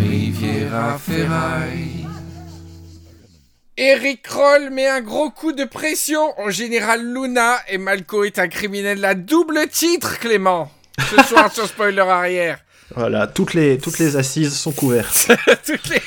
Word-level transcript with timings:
Riviera 0.00 0.98
Ferraille. 0.98 2.06
Eric 3.76 4.22
Kroll 4.22 4.70
met 4.70 4.86
un 4.86 5.00
gros 5.00 5.30
coup 5.30 5.52
de 5.52 5.64
pression 5.64 6.38
au 6.40 6.50
général 6.50 7.02
Luna 7.12 7.56
et 7.68 7.78
Malco 7.78 8.24
est 8.24 8.38
un 8.38 8.48
criminel 8.48 9.04
à 9.04 9.14
double 9.14 9.66
titre, 9.68 10.18
Clément. 10.18 10.70
Ce 11.10 11.22
soir 11.28 11.52
sur 11.52 11.66
spoiler 11.66 12.00
arrière. 12.00 12.58
Voilà, 12.94 13.26
toutes 13.26 13.54
les, 13.54 13.78
toutes 13.78 13.98
les 13.98 14.16
assises 14.16 14.54
sont 14.54 14.72
couvertes. 14.72 15.28
Toutes 15.66 15.88
les- 15.88 16.02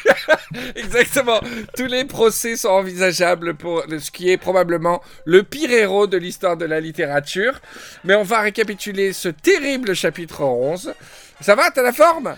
Exactement. 0.76 1.42
Tous 1.76 1.88
les 1.88 2.06
procès 2.06 2.56
sont 2.58 2.70
envisageables 2.70 3.56
pour 3.56 3.84
ce 4.00 4.12
qui 4.12 4.30
est 4.30 4.38
probablement 4.38 5.02
le 5.26 5.42
pire 5.42 5.72
héros 5.72 6.06
de 6.06 6.18
l'histoire 6.18 6.58
de 6.58 6.66
la 6.66 6.80
littérature. 6.80 7.60
Mais 8.04 8.14
on 8.14 8.22
va 8.24 8.42
récapituler 8.42 9.14
ce 9.14 9.30
terrible 9.30 9.96
chapitre 9.96 10.42
11. 10.42 10.94
Ça 11.42 11.56
va, 11.56 11.72
t'as 11.72 11.82
la 11.82 11.92
forme? 11.94 12.36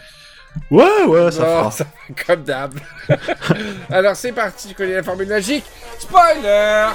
Ouais, 0.72 1.04
ouais, 1.08 1.32
ça 1.32 1.42
Oh, 1.44 1.60
fera. 1.60 1.72
ça 1.72 1.84
va 1.86 2.24
comme 2.26 2.44
d'hab. 2.44 2.74
Alors 3.92 4.16
c'est 4.16 4.32
parti, 4.32 4.70
tu 4.70 4.74
connais 4.76 4.96
la 4.96 5.04
formule 5.04 5.28
magique. 5.28 5.66
Spoiler 6.00 6.88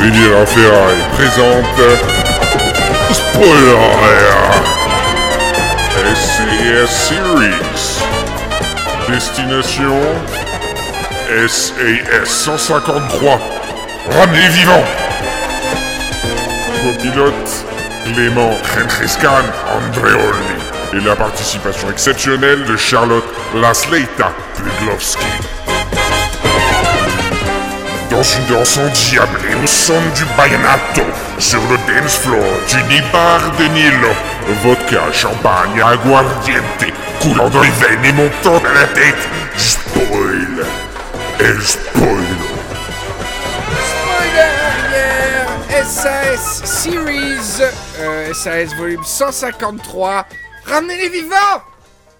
Riviera 0.00 0.46
Ferraille 0.46 1.04
présente 1.14 1.80
Spoiler 3.12 3.76
SAS 6.14 7.08
Series 7.08 8.02
Destination 9.08 10.00
SAS 11.48 12.24
153 12.26 13.38
Ramenez 14.10 14.48
vivant 14.48 14.84
Copilote 16.82 17.64
Clément 18.04 18.50
Rentrescan 18.76 19.44
Andreoli 19.72 20.52
et 20.94 21.00
la 21.00 21.14
participation 21.14 21.88
exceptionnelle 21.90 22.64
de 22.64 22.76
Charlotte 22.76 23.24
Lasleita 23.54 24.32
Pudlowski. 24.56 25.24
Dans 28.10 28.22
une 28.22 28.46
danse 28.46 28.78
endiablée 28.78 29.54
au 29.62 29.66
son 29.66 30.00
du 30.16 30.24
Bayanato, 30.36 31.02
sur 31.38 31.60
le 31.70 31.76
dance 31.86 32.18
floor 32.18 32.42
du 32.68 32.82
Nibar 32.92 33.40
de 33.58 33.64
Nilo, 33.74 34.08
vodka, 34.64 35.02
champagne, 35.12 35.80
aguardiente, 35.80 36.92
coulant 37.20 37.48
dans 37.48 37.62
les 37.62 37.70
veines 37.70 38.04
et 38.04 38.12
montant 38.12 38.58
à 38.58 38.74
la 38.74 38.86
tête, 38.88 39.28
spoil, 39.56 40.66
spoil. 41.60 42.31
SAS 45.84 46.62
Series 46.64 47.60
euh, 47.98 48.32
SAS 48.34 48.72
volume 48.76 49.02
153 49.04 50.26
Ramenez 50.64 50.96
les 50.96 51.08
vivants 51.08 51.62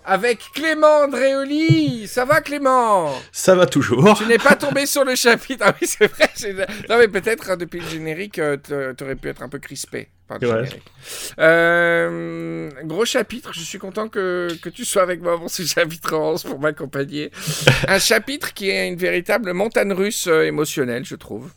Avec 0.04 0.40
Clément 0.54 1.02
Andréoli 1.04 2.08
Ça 2.08 2.24
va 2.24 2.40
Clément? 2.40 3.12
Ça 3.30 3.54
va 3.54 3.66
toujours. 3.66 4.16
Tu 4.18 4.26
n'es 4.26 4.38
pas 4.38 4.56
tombé 4.56 4.84
sur 4.86 5.04
le 5.04 5.14
chapitre 5.14 5.64
Ah 5.68 5.74
oui 5.80 5.86
c'est 5.86 6.06
vrai 6.52 6.66
Non 6.88 6.98
mais 6.98 7.06
peut-être 7.08 7.50
hein, 7.50 7.56
depuis 7.56 7.78
le 7.80 7.88
générique 7.88 8.38
euh, 8.40 8.56
t'a- 8.56 8.94
t'aurais 8.94 9.14
pu 9.16 9.28
être 9.28 9.42
un 9.42 9.48
peu 9.48 9.58
crispé 9.58 10.08
le 10.40 10.48
Ouais. 10.48 10.68
Euh, 11.38 12.70
gros 12.84 13.04
chapitre, 13.04 13.50
je 13.52 13.60
suis 13.60 13.78
content 13.78 14.08
que, 14.08 14.48
que 14.62 14.70
tu 14.70 14.84
sois 14.86 15.02
avec 15.02 15.20
moi 15.20 15.38
pour 15.38 15.50
ce 15.50 15.62
chapitre 15.62 16.14
11 16.16 16.42
pour 16.44 16.58
m'accompagner. 16.58 17.30
un 17.88 17.98
chapitre 17.98 18.54
qui 18.54 18.70
est 18.70 18.88
une 18.88 18.96
véritable 18.96 19.52
montagne 19.52 19.92
russe 19.92 20.26
euh, 20.28 20.44
émotionnelle 20.46 21.04
je 21.04 21.16
trouve. 21.16 21.50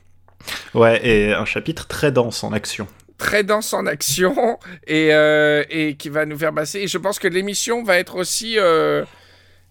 Ouais, 0.74 1.00
et 1.06 1.34
un 1.34 1.46
chapitre 1.46 1.88
très 1.88 2.12
dense 2.12 2.44
en 2.44 2.52
action. 2.52 2.88
très 3.18 3.44
dense 3.44 3.74
en 3.74 3.86
action 3.86 4.60
et, 4.88 5.14
euh, 5.14 5.64
et 5.70 5.96
qui 5.96 6.10
va 6.10 6.26
nous 6.26 6.38
faire 6.38 6.54
passer. 6.54 6.80
Et 6.80 6.88
je 6.88 6.98
pense 6.98 7.20
que 7.20 7.28
l'émission 7.28 7.84
va 7.84 7.98
être 7.98 8.16
aussi 8.16 8.60
euh, 8.60 9.06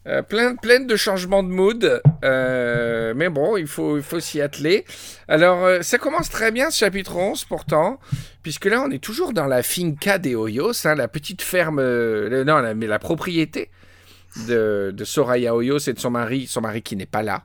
euh, 0.07 0.23
pleine, 0.23 0.87
de 0.87 0.97
changements 0.97 1.43
de 1.43 1.49
mood. 1.49 2.03
Mais 2.23 3.29
bon, 3.29 3.57
il 3.57 3.67
faut, 3.67 3.97
il 3.97 4.03
faut 4.03 4.21
s'y 4.21 4.41
atteler. 4.41 4.85
Alors, 5.29 5.83
ça 5.83 5.99
commence 5.99 6.31
très 6.31 6.51
bien 6.51 6.71
ce 6.71 6.79
chapitre 6.79 7.17
11 7.17 7.45
pourtant, 7.45 8.01
puisque 8.43 8.65
là, 8.65 8.83
on 8.87 8.91
est 8.91 9.03
toujours 9.03 9.33
dans 9.33 9.47
la 9.47 9.63
finca 9.63 10.19
des 10.19 10.35
Hoyos, 10.35 10.87
hein, 10.87 10.95
la 10.95 11.09
petite 11.09 11.43
ferme, 11.43 11.83
non, 12.45 12.75
mais 12.75 12.87
la 12.87 12.99
propriété 12.99 13.71
de, 14.49 14.91
de 14.95 15.05
Soraya 15.05 15.55
Hoyos 15.55 15.79
et 15.87 15.93
de 15.93 16.01
son 16.01 16.11
mari, 16.11 16.47
son 16.47 16.61
mari 16.61 16.83
qui 16.83 16.97
n'est 16.97 17.07
pas 17.07 17.23
là. 17.23 17.45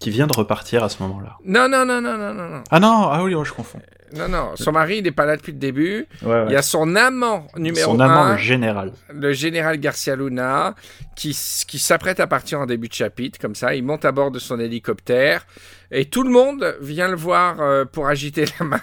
Qui 0.00 0.10
vient 0.10 0.26
de 0.26 0.32
repartir 0.32 0.82
à 0.82 0.88
ce 0.88 1.02
moment-là. 1.02 1.36
Non, 1.44 1.68
non, 1.68 1.84
non, 1.84 2.00
non, 2.00 2.16
non, 2.16 2.32
non. 2.32 2.64
Ah 2.70 2.80
non, 2.80 3.08
ah 3.10 3.22
oui, 3.22 3.34
ouais, 3.34 3.44
je 3.44 3.52
confonds. 3.52 3.80
Non, 4.16 4.28
non, 4.28 4.50
son 4.56 4.72
mari, 4.72 4.98
il 4.98 5.04
n'est 5.04 5.10
pas 5.12 5.24
là 5.26 5.36
depuis 5.36 5.52
le 5.52 5.58
début. 5.58 6.06
Ouais, 6.22 6.44
Il 6.48 6.52
y 6.52 6.56
a 6.56 6.62
son 6.62 6.96
amant 6.96 7.46
numéro 7.56 7.92
Son 7.92 8.00
1. 8.00 8.04
amant, 8.04 8.32
le 8.32 8.36
général. 8.38 8.92
le 9.12 9.32
général 9.32 9.78
Garcia 9.78 10.16
Luna, 10.16 10.74
qui, 11.16 11.36
qui 11.66 11.78
s'apprête 11.78 12.18
à 12.20 12.26
partir 12.26 12.60
en 12.60 12.66
début 12.66 12.88
de 12.88 12.92
chapitre, 12.94 13.38
comme 13.38 13.54
ça. 13.54 13.74
Il 13.74 13.84
monte 13.84 14.04
à 14.04 14.12
bord 14.12 14.30
de 14.30 14.38
son 14.38 14.58
hélicoptère. 14.58 15.46
Et 15.92 16.04
tout 16.04 16.22
le 16.22 16.30
monde 16.30 16.76
vient 16.80 17.08
le 17.08 17.16
voir 17.16 17.60
euh, 17.60 17.84
pour 17.84 18.06
agiter 18.06 18.44
la 18.60 18.66
main. 18.66 18.80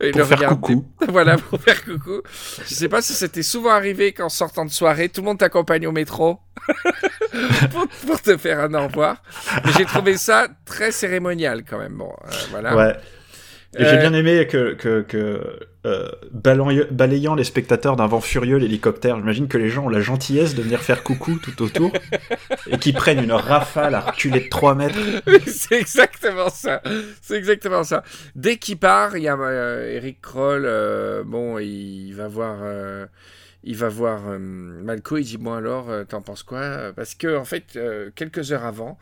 Et 0.00 0.10
Pour 0.10 0.20
le 0.20 0.26
faire 0.26 0.38
regarder. 0.38 0.56
coucou. 0.56 0.88
voilà, 1.08 1.36
pour 1.36 1.60
faire 1.60 1.84
coucou. 1.84 2.22
Je 2.66 2.74
sais 2.74 2.88
pas 2.88 3.02
si 3.02 3.12
c'était 3.12 3.44
souvent 3.44 3.70
arrivé 3.70 4.12
qu'en 4.12 4.28
sortant 4.28 4.64
de 4.64 4.70
soirée, 4.70 5.08
tout 5.08 5.20
le 5.20 5.26
monde 5.26 5.38
t'accompagne 5.38 5.86
au 5.86 5.92
métro 5.92 6.40
pour, 7.70 7.86
pour 8.06 8.20
te 8.20 8.36
faire 8.36 8.60
un 8.60 8.74
au 8.74 8.88
revoir. 8.88 9.22
J'ai 9.78 9.84
trouvé 9.84 10.16
ça 10.16 10.48
très 10.64 10.90
cérémonial 10.90 11.62
quand 11.68 11.78
même. 11.78 11.94
Bon, 11.94 12.12
euh, 12.26 12.30
voilà. 12.50 12.76
Ouais. 12.76 12.96
Et 13.78 13.84
j'ai 13.84 13.96
Euh, 13.96 14.00
bien 14.00 14.12
aimé 14.14 14.46
que, 14.48 14.74
que, 14.74 15.00
que 15.02 15.60
euh, 15.86 16.08
balayant, 16.32 17.34
les 17.34 17.44
spectateurs 17.44 17.96
d'un 17.96 18.06
vent 18.08 18.20
furieux 18.20 18.56
l'hélicoptère, 18.58 19.16
j'imagine 19.16 19.48
que 19.48 19.58
les 19.58 19.68
gens 19.70 19.86
ont 19.86 19.88
la 19.88 20.00
gentillesse 20.00 20.54
de 20.54 20.62
venir 20.62 20.80
faire 20.82 21.02
coucou 21.04 21.38
tout 21.38 21.62
autour 21.62 21.92
et 22.66 22.78
qu'ils 22.78 22.94
prennent 22.94 23.22
une 23.22 23.32
rafale 23.32 23.94
à 23.94 24.00
reculer 24.00 24.40
de 24.40 24.48
3 24.48 24.74
mètres. 24.74 24.98
C'est 25.46 25.76
exactement 25.80 26.50
ça. 26.50 26.82
C'est 27.22 27.36
exactement 27.36 27.84
ça. 27.84 28.02
Dès 28.34 28.56
qu'il 28.58 28.78
part, 28.78 29.16
il 29.16 29.22
y 29.22 29.28
a 29.28 29.36
euh, 29.38 29.94
Eric 29.94 30.20
Kroll. 30.20 30.64
euh, 30.66 31.22
bon, 31.24 31.58
il 31.58 32.12
va 32.12 32.28
voir. 32.28 32.58
il 33.62 33.76
va 33.76 33.88
voir 33.88 34.22
euh, 34.28 34.38
Malco. 34.38 35.16
Il 35.18 35.24
dit 35.24 35.36
bon 35.38 35.52
alors, 35.54 35.90
euh, 35.90 36.04
t'en 36.04 36.22
penses 36.22 36.42
quoi? 36.42 36.92
Parce 36.96 37.14
que 37.14 37.36
en 37.36 37.44
fait, 37.44 37.76
euh, 37.76 38.10
quelques 38.14 38.52
heures 38.52 38.64
avant. 38.64 38.98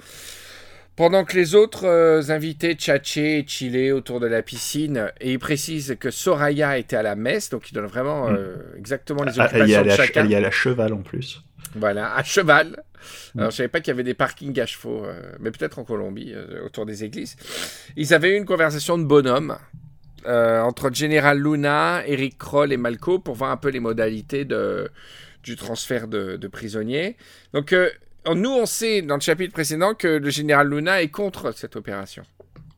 Pendant 0.98 1.25
que 1.25 1.36
les 1.36 1.54
autres 1.54 1.86
euh, 1.86 2.31
invités 2.31 2.75
tchatchaient 2.75 3.38
et 3.38 3.47
chillaient 3.47 3.92
autour 3.92 4.19
de 4.19 4.26
la 4.26 4.42
piscine, 4.42 5.12
et 5.20 5.31
il 5.31 5.38
précise 5.38 5.97
que 6.00 6.10
Soraya 6.10 6.76
était 6.76 6.97
à 6.97 7.04
la 7.04 7.14
messe, 7.14 7.50
donc 7.50 7.70
il 7.70 7.75
donne 7.75 7.86
vraiment 7.86 8.28
euh, 8.28 8.56
exactement 8.76 9.22
les 9.22 9.31
Ah, 9.38 9.44
y, 9.44 9.47
occupations 9.47 9.84
de 9.84 9.91
à, 9.91 9.97
chacun. 9.97 10.25
elle 10.25 10.31
y 10.32 10.34
allait 10.34 10.48
à 10.48 10.50
cheval 10.50 10.92
en 10.92 11.03
plus. 11.03 11.41
Voilà, 11.76 12.16
à 12.16 12.25
cheval. 12.25 12.82
Mm. 13.36 13.38
Alors, 13.38 13.50
je 13.53 13.56
savais 13.59 13.69
pas 13.69 13.78
qu'il 13.78 13.92
y 13.92 13.94
avait 13.94 14.03
des 14.03 14.14
parkings 14.14 14.59
à 14.59 14.66
chevaux, 14.66 15.04
euh, 15.04 15.22
mais 15.38 15.53
peut-être 15.53 15.78
en 15.78 15.84
Colombie, 15.84 16.34
autour 16.66 16.84
des 16.84 17.04
églises. 17.04 17.36
Ils 17.94 18.12
avaient 18.12 18.30
eu 18.30 18.36
une 18.36 18.44
conversation 18.44 18.98
de 18.98 19.04
bonhomme 19.04 19.56
entre 20.26 20.88
le 20.88 20.94
général 20.94 21.38
Luna, 21.41 22.03
Eric 22.09 22.38
Kroll 22.38 22.72
et 22.72 22.76
Malco 22.76 23.20
pour 23.20 23.36
voir 23.36 23.53
un 23.53 23.56
peu 23.56 23.69
les 23.69 23.78
modalités 23.78 24.44
de, 24.44 24.91
du 25.44 25.54
transfert 25.54 26.09
de, 26.09 26.36
de 26.36 26.48
prisonniers. 26.48 27.16
Donc, 27.54 27.72
nous, 28.34 28.50
on 28.50 28.66
sait 28.66 29.03
dans 29.03 29.15
le 29.16 29.21
chapitre 29.21 29.53
précédent 29.53 29.94
que 29.94 30.09
le 30.09 30.31
général 30.31 30.69
Luna 30.69 31.03
est 31.03 31.09
contre 31.09 31.53
cette 31.53 31.77
opération. 31.77 32.22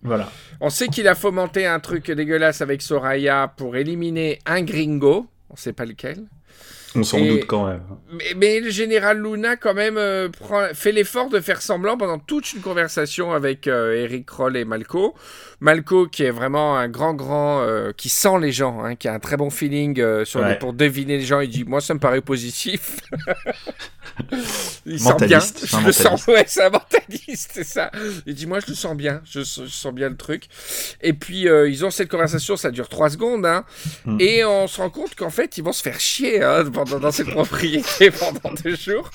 Voilà. 0.03 0.31
On 0.61 0.71
sait 0.71 0.89
qu'il 0.89 1.07
a 1.09 1.15
fomenté 1.15 1.67
un 1.67 1.79
truc 1.81 2.11
dégueulasse 2.11 2.61
avec 2.63 2.81
Soraya 2.83 3.53
pour 3.57 3.77
éliminer 3.77 4.39
un 4.47 4.63
gringo. 4.63 5.27
On 5.51 5.57
sait 5.57 5.73
pas 5.75 5.85
lequel. 5.85 6.25
On 6.97 7.05
s'en 7.05 7.21
doute 7.25 7.47
quand 7.47 7.67
même. 7.69 7.83
Mais, 8.13 8.35
mais 8.37 8.61
le 8.61 8.71
général 8.71 9.23
Luna, 9.23 9.57
quand 9.57 9.75
même, 9.75 9.97
euh, 9.97 10.29
prend- 10.29 10.75
fait 10.75 10.91
l'effort 10.91 11.29
de 11.29 11.39
faire 11.39 11.63
semblant 11.63 11.97
pendant 11.97 12.19
toute 12.19 12.53
une 12.53 12.63
conversation 12.63 13.33
avec 13.33 13.69
euh, 13.69 13.95
Eric 13.95 14.27
Kroll 14.27 14.57
et 14.57 14.65
Malco. 14.65 15.15
Malco, 15.61 16.07
qui 16.07 16.25
est 16.25 16.31
vraiment 16.31 16.77
un 16.77 16.89
grand, 16.89 17.15
grand. 17.15 17.61
euh, 17.63 17.93
qui 17.97 18.09
sent 18.09 18.39
les 18.41 18.53
gens, 18.53 18.83
hein, 18.83 18.97
qui 18.97 19.09
a 19.09 19.13
un 19.13 19.19
très 19.19 19.37
bon 19.37 19.51
feeling 19.51 20.01
euh, 20.01 20.25
sur 20.25 20.41
les- 20.41 20.47
Ouais. 20.53 20.59
pour 20.59 20.73
deviner 20.73 21.19
les 21.19 21.25
gens. 21.25 21.41
Il 21.41 21.51
dit 21.51 21.65
Moi, 21.65 21.81
ça 21.81 21.95
me 21.95 21.99
paraît 22.01 22.21
positif. 22.23 22.97
il 24.87 24.99
sent 25.01 25.27
bien. 25.27 25.39
Je 25.41 25.87
le 25.87 25.93
sens, 25.93 26.27
ouais, 26.27 26.45
c'est 26.47 26.63
un 26.65 26.71
mentaliste, 26.71 27.51
c'est 27.55 27.65
ça. 27.65 27.91
Il 28.27 28.35
dit 28.35 28.47
Moi, 28.47 28.61
je 28.61 28.67
le 28.69 28.75
sens 28.75 28.97
bien. 28.97 29.21
Je, 29.25 29.41
je 29.41 29.67
sens 29.67 29.93
bien 29.93 30.09
le 30.09 30.17
truc. 30.17 30.45
Et 31.03 31.13
puis, 31.13 31.49
euh, 31.49 31.69
ils 31.69 31.85
ont 31.85 31.91
cette 31.91 32.09
conversation, 32.11 32.57
ça 32.57 32.71
dure 32.71 32.89
trois 32.89 33.11
secondes. 33.11 33.47
Hein, 33.47 33.65
Mm. 34.05 34.17
Et 34.21 34.45
on 34.45 34.67
se 34.67 34.81
rend 34.81 34.89
compte 34.91 35.15
qu'en 35.15 35.31
fait, 35.31 35.59
ils 35.59 35.65
vont 35.65 35.73
se 35.73 35.83
faire 35.83 36.01
chier 36.01 36.43
hein, 36.43 36.65
pendant, 36.73 36.99
dans 36.99 37.11
cette 37.11 37.31
propriété 37.31 38.11
pendant 38.11 38.55
deux 38.65 38.75
jours. 38.77 39.11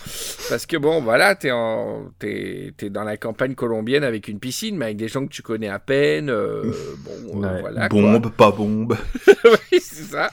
Parce 0.50 0.66
que 0.66 0.78
bon, 0.78 1.02
voilà, 1.02 1.36
t'es 1.36 1.52
en- 1.52 2.12
t'es 2.19 2.74
t'es 2.78 2.90
dans 2.90 3.04
la 3.04 3.18
campagne 3.18 3.56
colombienne 3.56 4.04
avec 4.04 4.28
une 4.28 4.40
piscine, 4.40 4.78
mais 4.78 4.86
avec 4.86 4.98
des 4.98 5.08
gens 5.08 5.25
que 5.25 5.31
tu 5.31 5.42
connais 5.42 5.69
à 5.69 5.80
peine. 5.80 6.30
Euh, 6.36 6.72
bon, 7.00 7.44
euh, 7.44 7.60
voilà. 7.62 7.90
quoi. 7.90 8.02
bombe, 8.02 8.32
pas 8.32 8.52
bombe. 8.52 8.98
oui, 9.46 9.80
c'est 9.82 10.04
ça. 10.04 10.30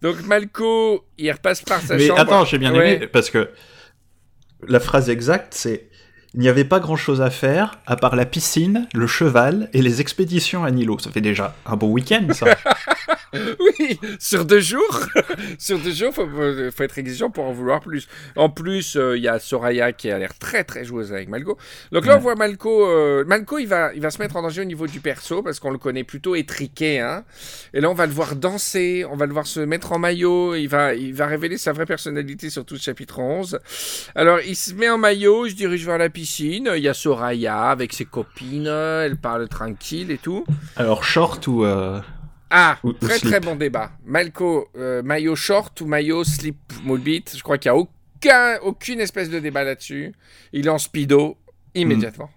Donc 0.00 0.22
Malco, 0.26 1.04
il 1.18 1.30
repasse 1.30 1.62
par 1.62 1.80
sa 1.80 1.96
Mais 1.96 2.06
chambre. 2.06 2.20
attends, 2.20 2.44
j'ai 2.44 2.58
bien 2.58 2.74
Ouais. 2.74 2.96
aimé 2.96 3.06
parce 3.06 3.30
que 3.30 3.50
la 4.66 4.80
phrase 4.80 5.10
exacte, 5.10 5.54
c'est 5.54 5.88
il 6.34 6.40
n'y 6.40 6.48
avait 6.48 6.64
pas 6.64 6.80
grand 6.80 6.96
chose 6.96 7.20
à 7.20 7.28
faire 7.28 7.78
à 7.86 7.94
part 7.96 8.16
la 8.16 8.24
piscine, 8.24 8.88
le 8.94 9.06
cheval 9.06 9.68
et 9.74 9.82
les 9.82 10.00
expéditions 10.00 10.64
à 10.64 10.70
Nilo. 10.70 10.98
Ça 10.98 11.10
fait 11.10 11.20
déjà 11.20 11.54
un 11.66 11.76
bon 11.76 11.90
week-end, 11.90 12.26
ça. 12.32 12.46
oui, 13.78 13.98
sur 14.18 14.44
deux 14.44 14.60
jours. 14.60 15.00
sur 15.58 15.78
deux 15.78 15.92
jours, 15.92 16.12
faut, 16.12 16.26
faut 16.28 16.82
être 16.82 16.98
exigeant 16.98 17.30
pour 17.30 17.44
en 17.44 17.52
vouloir 17.52 17.80
plus. 17.80 18.06
En 18.36 18.50
plus, 18.50 18.96
euh, 18.96 19.16
il 19.16 19.22
y 19.22 19.28
a 19.28 19.38
Soraya 19.38 19.92
qui 19.92 20.10
a 20.10 20.18
l'air 20.18 20.38
très 20.38 20.64
très 20.64 20.84
joueuse 20.84 21.12
avec 21.12 21.28
Malco. 21.28 21.56
Donc 21.92 22.06
là, 22.06 22.16
on 22.16 22.20
voit 22.20 22.34
Malco. 22.34 22.86
Euh, 22.86 23.24
Malco, 23.26 23.58
il 23.58 23.66
va, 23.66 23.94
il 23.94 24.00
va 24.02 24.10
se 24.10 24.18
mettre 24.18 24.36
en 24.36 24.42
danger 24.42 24.62
au 24.62 24.66
niveau 24.66 24.86
du 24.86 25.00
perso 25.00 25.42
parce 25.42 25.60
qu'on 25.60 25.70
le 25.70 25.78
connaît 25.78 26.04
plutôt 26.04 26.34
étriqué. 26.34 27.00
Hein. 27.00 27.24
Et 27.72 27.80
là, 27.80 27.90
on 27.90 27.94
va 27.94 28.06
le 28.06 28.12
voir 28.12 28.36
danser, 28.36 29.04
on 29.10 29.16
va 29.16 29.26
le 29.26 29.32
voir 29.32 29.46
se 29.46 29.60
mettre 29.60 29.92
en 29.92 29.98
maillot. 29.98 30.54
Il 30.54 30.66
va, 30.68 30.94
il 30.94 31.14
va 31.14 31.26
révéler 31.26 31.56
sa 31.56 31.72
vraie 31.72 31.86
personnalité 31.86 32.50
sur 32.50 32.64
tout 32.64 32.76
ce 32.76 32.82
chapitre 32.82 33.18
11. 33.18 33.58
Alors, 34.14 34.40
il 34.46 34.56
se 34.56 34.74
met 34.74 34.90
en 34.90 34.98
maillot, 34.98 35.46
il 35.46 35.52
se 35.52 35.56
dirige 35.56 35.86
vers 35.86 35.98
la 35.98 36.10
piscine. 36.10 36.70
Il 36.76 36.82
y 36.82 36.88
a 36.88 36.94
Soraya 36.94 37.62
avec 37.70 37.92
ses 37.94 38.04
copines. 38.04 38.66
Elle 38.66 39.16
parle 39.16 39.48
tranquille 39.48 40.10
et 40.10 40.18
tout. 40.18 40.44
Alors, 40.76 41.02
short 41.04 41.46
ou. 41.46 41.64
euh, 41.64 42.00
Ah, 42.54 42.78
Ou- 42.84 42.92
très 42.92 43.18
très 43.18 43.40
bon 43.40 43.56
débat. 43.56 43.92
Malco, 44.04 44.68
euh, 44.76 45.02
maillot 45.02 45.34
short 45.36 45.80
ou 45.80 45.86
maillot 45.86 46.22
slip 46.22 46.56
moldbeat 46.84 47.34
Je 47.36 47.42
crois 47.42 47.56
qu'il 47.56 47.72
n'y 47.72 47.78
a 47.78 47.80
aucun, 47.80 48.58
aucune 48.62 49.00
espèce 49.00 49.30
de 49.30 49.38
débat 49.38 49.64
là-dessus. 49.64 50.12
Il 50.52 50.66
est 50.66 50.70
en 50.70 50.76
speedo 50.78 51.38
immédiatement. 51.74 52.28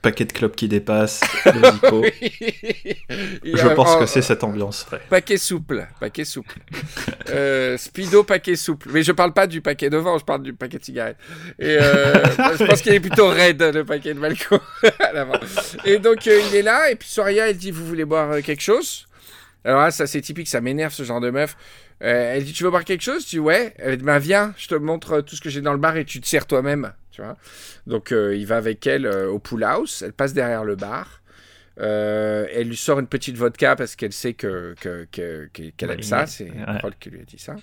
paquet 0.00 0.26
de 0.26 0.32
clopes 0.32 0.54
qui 0.54 0.68
dépasse, 0.68 1.22
le 1.46 1.52
Je 3.56 3.66
a- 3.66 3.74
pense 3.74 3.96
en- 3.96 4.00
que 4.00 4.06
c'est 4.06 4.20
cette 4.22 4.44
ambiance. 4.44 4.86
ouais. 4.92 5.00
Paquet 5.08 5.38
souple, 5.38 5.88
paquet 5.98 6.24
souple. 6.26 6.58
Euh, 7.30 7.76
speedo, 7.78 8.22
paquet 8.22 8.56
souple. 8.56 8.88
Mais 8.92 9.02
je 9.02 9.12
parle 9.12 9.32
pas 9.32 9.46
du 9.46 9.60
paquet 9.60 9.90
devant, 9.90 10.18
je 10.18 10.24
parle 10.24 10.42
du 10.42 10.52
paquet 10.52 10.78
de 10.78 10.84
cigarettes. 10.84 11.16
Et 11.58 11.76
euh, 11.80 12.12
je 12.58 12.64
pense 12.64 12.82
qu'il 12.82 12.92
est 12.92 13.00
plutôt 13.00 13.28
raide, 13.28 13.62
le 13.62 13.84
paquet 13.84 14.14
de 14.14 14.18
Malco. 14.20 14.58
et 15.84 15.98
donc, 15.98 16.26
il 16.26 16.54
est 16.54 16.62
là, 16.62 16.90
et 16.90 16.96
puis 16.96 17.08
Soria, 17.08 17.48
elle 17.48 17.56
dit 17.56 17.70
Vous 17.70 17.86
voulez 17.86 18.04
boire 18.04 18.40
quelque 18.42 18.62
chose? 18.62 19.06
Alors 19.64 19.80
là, 19.80 19.90
ça, 19.90 20.06
c'est 20.06 20.20
typique, 20.20 20.48
ça 20.48 20.60
m'énerve 20.60 20.92
ce 20.92 21.02
genre 21.04 21.20
de 21.20 21.30
meuf. 21.30 21.56
Euh, 22.02 22.34
elle 22.34 22.44
dit 22.44 22.52
Tu 22.52 22.64
veux 22.64 22.70
boire 22.70 22.84
quelque 22.84 23.02
chose? 23.02 23.24
Je 23.24 23.28
dis 23.30 23.38
Ouais. 23.38 23.74
Elle 23.78 23.96
dit 23.98 24.04
Bah, 24.04 24.18
viens, 24.18 24.52
je 24.58 24.68
te 24.68 24.74
montre 24.74 25.12
euh, 25.14 25.22
tout 25.22 25.36
ce 25.36 25.40
que 25.40 25.48
j'ai 25.50 25.60
dans 25.60 25.72
le 25.72 25.78
bar 25.78 25.96
et 25.96 26.04
tu 26.04 26.20
te 26.20 26.26
sers 26.26 26.46
toi-même. 26.46 26.92
Tu 27.10 27.22
vois 27.22 27.36
Donc, 27.86 28.12
euh, 28.12 28.36
il 28.36 28.46
va 28.46 28.56
avec 28.56 28.86
elle 28.86 29.06
euh, 29.06 29.28
au 29.30 29.38
pool 29.38 29.64
house. 29.64 30.02
Elle 30.02 30.12
passe 30.12 30.32
derrière 30.34 30.64
le 30.64 30.76
bar. 30.76 31.22
Elle 31.76 32.68
lui 32.68 32.76
sort 32.76 33.00
une 33.00 33.06
petite 33.06 33.36
vodka 33.36 33.74
parce 33.76 33.96
qu'elle 33.96 34.12
sait 34.12 34.34
que, 34.34 34.74
que- 34.80 35.06
que- 35.10 35.48
que- 35.52 35.70
qu'elle 35.76 35.90
aime 35.90 35.96
Ouais, 35.98 36.02
ça. 36.02 36.26
C'est 36.26 36.50
Ouais. 36.50 36.78
Kroll 36.78 36.94
qui 37.00 37.10
lui 37.10 37.20
a 37.20 37.24
dit 37.24 37.38
ça. 37.38 37.56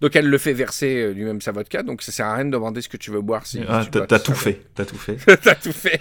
Donc 0.00 0.14
elle 0.14 0.28
le 0.28 0.38
fait 0.38 0.52
verser 0.52 1.12
lui-même 1.14 1.40
sa 1.40 1.52
vodka. 1.52 1.82
Donc 1.82 2.02
ça 2.02 2.12
sert 2.12 2.26
à 2.26 2.34
rien 2.34 2.44
de 2.44 2.50
demander 2.50 2.82
ce 2.82 2.88
que 2.88 2.96
tu 2.98 3.10
veux 3.10 3.20
boire. 3.22 3.46
Si 3.46 3.60
Ah, 3.68 3.82
tu 3.84 3.90
t'as 4.06 4.18
tout 4.18 4.34
fait, 4.34 4.60
t'as 4.74 4.84
tout 4.84 4.96
fait. 4.98 5.16
T'as 5.42 5.54
tout 5.54 5.72
fait. 5.72 6.00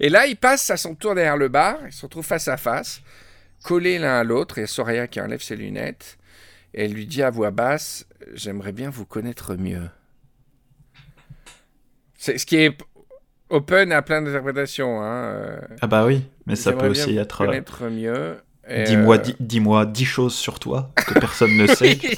Et 0.00 0.08
là, 0.08 0.26
il 0.26 0.36
passe 0.36 0.68
à 0.70 0.76
son 0.76 0.94
tour 0.96 1.14
derrière 1.14 1.36
le 1.36 1.48
bar. 1.48 1.76
Ils 1.86 1.92
se 1.92 2.02
retrouvent 2.02 2.26
face 2.26 2.48
à 2.48 2.56
face, 2.56 3.00
collés 3.62 3.98
l'un 3.98 4.18
à 4.20 4.24
l'autre. 4.24 4.58
Et 4.58 4.66
Soraya 4.66 5.06
qui 5.06 5.20
enlève 5.20 5.42
ses 5.42 5.56
lunettes. 5.56 6.18
Et 6.74 6.84
elle 6.84 6.92
lui 6.92 7.06
dit 7.06 7.22
à 7.22 7.30
voix 7.30 7.50
basse 7.50 8.06
J'aimerais 8.34 8.72
bien 8.72 8.90
vous 8.90 9.04
connaître 9.06 9.54
mieux. 9.56 9.88
C'est 12.16 12.38
ce 12.38 12.46
qui 12.46 12.56
est 12.56 12.76
open 13.48 13.92
à 13.92 14.02
plein 14.02 14.22
d'interprétations. 14.22 15.02
Hein. 15.02 15.24
euh, 15.34 15.60
Ah 15.80 15.86
bah 15.86 16.04
oui, 16.04 16.22
mais 16.46 16.54
ça 16.56 16.72
peut 16.72 16.88
aussi 16.88 17.14
vous 17.14 17.18
être. 17.18 17.40
euh, 17.42 17.46
Connaître 17.46 17.84
mieux. 17.88 18.36
Dis-moi 18.86 19.16
euh, 19.18 19.32
dis-moi 19.40 19.84
dix 19.86 20.04
choses 20.04 20.34
sur 20.34 20.60
toi 20.60 20.92
que 20.94 21.18
personne 21.18 21.56
ne 21.56 21.66
sait. 21.66 21.98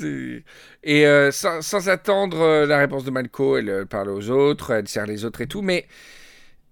Oui, 0.00 0.42
Et 0.82 1.06
euh, 1.06 1.30
sans, 1.30 1.60
sans 1.62 1.88
attendre 1.88 2.64
la 2.64 2.78
réponse 2.78 3.04
de 3.04 3.10
Malco, 3.10 3.56
elle 3.58 3.86
parle 3.86 4.08
aux 4.08 4.30
autres, 4.30 4.70
elle 4.72 4.88
sert 4.88 5.06
les 5.06 5.24
autres 5.24 5.42
et 5.42 5.46
tout, 5.46 5.62
mais 5.62 5.86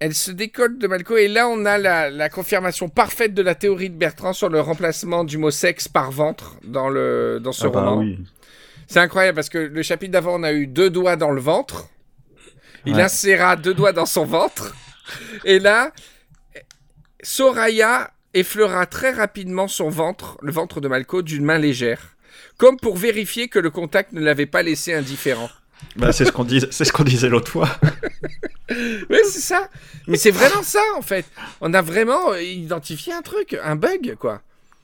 elle 0.01 0.15
se 0.15 0.31
décolle 0.31 0.77
de 0.79 0.87
Malco. 0.87 1.15
Et 1.15 1.27
là, 1.27 1.47
on 1.47 1.63
a 1.63 1.77
la, 1.77 2.09
la 2.09 2.27
confirmation 2.27 2.89
parfaite 2.89 3.33
de 3.35 3.41
la 3.43 3.53
théorie 3.55 3.89
de 3.91 3.95
Bertrand 3.95 4.33
sur 4.33 4.49
le 4.49 4.59
remplacement 4.59 5.23
du 5.23 5.37
mot 5.37 5.51
sexe 5.51 5.87
par 5.87 6.11
ventre 6.11 6.55
dans, 6.63 6.89
le, 6.89 7.39
dans 7.41 7.51
ce 7.51 7.67
Ah 7.67 7.69
bah 7.69 7.81
roman. 7.85 7.99
oui. 8.01 8.17
C'est 8.87 8.99
incroyable 8.99 9.35
parce 9.35 9.49
que 9.49 9.59
le 9.59 9.81
chapitre 9.83 10.11
d'avant, 10.11 10.39
on 10.39 10.43
a 10.43 10.51
eu 10.53 10.65
deux 10.67 10.89
doigts 10.89 11.15
dans 11.15 11.31
le 11.31 11.39
ventre. 11.39 11.87
Il 12.87 12.95
Ouais. 12.95 13.03
inséra 13.03 13.55
deux 13.55 13.75
doigts 13.75 13.93
dans 13.93 14.07
son 14.07 14.25
ventre. 14.25 14.75
Et 15.45 15.59
là, 15.59 15.91
Soraya 17.23 18.11
effleura 18.33 18.85
très 18.87 19.11
rapidement 19.11 19.67
son 19.67 19.89
ventre, 19.89 20.37
le 20.41 20.51
ventre 20.51 20.81
de 20.81 20.87
Malco, 20.87 21.21
d'une 21.21 21.45
main 21.45 21.57
légère. 21.59 22.15
Comme 22.57 22.77
pour 22.77 22.97
vérifier 22.97 23.47
que 23.49 23.59
le 23.59 23.69
contact 23.69 24.13
ne 24.13 24.21
l'avait 24.21 24.45
pas 24.47 24.63
laissé 24.63 24.93
indifférent. 24.93 25.49
Bah, 25.95 26.11
c'est 26.11 26.25
ce 26.25 26.31
qu'on 26.31 26.43
dis- 26.43 26.65
ce 26.71 26.91
qu'on 26.91 27.03
disait 27.03 27.29
l'autre 27.29 27.51
fois. 27.51 27.69
Oui, 28.69 29.17
c'est 29.25 29.41
ça. 29.41 29.67
Mais 30.07 30.17
c'est 30.17 30.31
vraiment 30.31 30.63
ça, 30.63 30.79
en 30.97 31.01
fait. 31.01 31.25
On 31.59 31.73
a 31.73 31.81
vraiment 31.81 32.31
euh, 32.31 32.41
identifié 32.41 33.13
un 33.13 33.21
truc, 33.21 33.57
un 33.63 33.75
bug, 33.75 34.15
quoi. 34.19 34.41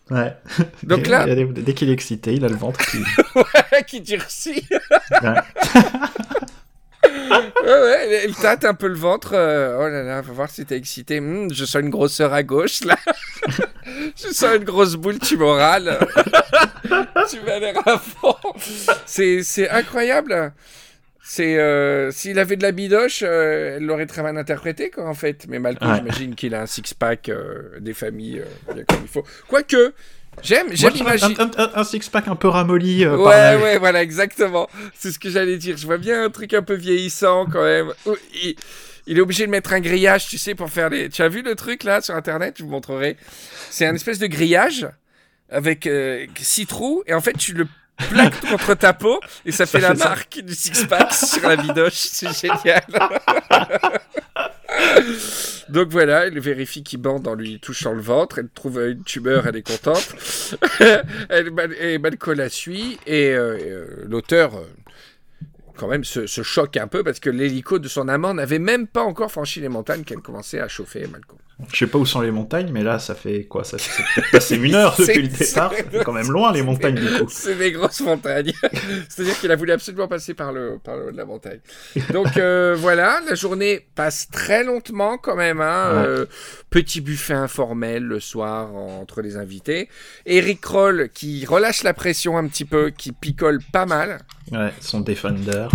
Ouais. 0.10 0.34
Donc 0.84 1.08
Et 1.08 1.10
là- 1.10 1.26
il 1.28 1.54
dès 1.54 1.74
qu'il 1.74 1.90
est 1.90 1.94
excité, 1.94 2.34
il 2.34 2.46
a 2.46 2.50
le 2.50 2.56
ventre 2.56 2.80
qui. 2.90 2.98
qui 3.88 4.02
durcit. 4.02 4.68
Ouais. 5.24 5.34
Ouais, 7.64 7.82
ouais, 7.82 8.22
elle 8.26 8.36
tâte 8.36 8.66
un 8.66 8.74
peu 8.74 8.88
le 8.88 8.96
ventre. 8.96 9.32
euh, 9.34 9.78
oh 9.80 9.88
là 9.88 10.04
là, 10.04 10.22
va 10.22 10.34
voir 10.34 10.50
si 10.50 10.66
t'es 10.66 10.76
excité. 10.78 11.20
Hmm, 11.20 11.48
je 11.54 11.66
sens 11.66 11.82
une 11.82 11.90
grosseur 11.90 12.34
à 12.34 12.44
gauche, 12.44 12.84
là. 12.84 12.98
je 14.16 14.28
sens 14.34 14.56
une 14.56 14.64
grosse 14.64 14.96
boule 14.96 15.20
tumorale. 15.20 15.98
tu 17.30 17.40
m'as 17.46 17.60
l'air 17.60 17.76
à 17.88 17.98
fond. 17.98 18.36
C'est 19.06 19.70
incroyable. 19.70 20.54
C'est, 21.30 21.58
euh, 21.60 22.10
s'il 22.10 22.40
avait 22.40 22.56
de 22.56 22.64
la 22.64 22.72
bidoche, 22.72 23.20
euh, 23.22 23.76
elle 23.76 23.84
l'aurait 23.86 24.06
très 24.06 24.24
mal 24.24 24.38
interprété, 24.38 24.90
quoi, 24.90 25.06
en 25.10 25.14
fait. 25.14 25.46
Mais 25.50 25.60
Malco, 25.60 25.86
Ouais. 25.86 25.98
j'imagine 25.98 26.36
qu'il 26.36 26.56
a 26.56 26.62
un 26.62 26.66
six-pack 26.66 27.28
euh, 27.28 27.80
des 27.82 27.94
familles 27.94 28.40
euh, 28.70 28.74
bien 28.74 28.86
comme 28.88 29.00
il 29.02 29.10
faut. 29.10 29.26
Quoique, 29.50 29.94
j'aime, 30.42 30.68
j'aime 30.72 30.96
imaginer... 30.96 31.36
un, 31.38 31.52
un- 31.58 31.72
un 31.76 31.84
six-pack 31.84 32.30
un 32.30 32.38
peu 32.38 32.48
ramolli 32.48 33.04
euh, 33.04 33.10
par 33.18 33.20
Ouais, 33.26 33.32
l'âge. 33.34 33.62
ouais, 33.62 33.78
voilà, 33.78 34.02
exactement. 34.04 34.70
C'est 34.96 35.12
ce 35.12 35.20
que 35.20 35.30
j'allais 35.30 35.58
dire. 35.58 35.76
Je 35.76 35.86
vois 35.86 35.98
bien 35.98 36.24
un 36.24 36.30
truc 36.30 36.54
un 36.54 36.62
peu 36.64 36.76
vieillissant 36.76 37.46
quand 37.46 37.64
même. 37.64 37.92
Il, 38.42 38.56
il 39.06 39.18
est 39.18 39.22
obligé 39.22 39.46
de 39.46 39.52
mettre 39.52 39.74
un 39.74 39.82
grillage, 39.82 40.28
tu 40.30 40.38
sais, 40.38 40.56
pour 40.56 40.70
faire 40.70 40.90
les. 40.90 41.10
Tu 41.10 41.22
as 41.24 41.28
vu 41.30 41.42
le 41.42 41.56
truc 41.56 41.84
là 41.84 42.00
sur 42.00 42.16
internet? 42.16 42.56
Je 42.58 42.64
vous 42.64 42.70
montrerai. 42.70 43.18
C'est 43.70 43.86
un 43.86 43.94
espèce 43.96 44.20
de 44.20 44.28
grillage 44.28 44.88
avec 45.50 45.88
euh, 45.88 46.26
six 46.38 46.66
trous 46.68 47.04
et 47.06 47.14
en 47.14 47.22
fait 47.22 47.34
tu 47.38 47.52
le 47.54 47.68
plaques 48.10 48.40
contre 48.50 48.74
ta 48.76 48.94
peau 48.94 49.20
et 49.46 49.52
ça 49.52 49.66
fait 49.66 49.80
la 49.80 49.96
ça. 49.96 50.10
marque 50.10 50.40
du 50.40 50.54
six-pack 50.54 51.14
sur 51.14 51.48
la 51.48 51.56
bidoche. 51.56 51.94
C'est 52.12 52.34
génial. 52.34 52.84
Donc 55.70 55.90
voilà, 55.90 56.28
elle 56.28 56.40
vérifie 56.40 56.84
qu'il 56.84 57.02
bande 57.02 57.28
en 57.28 57.36
lui 57.36 57.60
touchant 57.60 57.94
le 57.94 58.02
ventre. 58.02 58.40
Elle 58.40 58.50
trouve 58.50 58.80
une 58.80 59.04
tumeur, 59.04 59.48
elle 59.48 59.58
est 59.58 59.68
contente. 59.68 60.16
elle, 61.30 61.52
et 61.80 61.98
Malco 61.98 62.34
la 62.34 62.50
suit. 62.50 62.98
Et 63.06 63.32
euh, 63.32 63.58
euh, 63.60 64.06
l'auteur, 64.08 64.56
euh, 64.56 64.66
quand 65.76 65.88
même, 65.88 66.04
se, 66.04 66.28
se 66.28 66.44
choque 66.44 66.78
un 66.78 66.88
peu 66.88 67.04
parce 67.04 67.20
que 67.20 67.30
l'hélico 67.30 67.80
de 67.80 67.88
son 67.88 68.08
amant 68.08 68.34
n'avait 68.34 68.60
même 68.60 68.88
pas 68.88 69.04
encore 69.04 69.32
franchi 69.32 69.60
les 69.60 69.70
montagnes 69.70 70.04
qu'elle 70.04 70.22
commençait 70.22 70.60
à 70.60 70.68
chauffer, 70.68 71.08
Malco. 71.08 71.38
Je 71.74 71.78
sais 71.78 71.88
pas 71.88 71.98
où 71.98 72.06
sont 72.06 72.22
les 72.22 72.30
montagnes, 72.30 72.70
mais 72.72 72.84
là, 72.84 73.00
ça 73.00 73.16
fait 73.16 73.46
quoi? 73.46 73.64
Ça 73.64 73.80
fait 73.80 74.04
peut-être 74.16 74.32
passé 74.32 74.58
une 74.58 74.76
heure 74.76 74.96
depuis 74.96 75.24
le 75.24 75.30
C'est- 75.34 75.54
départ. 75.56 75.74
Fait 75.74 76.04
quand 76.06 76.14
même 76.14 76.30
loin, 76.32 76.52
les 76.54 76.62
montagnes, 76.62 76.94
du 76.96 77.08
coup. 77.18 77.26
C'est 77.30 77.56
des 77.56 77.72
grosses 77.72 78.02
montagnes. 78.02 78.54
C'est-à-dire 79.10 79.40
qu'il 79.40 79.52
a 79.52 79.56
voulu 79.56 79.72
absolument 79.72 80.08
passer 80.08 80.36
par 80.36 80.54
le, 80.54 80.78
par 80.84 80.96
le 80.98 81.08
haut 81.08 81.12
de 81.12 81.18
la 81.18 81.26
montagne. 81.26 81.60
Donc 82.14 82.38
euh, 82.38 82.76
voilà, 82.78 83.20
la 83.28 83.34
journée 83.34 83.88
passe 83.96 84.30
très 84.30 84.64
lentement 84.64 85.18
quand 85.18 85.36
même. 85.36 85.60
Hein, 85.60 85.94
Ouais. 85.96 86.06
euh, 86.08 86.26
petit 86.70 87.02
buffet 87.02 87.34
informel 87.34 88.04
le 88.04 88.20
soir 88.20 88.76
entre 88.76 89.22
les 89.24 89.36
invités. 89.36 89.90
Eric 90.28 90.62
Kroll 90.62 91.10
qui 91.12 91.44
relâche 91.48 91.82
la 91.84 91.94
pression 91.96 92.38
un 92.38 92.48
petit 92.48 92.66
peu, 92.66 92.92
qui 92.92 93.12
picole 93.14 93.60
pas 93.74 93.86
mal. 93.88 94.20
Ouais, 94.52 94.72
son 94.80 95.00
Defender. 95.02 95.68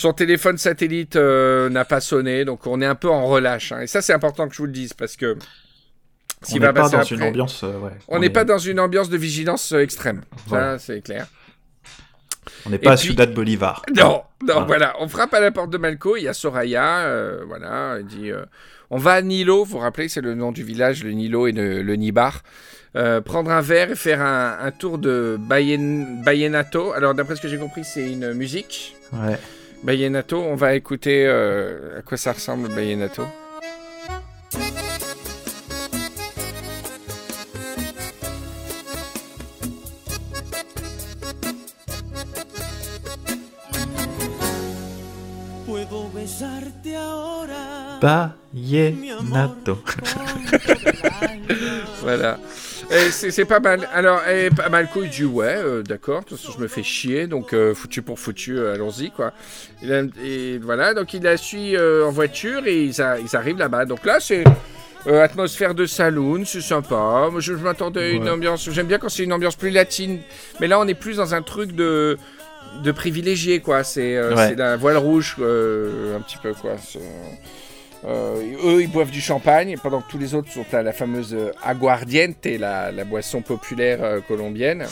Son 0.00 0.12
téléphone 0.12 0.58
satellite 0.58 1.16
euh, 1.16 1.68
n'a 1.70 1.84
pas 1.84 2.00
sonné, 2.00 2.44
donc 2.44 2.68
on 2.68 2.80
est 2.80 2.86
un 2.86 2.94
peu 2.94 3.08
en 3.10 3.26
relâche. 3.26 3.72
hein. 3.72 3.80
Et 3.80 3.88
ça, 3.88 4.00
c'est 4.00 4.12
important 4.12 4.46
que 4.46 4.54
je 4.54 4.58
vous 4.58 4.66
le 4.66 4.72
dise 4.72 4.92
parce 4.92 5.16
que 5.16 5.36
On 6.42 6.46
s'il 6.46 6.60
n'est 6.60 6.72
pas 6.72 6.88
dans 6.88 6.98
après- 6.98 7.14
une 7.16 7.22
ambiance. 7.24 7.64
euh, 7.64 7.78
ouais. 7.80 7.90
on 8.06 8.20
n'est 8.20 8.26
est- 8.26 8.30
pas 8.30 8.44
dans 8.44 8.58
une 8.58 8.78
ambiance 8.78 9.08
de 9.10 9.16
vigilance 9.16 9.72
euh, 9.72 9.80
extrême. 9.80 10.20
Voilà. 10.46 10.78
Ça, 10.78 10.84
c'est 10.94 11.00
clair. 11.00 11.26
On 12.64 12.70
n'est 12.70 12.78
pas 12.78 12.90
Et 12.90 12.92
à 12.92 12.96
puis- 12.96 13.06
Ciudad 13.08 13.34
Bolivar. 13.34 13.82
Non, 13.96 14.22
non, 14.46 14.54
Ah. 14.58 14.64
voilà. 14.68 14.94
On 15.00 15.08
frappe 15.08 15.34
à 15.34 15.40
la 15.40 15.50
porte 15.50 15.70
de 15.70 15.78
Malco. 15.78 16.16
Il 16.16 16.22
y 16.22 16.28
a 16.28 16.32
Soraya. 16.32 16.98
euh, 17.00 17.42
voilà. 17.48 17.96
Elle 17.98 18.06
dit 18.06 18.30
euh, 18.30 18.44
On 18.90 18.98
va 18.98 19.14
à 19.14 19.20
Nilo. 19.22 19.64
Vous 19.64 19.72
vous 19.72 19.78
rappelez, 19.78 20.08
c'est 20.08 20.20
le 20.20 20.34
nom 20.36 20.52
du 20.52 20.62
village, 20.62 21.02
le 21.02 21.10
Nilo 21.10 21.48
et 21.48 21.52
le, 21.52 21.82
le 21.82 21.94
Nibar. 21.96 22.42
Euh, 22.94 23.20
prendre 23.20 23.50
un 23.50 23.60
verre 23.60 23.90
et 23.90 23.96
faire 23.96 24.22
un, 24.22 24.58
un 24.60 24.70
tour 24.70 24.98
de 24.98 25.36
Bayen, 25.40 26.22
Bayenato. 26.24 26.92
Alors, 26.92 27.14
d'après 27.14 27.34
ce 27.34 27.40
que 27.42 27.48
j'ai 27.48 27.58
compris, 27.58 27.82
c'est 27.84 28.10
une 28.12 28.32
musique. 28.32 28.96
Ouais. 29.12 29.36
Bayenato. 29.82 30.38
On 30.40 30.54
va 30.54 30.74
écouter 30.74 31.26
euh, 31.26 31.98
à 31.98 32.02
quoi 32.02 32.16
ça 32.16 32.32
ressemble, 32.32 32.68
Bayenato. 32.74 33.24
Bayenato. 48.52 49.78
Voilà. 52.02 52.38
Et 52.90 53.10
c'est 53.10 53.44
pas 53.44 53.60
mal. 53.60 53.86
Alors, 53.92 54.26
et 54.26 54.48
pas 54.50 54.68
mal 54.70 54.88
il 54.96 55.10
dit 55.10 55.24
ouais, 55.24 55.56
euh, 55.56 55.82
d'accord, 55.82 56.20
de 56.22 56.26
toute 56.26 56.38
façon, 56.38 56.52
je 56.56 56.62
me 56.62 56.68
fais 56.68 56.82
chier, 56.82 57.26
donc 57.26 57.52
euh, 57.52 57.74
foutu 57.74 58.00
pour 58.00 58.18
foutu, 58.18 58.58
euh, 58.58 58.74
allons-y, 58.74 59.10
quoi. 59.10 59.32
Et 60.24 60.58
voilà, 60.58 60.94
donc 60.94 61.12
il 61.12 61.22
la 61.22 61.36
suit 61.36 61.76
euh, 61.76 62.06
en 62.06 62.10
voiture 62.10 62.66
et 62.66 62.82
ils, 62.84 63.02
a- 63.02 63.18
ils 63.18 63.36
arrivent 63.36 63.58
là-bas. 63.58 63.84
Donc 63.84 64.06
là, 64.06 64.20
c'est 64.20 64.42
euh, 65.06 65.22
atmosphère 65.22 65.74
de 65.74 65.84
saloon, 65.84 66.44
c'est 66.46 66.62
sympa. 66.62 67.28
Moi, 67.30 67.40
je, 67.40 67.52
je 67.54 67.62
m'attendais 67.62 68.00
à 68.00 68.08
une 68.08 68.24
Ouais. 68.24 68.30
ambiance. 68.30 68.68
J'aime 68.70 68.86
bien 68.86 68.98
quand 68.98 69.10
c'est 69.10 69.22
une 69.24 69.32
ambiance 69.34 69.56
plus 69.56 69.70
latine, 69.70 70.20
mais 70.60 70.66
là, 70.66 70.80
on 70.80 70.88
est 70.88 70.94
plus 70.94 71.18
dans 71.18 71.34
un 71.34 71.42
truc 71.42 71.72
de 71.72 72.16
de 72.82 72.92
privilégié, 72.92 73.60
quoi. 73.60 73.84
C'est 73.84 74.16
euh, 74.16 74.34
Ouais. 74.34 74.48
c'est 74.48 74.54
la 74.54 74.76
voile 74.76 74.96
rouge, 74.96 75.36
euh, 75.40 76.16
un 76.16 76.20
petit 76.20 76.36
peu, 76.42 76.52
quoi. 76.54 76.72
Euh, 78.06 78.40
eux, 78.64 78.80
ils 78.82 78.90
boivent 78.90 79.10
du 79.10 79.20
champagne, 79.20 79.74
pendant 79.82 80.00
que 80.00 80.10
tous 80.10 80.18
les 80.18 80.34
autres 80.34 80.50
sont 80.52 80.64
à 80.72 80.82
la 80.82 80.92
fameuse 80.92 81.34
euh, 81.34 81.50
aguardiente, 81.64 82.46
la, 82.46 82.92
la 82.92 83.04
boisson 83.04 83.42
populaire 83.42 83.98
euh, 84.02 84.20
colombienne. 84.20 84.86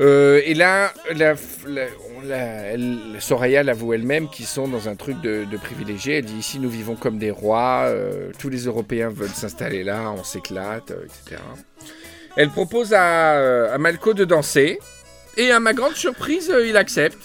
Euh, 0.00 0.40
et 0.44 0.54
là, 0.54 0.92
la, 1.14 1.34
la- 1.66 1.86
on 2.16 2.26
la- 2.26 2.36
elle- 2.36 2.98
Soraya 3.18 3.64
l'avoue 3.64 3.94
elle-même 3.94 4.28
qu'ils 4.28 4.46
sont 4.46 4.68
dans 4.68 4.88
un 4.88 4.94
truc 4.94 5.20
de, 5.22 5.44
de 5.44 5.56
privilégié. 5.56 6.18
Elle 6.18 6.24
dit 6.24 6.36
ici 6.38 6.60
nous 6.60 6.70
vivons 6.70 6.94
comme 6.94 7.18
des 7.18 7.32
rois, 7.32 7.90
tous 8.38 8.48
les 8.48 8.64
Européens 8.66 9.08
veulent 9.08 9.28
s'installer 9.28 9.82
là, 9.82 10.12
on 10.16 10.22
s'éclate, 10.22 10.92
etc. 10.92 11.40
Elle 12.36 12.50
propose 12.50 12.92
à, 12.94 13.72
à 13.72 13.78
Malco 13.78 14.14
de 14.14 14.24
danser 14.24 14.78
et 15.36 15.50
à 15.50 15.58
ma 15.58 15.72
grande 15.72 15.94
surprise, 15.94 16.52
il 16.64 16.76
accepte. 16.76 17.18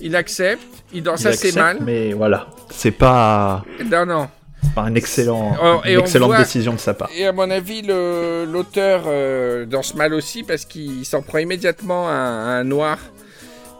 Il 0.00 0.16
accepte, 0.16 0.62
il 0.92 1.02
danse 1.02 1.22
Il 1.22 1.28
assez 1.28 1.48
accepte, 1.48 1.56
mal. 1.56 1.78
Mais 1.82 2.12
voilà, 2.12 2.48
c'est 2.70 2.90
pas, 2.90 3.64
Non, 3.90 4.06
non. 4.06 4.28
pas 4.74 4.82
un 4.82 4.94
excellent, 4.94 5.56
Oh, 5.62 5.80
une 5.84 6.00
excellente 6.00 6.28
voit- 6.30 6.38
décision 6.38 6.72
de 6.72 6.78
sa 6.78 6.94
part. 6.94 7.10
Et 7.16 7.26
à 7.26 7.32
mon 7.32 7.50
avis, 7.50 7.82
l'auteur 7.82 9.04
euh, 9.06 9.66
danse 9.66 9.94
mal 9.94 10.14
aussi 10.14 10.42
parce 10.42 10.64
qu'il 10.64 11.04
s'en 11.04 11.22
prend 11.22 11.38
immédiatement 11.38 12.08
à, 12.08 12.12
à 12.12 12.14
un 12.60 12.64
noir 12.64 12.98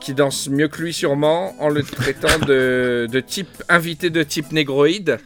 qui 0.00 0.14
danse 0.14 0.48
mieux 0.48 0.68
que 0.68 0.80
lui 0.82 0.92
sûrement 0.92 1.54
en 1.60 1.68
le 1.68 1.82
traitant 1.82 2.38
de, 2.46 3.06
de 3.10 3.20
type 3.20 3.48
invité 3.68 4.08
de 4.10 4.22
type 4.22 4.50
négroïde. 4.52 5.18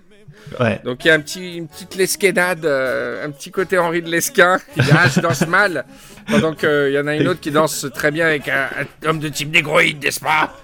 Ouais. 0.61 0.81
Donc 0.85 1.05
il 1.05 1.09
y 1.09 1.11
a 1.11 1.15
un 1.15 1.21
petit, 1.21 1.57
une 1.57 1.69
petite 1.69 1.95
lesquenade, 1.95 2.65
euh, 2.67 3.25
un 3.25 3.31
petit 3.31 3.51
côté 3.51 3.79
Henri 3.79 4.03
de 4.03 4.11
Lesquin. 4.11 4.59
Il 4.77 4.83
dit 4.85 4.91
ah 4.93 5.09
je 5.09 5.21
danse 5.21 5.47
mal. 5.47 5.85
Pendant 6.29 6.55
qu'il 6.55 6.91
y 6.93 6.99
en 6.99 7.07
a 7.07 7.15
une 7.15 7.29
autre 7.29 7.41
qui 7.41 7.51
danse 7.51 7.87
très 7.95 8.11
bien 8.11 8.27
avec 8.27 8.49
un, 8.49 8.67
un 9.05 9.09
homme 9.09 9.19
de 9.21 9.29
type 9.29 9.53
négroïde, 9.53 10.03
n'est-ce 10.05 10.21
pas? 10.21 10.55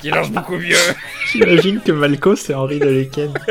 Qui 0.00 0.10
danse 0.10 0.30
beaucoup 0.30 0.56
mieux. 0.56 0.76
J'imagine 1.32 1.80
que 1.80 1.92
Malco, 1.92 2.36
c'est 2.36 2.54
Henri 2.54 2.78
de 2.78 2.86
Leken. 2.88 3.32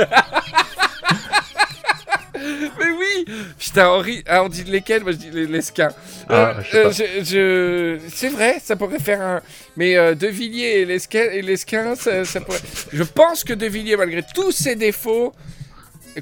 Mais 2.42 2.86
oui 2.98 3.26
Putain, 3.58 3.88
Henri, 3.90 4.24
ah, 4.28 4.44
on 4.44 4.50
dit 4.50 4.64
de 4.64 4.72
lesquels 4.72 5.04
Moi 5.04 5.12
je 5.12 5.18
dis 5.18 5.32
les 5.32 5.46
lesquins. 5.46 5.90
Ah, 6.30 6.56
Euh, 6.58 6.62
je 6.64 6.72
sais 6.72 6.84
pas. 6.84 6.92
je- 6.92 7.24
je- 7.26 8.00
C'est 8.14 8.30
vrai, 8.30 8.58
ça 8.64 8.76
pourrait 8.76 9.00
faire 9.00 9.22
un. 9.22 9.42
Mais 9.78 9.98
euh, 9.98 10.16
De 10.16 10.28
Villiers 10.28 10.82
et 10.82 11.42
lesquins 11.42 11.96
ça, 11.96 12.24
ça 12.26 12.42
pourrait. 12.42 12.60
Je 12.94 13.04
pense 13.04 13.44
que 13.44 13.54
De 13.54 13.66
Villiers, 13.66 13.98
malgré 13.98 14.24
tous 14.34 14.52
ses 14.52 14.76
défauts, 14.76 15.34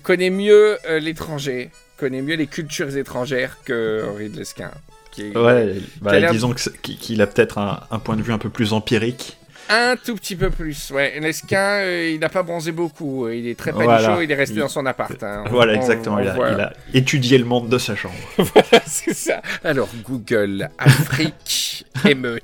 connaît 0.04 0.30
mieux 0.30 0.78
euh, 0.90 1.00
l'étranger, 1.00 1.72
connaît 1.98 2.22
mieux 2.22 2.36
les 2.36 2.48
cultures 2.48 2.96
étrangères 2.98 3.58
que 3.64 4.04
Henri 4.10 4.30
de 4.30 4.38
Lesquin. 4.40 4.72
Qui 5.12 5.28
est 5.28 5.38
Ouais, 5.38 5.76
bah, 6.02 6.12
Qui 6.12 6.18
a 6.18 6.20
l'air- 6.22 6.32
disons 6.32 6.54
qu'il 6.82 7.22
a 7.22 7.28
peut-être 7.28 7.58
un, 7.58 7.82
un 7.92 8.00
point 8.00 8.16
de 8.16 8.22
vue 8.22 8.34
un 8.34 8.38
peu 8.38 8.50
plus 8.50 8.74
empirique. 8.74 9.37
Un 9.70 9.96
tout 9.96 10.16
petit 10.16 10.36
peu 10.36 10.50
plus. 10.50 10.92
Ouais, 10.92 11.20
Lesquin, 11.20 11.80
euh, 11.82 12.12
il 12.14 12.20
n'a 12.20 12.30
pas 12.30 12.44
bronzé 12.44 12.72
beaucoup. 12.72 13.28
Il 13.30 13.48
est 13.48 13.58
très 13.58 13.72
panichot, 13.72 13.86
Voilà. 13.88 14.24
il 14.24 14.32
est 14.32 14.36
resté 14.36 14.56
Il- 14.56 14.60
dans 14.60 14.68
son 14.68 14.86
appart. 14.86 15.22
hein. 15.24 15.44
Voilà, 15.50 15.74
on- 15.74 15.76
exactement. 15.76 16.16
on 16.18 16.20
il, 16.20 16.28
a, 16.28 16.34
voit- 16.34 16.50
il 16.52 16.60
a 16.62 16.74
étudié 16.94 17.38
le 17.38 17.46
monde 17.46 17.70
de 17.70 17.78
sa 17.78 17.96
chambre. 17.96 18.16
C'est 18.86 19.14
ça. 19.14 19.42
Alors, 19.64 19.90
Google, 20.04 20.70
Afrique, 20.78 21.86
émeute. 22.06 22.44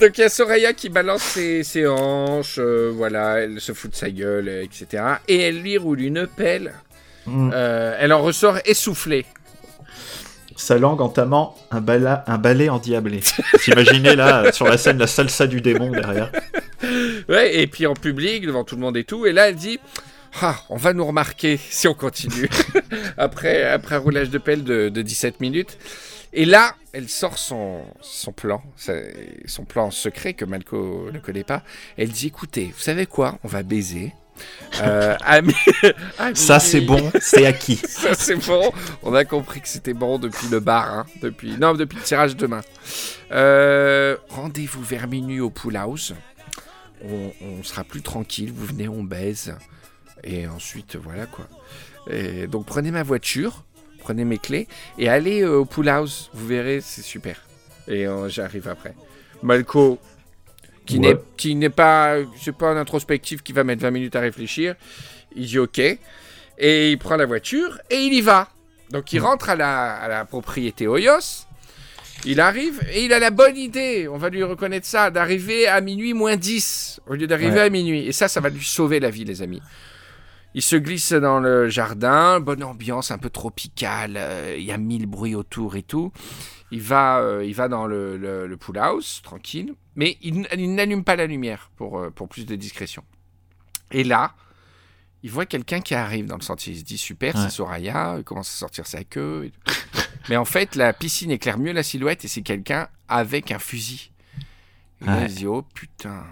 Donc, 0.00 0.18
il 0.18 0.20
y 0.20 0.24
a 0.24 0.28
Soraya 0.28 0.72
qui 0.72 0.88
balance 0.88 1.22
ses, 1.22 1.62
ses 1.64 1.86
hanches, 1.86 2.56
euh, 2.58 2.90
voilà, 2.94 3.40
elle 3.40 3.60
se 3.60 3.72
fout 3.72 3.90
de 3.90 3.96
sa 3.96 4.10
gueule, 4.10 4.48
euh, 4.48 4.62
etc. 4.64 5.02
Et 5.28 5.40
elle 5.40 5.60
lui 5.60 5.76
roule 5.78 6.00
une 6.00 6.26
pelle. 6.26 6.72
Mm. 7.26 7.50
Euh, 7.52 7.96
elle 8.00 8.12
en 8.12 8.22
ressort 8.22 8.58
essoufflée. 8.64 9.26
Sa 10.58 10.76
langue 10.76 11.00
entamant 11.00 11.54
un, 11.70 11.80
bala, 11.80 12.24
un 12.26 12.36
ballet 12.36 12.68
endiablé. 12.68 13.20
T'imaginez 13.62 14.16
là, 14.16 14.50
sur 14.52 14.66
la 14.66 14.76
scène, 14.76 14.98
la 14.98 15.06
salsa 15.06 15.46
du 15.46 15.60
démon 15.60 15.90
derrière. 15.92 16.32
Ouais, 17.28 17.60
et 17.60 17.66
puis 17.68 17.86
en 17.86 17.94
public, 17.94 18.44
devant 18.44 18.64
tout 18.64 18.74
le 18.74 18.80
monde 18.80 18.96
et 18.96 19.04
tout. 19.04 19.24
Et 19.24 19.32
là, 19.32 19.48
elle 19.48 19.54
dit 19.54 19.78
Ah, 20.42 20.56
on 20.68 20.76
va 20.76 20.92
nous 20.92 21.04
remarquer 21.04 21.56
si 21.56 21.86
on 21.86 21.94
continue. 21.94 22.48
après, 23.16 23.62
après 23.62 23.94
un 23.94 23.98
roulage 23.98 24.30
de 24.30 24.38
pelle 24.38 24.64
de, 24.64 24.88
de 24.88 25.02
17 25.02 25.40
minutes. 25.40 25.78
Et 26.32 26.44
là, 26.44 26.74
elle 26.92 27.08
sort 27.08 27.38
son, 27.38 27.84
son 28.00 28.32
plan, 28.32 28.62
son 29.46 29.64
plan 29.64 29.90
secret 29.90 30.34
que 30.34 30.44
Malco 30.44 31.10
ne 31.12 31.18
connaît 31.20 31.44
pas. 31.44 31.62
Elle 31.96 32.10
dit 32.10 32.26
Écoutez, 32.26 32.72
vous 32.74 32.82
savez 32.82 33.06
quoi? 33.06 33.38
On 33.44 33.48
va 33.48 33.62
baiser. 33.62 34.12
Euh, 34.82 35.16
Ça, 36.34 36.60
c'est 36.60 36.80
bon, 36.80 37.10
c'est 37.20 37.46
acquis. 37.46 37.76
Ça 37.88 38.14
c'est 38.14 38.36
bon. 38.36 38.72
On 39.02 39.14
a 39.14 39.24
compris 39.24 39.60
que 39.60 39.68
c'était 39.68 39.94
bon 39.94 40.18
depuis 40.18 40.48
le 40.48 40.60
bar, 40.60 40.92
hein, 40.92 41.06
depuis 41.22 41.56
non 41.58 41.74
depuis 41.74 41.96
le 41.96 42.02
tirage 42.02 42.36
de 42.36 42.46
main. 42.46 42.60
Euh, 43.32 44.16
Rendez-vous 44.28 44.82
vers 44.82 45.08
minuit 45.08 45.40
au 45.40 45.50
pool 45.50 45.76
house. 45.76 46.12
On, 47.04 47.32
on 47.40 47.62
sera 47.62 47.84
plus 47.84 48.02
tranquille. 48.02 48.52
Vous 48.54 48.66
venez, 48.66 48.88
on 48.88 49.02
baise 49.02 49.54
et 50.24 50.46
ensuite 50.48 50.96
voilà 50.96 51.26
quoi. 51.26 51.46
Et 52.10 52.46
donc 52.46 52.66
prenez 52.66 52.90
ma 52.90 53.02
voiture, 53.02 53.64
prenez 54.00 54.24
mes 54.24 54.38
clés 54.38 54.66
et 54.98 55.08
allez 55.08 55.42
euh, 55.42 55.58
au 55.58 55.64
pool 55.64 55.88
house. 55.88 56.30
Vous 56.34 56.46
verrez, 56.46 56.80
c'est 56.80 57.02
super. 57.02 57.42
Et 57.86 58.06
euh, 58.06 58.28
j'arrive 58.28 58.68
après. 58.68 58.94
Malco. 59.42 59.98
Qui 60.88 60.98
Ouais. 60.98 61.54
n'est 61.54 61.70
pas 61.70 62.16
c'est 62.40 62.56
pas 62.56 62.68
un 62.70 62.76
introspectif 62.76 63.42
qui 63.42 63.52
va 63.52 63.62
mettre 63.64 63.82
20 63.82 63.90
minutes 63.90 64.16
à 64.16 64.20
réfléchir. 64.20 64.74
Il 65.36 65.46
dit 65.46 65.58
ok. 65.58 65.78
Et 66.60 66.90
il 66.90 66.98
prend 66.98 67.16
la 67.16 67.26
voiture 67.26 67.78
et 67.90 67.96
il 67.96 68.14
y 68.14 68.20
va. 68.20 68.48
Donc 68.90 69.12
il 69.12 69.20
rentre 69.20 69.50
à 69.50 69.56
la, 69.56 69.94
à 69.96 70.08
la 70.08 70.24
propriété 70.24 70.86
Hoyos. 70.86 71.44
Il 72.24 72.40
arrive 72.40 72.80
et 72.92 73.04
il 73.04 73.12
a 73.12 73.20
la 73.20 73.30
bonne 73.30 73.56
idée, 73.56 74.08
on 74.08 74.16
va 74.18 74.28
lui 74.28 74.42
reconnaître 74.42 74.86
ça, 74.86 75.08
d'arriver 75.10 75.68
à 75.68 75.80
minuit 75.80 76.14
moins 76.14 76.34
10 76.36 77.00
au 77.06 77.14
lieu 77.14 77.28
d'arriver 77.28 77.52
Ouais. 77.52 77.60
à 77.60 77.70
minuit. 77.70 78.06
Et 78.08 78.12
ça, 78.12 78.26
ça 78.26 78.40
va 78.40 78.48
lui 78.48 78.64
sauver 78.64 78.98
la 78.98 79.08
vie, 79.10 79.24
les 79.24 79.40
amis. 79.40 79.62
Il 80.54 80.62
se 80.62 80.74
glisse 80.74 81.12
dans 81.12 81.38
le 81.38 81.68
jardin, 81.68 82.40
bonne 82.40 82.64
ambiance, 82.64 83.12
un 83.12 83.18
peu 83.18 83.30
tropicale, 83.30 84.14
euh, 84.16 84.56
il 84.58 84.64
y 84.64 84.72
a 84.72 84.78
mille 84.78 85.06
bruits 85.06 85.36
autour 85.36 85.76
et 85.76 85.82
tout. 85.82 86.10
Il 86.72 86.80
va, 86.80 87.20
euh, 87.20 87.44
il 87.44 87.54
va 87.54 87.68
dans 87.68 87.86
le, 87.86 88.16
le, 88.16 88.48
le 88.48 88.56
pool 88.56 88.78
house, 88.78 89.20
tranquille, 89.22 89.74
mais 89.98 90.16
il, 90.22 90.46
n'allume 90.76 91.02
pas 91.02 91.16
la 91.16 91.26
lumière 91.26 91.72
pour, 91.74 91.98
euh, 91.98 92.10
pour 92.10 92.28
plus 92.28 92.46
de 92.46 92.54
discrétion. 92.54 93.02
Et 93.90 94.04
là, 94.04 94.32
il 95.24 95.30
voit 95.32 95.44
quelqu'un 95.44 95.80
qui 95.80 95.96
arrive 95.96 96.26
dans 96.26 96.36
le 96.36 96.42
sentier. 96.42 96.72
Il 96.72 96.78
se 96.78 96.84
dit 96.84 96.96
super, 96.96 97.34
Ouais. 97.34 97.42
c'est 97.42 97.50
Soraya, 97.50 98.14
il 98.18 98.22
commence 98.22 98.48
à 98.48 98.56
sortir 98.56 98.86
sa 98.86 99.02
queue. 99.02 99.50
Mais 100.28 100.36
en 100.36 100.44
fait, 100.44 100.76
la 100.76 100.92
piscine 100.92 101.32
éclaire 101.32 101.58
mieux 101.58 101.72
la 101.72 101.82
silhouette 101.82 102.24
et 102.24 102.28
c'est 102.28 102.42
quelqu'un 102.42 102.88
avec 103.08 103.50
un 103.50 103.58
fusil. 103.58 104.12
Et 105.02 105.06
là, 105.06 105.22
il 105.24 105.30
se 105.30 105.36
dit 105.38 105.46
oh 105.48 105.62
putain. 105.62 106.24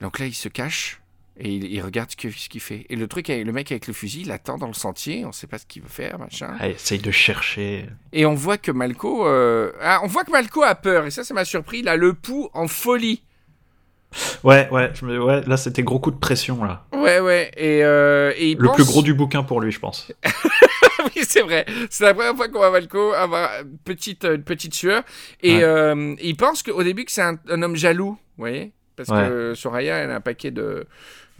Donc 0.00 0.18
là, 0.18 0.24
il 0.24 0.34
se 0.34 0.48
cache 0.48 1.02
et 1.38 1.50
il, 1.54 1.64
il 1.72 1.80
regarde 1.80 2.10
ce 2.10 2.16
qu'il 2.16 2.60
fait. 2.60 2.86
Et 2.90 2.96
le 2.96 3.06
truc, 3.06 3.28
le 3.28 3.52
mec 3.52 3.70
avec 3.70 3.86
le 3.86 3.92
fusil, 3.92 4.22
il 4.22 4.32
attend 4.32 4.58
dans 4.58 4.66
le 4.66 4.74
sentier, 4.74 5.24
on 5.24 5.32
sait 5.32 5.46
pas 5.46 5.58
ce 5.58 5.66
qu'il 5.66 5.82
veut 5.82 5.88
faire, 5.88 6.18
machin. 6.18 6.54
Ah, 6.58 6.68
essaye 6.68 6.98
de 6.98 7.10
chercher. 7.10 7.86
Et 8.12 8.26
on 8.26 8.34
voit 8.34 8.58
que 8.58 8.70
Malco, 8.72 9.26
euh, 9.26 9.72
ah, 9.80 10.00
on 10.02 10.06
voit 10.08 10.24
que 10.24 10.30
Malco 10.32 10.62
a 10.62 10.74
peur. 10.74 11.06
Et 11.06 11.10
ça, 11.10 11.24
ça 11.24 11.34
m'a 11.34 11.44
surpris. 11.44 11.78
Il 11.80 11.88
a 11.88 11.96
le 11.96 12.12
pouls 12.14 12.48
en 12.54 12.66
folie. 12.68 13.22
Ouais, 14.42 14.68
ouais, 14.70 14.90
je 14.94 15.04
me- 15.04 15.22
ouais 15.22 15.42
là 15.46 15.58
c'était 15.58 15.82
gros 15.82 15.98
coup 15.98 16.10
de 16.10 16.16
pression 16.16 16.64
là. 16.64 16.86
Ouais, 16.94 17.20
ouais. 17.20 17.50
Et, 17.58 17.84
euh, 17.84 18.32
et 18.36 18.52
il 18.52 18.58
Le 18.58 18.66
pense- 18.68 18.76
plus 18.76 18.84
gros 18.86 19.02
du 19.02 19.12
bouquin 19.12 19.42
pour 19.42 19.60
lui, 19.60 19.70
je 19.70 19.78
pense. 19.78 20.10
oui, 21.14 21.22
c'est 21.24 21.42
vrai. 21.42 21.66
C'est 21.90 22.04
la 22.04 22.14
première 22.14 22.34
fois 22.34 22.48
qu'on 22.48 22.58
voit 22.58 22.70
Malco 22.70 23.12
avoir 23.12 23.50
une 23.60 23.76
petite, 23.84 24.24
une 24.24 24.42
petite 24.44 24.74
sueur. 24.74 25.02
Et 25.42 25.56
Ouais. 25.58 25.62
euh, 25.62 26.14
il 26.22 26.36
pense 26.36 26.62
qu'au 26.62 26.82
début 26.82 27.04
que 27.04 27.12
c'est 27.12 27.20
un, 27.22 27.38
un 27.50 27.62
homme 27.62 27.76
jaloux, 27.76 28.12
vous 28.12 28.18
voyez 28.42 28.72
Parce 28.96 29.10
Ouais. 29.10 29.28
que 29.28 29.52
Soraya, 29.54 29.96
elle 29.98 30.10
a 30.10 30.16
un 30.16 30.20
paquet 30.22 30.50
de 30.52 30.86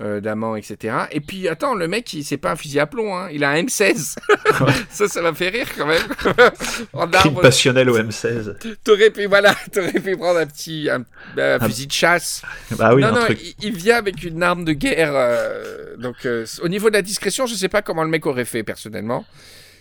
euh, 0.00 0.20
d'amants, 0.20 0.54
etc. 0.56 0.94
Et 1.10 1.20
puis, 1.20 1.48
attends, 1.48 1.74
le 1.74 1.88
mec, 1.88 2.12
il 2.12 2.24
c'est 2.24 2.36
pas 2.36 2.52
un 2.52 2.56
fusil 2.56 2.78
à 2.78 2.86
plomb, 2.86 3.16
hein. 3.16 3.28
il 3.32 3.42
a 3.44 3.50
un 3.50 3.62
M16. 3.62 4.16
ça, 4.90 5.08
ça 5.08 5.22
m'a 5.22 5.34
fait 5.34 5.48
rire 5.48 5.66
quand 5.76 5.86
même. 5.86 6.02
en 6.92 7.10
arbre, 7.12 7.40
passionnel 7.40 7.90
au 7.90 7.98
M16. 7.98 8.56
t'aurais 8.84 9.10
pu, 9.10 9.26
voilà, 9.26 9.54
t'aurais 9.72 9.92
pu 9.92 10.16
prendre 10.16 10.38
un 10.38 10.46
petit 10.46 10.88
un, 10.90 11.00
un 11.36 11.58
Ah. 11.60 11.66
fusil 11.66 11.86
de 11.88 11.92
chasse. 11.92 12.42
Bah 12.72 12.94
oui, 12.94 13.02
non, 13.02 13.08
un 13.08 13.12
non, 13.12 13.20
truc. 13.24 13.40
il, 13.42 13.54
il 13.66 13.76
vient 13.76 13.96
avec 13.96 14.22
une 14.22 14.42
arme 14.42 14.64
de 14.64 14.72
guerre. 14.72 15.12
euh, 15.14 15.96
donc, 15.96 16.24
euh, 16.26 16.46
au 16.62 16.68
niveau 16.68 16.88
de 16.90 16.94
la 16.94 17.02
discrétion, 17.02 17.46
je 17.46 17.54
sais 17.54 17.68
pas 17.68 17.82
comment 17.82 18.04
le 18.04 18.10
mec 18.10 18.24
aurait 18.26 18.44
fait 18.44 18.62
personnellement. 18.62 19.24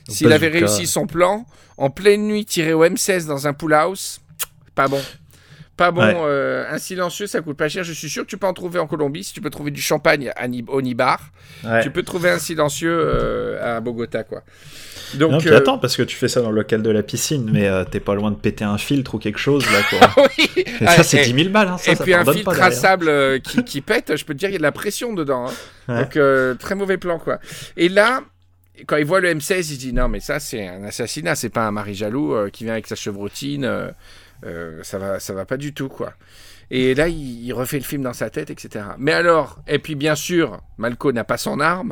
S'il 0.09 0.31
avait 0.31 0.47
réussi 0.47 0.88
son 0.88 1.05
plan, 1.05 1.45
en 1.77 1.89
pleine 1.89 2.25
nuit, 2.27 2.45
tirer 2.45 2.74
au 2.74 2.83
M16 2.86 3.25
dans 3.27 3.45
un 3.45 3.53
pool 3.53 3.74
house, 3.74 4.21
pas 4.74 4.88
bon. 4.88 5.01
Pas 5.77 5.91
bon, 5.91 6.01
Ouais. 6.01 6.13
euh, 6.17 6.65
un 6.72 6.79
silencieux, 6.79 7.27
ça 7.27 7.39
coûte 7.41 7.55
pas 7.55 7.69
cher. 7.69 7.84
Je 7.84 7.93
suis 7.93 8.10
sûr 8.10 8.24
que 8.24 8.27
tu 8.27 8.38
peux 8.38 8.48
en 8.48 8.53
trouver 8.53 8.79
en 8.79 8.88
Colombie. 8.88 9.24
Si 9.24 9.31
tu 9.34 9.41
peux 9.41 9.51
trouver 9.51 9.69
du 9.72 9.81
champagne 9.81 10.31
à 10.36 10.48
au 10.69 10.81
Nibar, 10.81 11.22
Ouais. 11.63 11.84
tu 11.84 11.91
peux 11.91 12.01
trouver 12.03 12.31
un 12.31 12.39
silencieux 12.39 12.91
euh, 13.00 13.77
à 13.77 13.79
Bogota, 13.79 14.24
quoi. 14.24 14.41
Donc, 15.13 15.31
non, 15.31 15.38
puis 15.38 15.50
euh, 15.50 15.57
attends, 15.57 15.77
parce 15.77 15.96
que 15.96 16.01
tu 16.03 16.15
fais 16.17 16.27
ça 16.27 16.41
dans 16.41 16.50
le 16.50 16.55
local 16.57 16.81
de 16.81 16.89
la 16.89 17.01
piscine, 17.03 17.50
mais 17.53 17.69
t'es 17.86 18.00
pas 18.01 18.15
loin 18.15 18.31
de 18.31 18.36
péter 18.36 18.65
un 18.65 18.77
filtre 18.77 19.15
ou 19.15 19.19
quelque 19.19 19.39
chose, 19.39 19.63
là, 19.72 19.79
quoi. 19.89 20.25
oui. 20.39 20.50
Et 20.57 20.65
Ah, 20.86 20.96
ça, 20.98 21.03
c'est 21.03 21.22
et- 21.22 21.31
10 21.31 21.43
000 21.43 21.50
balles, 21.53 21.67
hein, 21.69 21.77
ça, 21.77 21.91
et 21.91 21.96
ça 21.96 22.03
puis 22.03 22.13
un 22.13 22.25
filtre 22.25 22.53
pas 22.55 22.65
à 22.65 22.72
sable 22.72 23.39
qui, 23.41 23.63
qui 23.63 23.81
pète, 23.81 24.17
je 24.17 24.25
peux 24.25 24.34
te 24.34 24.39
dire, 24.39 24.50
il 24.50 24.53
y 24.53 24.55
a 24.55 24.57
de 24.57 24.63
la 24.63 24.72
pression 24.74 25.13
dedans. 25.13 25.48
hein. 25.48 25.53
Ouais. 25.88 26.01
Donc, 26.01 26.57
très 26.60 26.75
mauvais 26.75 26.98
plan, 26.98 27.19
quoi. 27.19 27.39
Et 27.77 27.88
là, 27.88 28.22
quand 28.86 28.98
il 28.98 29.05
voit 29.05 29.22
le 29.22 29.29
M16, 29.34 29.72
il 29.72 29.77
dit 29.77 29.93
non, 29.93 30.07
mais 30.10 30.19
ça, 30.19 30.39
c'est 30.39 30.67
un 30.67 30.84
assassinat, 30.84 31.36
c'est 31.36 31.50
pas 31.50 31.65
un 31.65 31.72
mari 31.72 31.93
jaloux 31.96 32.34
euh, 32.36 32.50
qui 32.50 32.63
vient 32.65 32.74
avec 32.74 32.88
sa 32.88 32.96
chevrotine. 32.96 33.63
euh, 33.65 33.88
euh, 34.46 34.82
ça, 34.84 34.98
va, 34.98 35.20
ça 35.20 35.34
va 35.34 35.46
pas 35.46 35.58
du 35.58 35.74
tout, 35.74 35.89
quoi. 35.89 36.13
Et 36.70 36.94
là, 36.96 37.08
il, 37.08 37.44
il 37.46 37.53
refait 37.53 37.77
le 37.77 37.84
film 37.84 38.03
dans 38.03 38.13
sa 38.13 38.29
tête, 38.29 38.50
etc. 38.50 38.86
Mais 38.98 39.13
alors, 39.13 39.60
et 39.67 39.79
puis 39.79 39.96
bien 39.96 40.15
sûr, 40.15 40.60
Malco 40.77 41.12
n'a 41.12 41.24
pas 41.24 41.38
son 41.38 41.60
arme. 41.60 41.91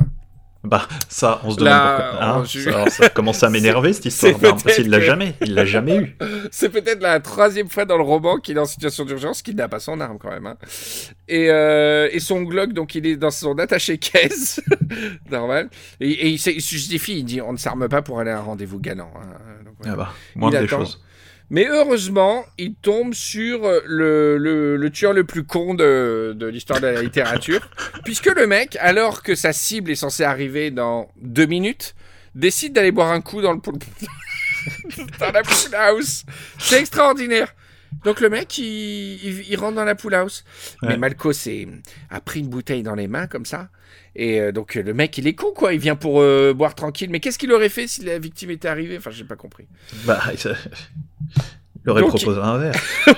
Bah, 0.64 0.88
ça, 1.08 1.40
on 1.44 1.52
se 1.52 1.56
demande 1.58 1.70
Là, 1.70 2.00
pourquoi. 2.10 2.26
hein, 2.26 2.38
on- 2.40 2.44
ça, 2.44 2.68
alors, 2.70 2.88
ça 2.88 3.08
commence 3.08 3.42
à 3.44 3.50
m'énerver, 3.50 3.92
cette 3.92 4.06
histoire. 4.06 4.36
d'arme, 4.36 4.58
parce 4.60 4.74
qu'il 4.76 4.90
l'a 4.90 4.98
que- 4.98 5.04
jamais. 5.04 5.34
Il 5.42 5.54
l'a 5.54 5.64
jamais 5.64 5.96
eu. 5.96 6.16
C'est 6.50 6.70
peut-être 6.70 7.00
la 7.02 7.20
troisième 7.20 7.68
fois 7.68 7.84
dans 7.84 7.96
le 7.96 8.02
roman 8.02 8.38
qu'il 8.38 8.56
est 8.56 8.60
en 8.60 8.64
situation 8.64 9.04
d'urgence 9.04 9.42
qu'il 9.42 9.54
n'a 9.54 9.68
pas 9.68 9.78
son 9.78 10.00
arme 10.00 10.18
quand 10.18 10.30
même. 10.30 10.46
hein. 10.46 10.56
Et, 11.28 11.50
euh, 11.50 12.08
et 12.10 12.18
son 12.18 12.42
Glock, 12.42 12.72
donc 12.72 12.96
il 12.96 13.06
est 13.06 13.16
dans 13.16 13.30
son 13.30 13.56
attaché-caisse, 13.58 14.60
normal. 15.30 15.68
Et, 16.00 16.10
et 16.10 16.28
il, 16.30 16.38
se 16.38 16.50
justifie, 16.50 17.18
il 17.20 17.24
dit 17.24 17.40
on 17.40 17.52
ne 17.52 17.58
s'arme 17.58 17.88
pas 17.88 18.02
pour 18.02 18.18
aller 18.20 18.30
à 18.32 18.38
un 18.38 18.42
rendez-vous 18.42 18.80
galant. 18.80 19.12
hein. 19.16 19.28
Donc, 19.64 19.74
voilà. 19.80 19.92
Ah 19.92 19.96
bah, 19.96 20.48
Il 20.48 20.50
des 20.50 20.56
attend. 20.64 20.78
choses. 20.80 21.00
Mais 21.48 21.66
heureusement, 21.68 22.44
il 22.58 22.74
tombe 22.74 23.14
sur 23.14 23.68
le, 23.86 24.36
le, 24.36 24.76
le 24.76 24.90
tueur 24.90 25.12
le 25.12 25.24
plus 25.24 25.44
con 25.44 25.74
de, 25.74 26.34
de 26.36 26.46
l'histoire 26.46 26.80
de 26.80 26.86
la 26.88 27.02
littérature, 27.02 27.68
puisque 28.04 28.26
le 28.34 28.46
mec, 28.46 28.76
alors 28.80 29.22
que 29.22 29.34
sa 29.34 29.52
cible 29.52 29.90
est 29.90 29.96
censée 29.96 30.24
arriver 30.24 30.70
dans 30.70 31.08
deux 31.20 31.46
minutes, 31.46 31.94
décide 32.34 32.72
d'aller 32.72 32.90
boire 32.92 33.12
un 33.12 33.20
coup 33.20 33.42
dans 33.42 33.52
le 33.52 33.60
pool... 33.60 33.74
dans 35.20 35.30
la 35.30 35.42
pool 35.42 35.74
house. 35.74 36.24
C'est 36.58 36.80
extraordinaire. 36.80 37.54
Donc 38.04 38.20
le 38.20 38.28
mec, 38.28 38.58
il, 38.58 38.64
il- 38.64 39.44
il 39.50 39.56
rentre 39.56 39.76
dans 39.76 39.84
la 39.84 39.94
pool 39.94 40.14
house. 40.14 40.44
Mais. 40.82 40.96
Malco 40.96 41.32
a 42.10 42.20
pris 42.20 42.40
une 42.40 42.48
bouteille 42.48 42.82
dans 42.82 42.94
les 42.94 43.08
mains 43.08 43.26
comme 43.26 43.44
ça. 43.46 43.68
Et 44.14 44.40
euh, 44.40 44.52
donc 44.52 44.74
le 44.74 44.94
mec, 44.94 45.16
il 45.18 45.26
est 45.26 45.34
con 45.34 45.52
quoi. 45.54 45.72
Il 45.74 45.80
vient 45.80 45.96
pour 45.96 46.20
euh, 46.20 46.52
boire 46.54 46.74
tranquille. 46.74 47.10
Mais 47.10 47.20
qu'est-ce 47.20 47.38
qu'il 47.38 47.52
aurait 47.52 47.68
fait 47.68 47.86
si 47.86 48.04
la 48.04 48.18
victime 48.18 48.50
était 48.50 48.68
arrivée? 48.68 48.96
Enfin, 48.98 49.10
j'ai 49.10 49.24
pas 49.24 49.36
compris. 49.36 49.66
Bah, 50.04 50.20
il 51.86 51.90
aurait 51.90 52.02
Donc, 52.02 52.10
proposé 52.16 52.40
un 52.40 52.58
verre. 52.58 52.74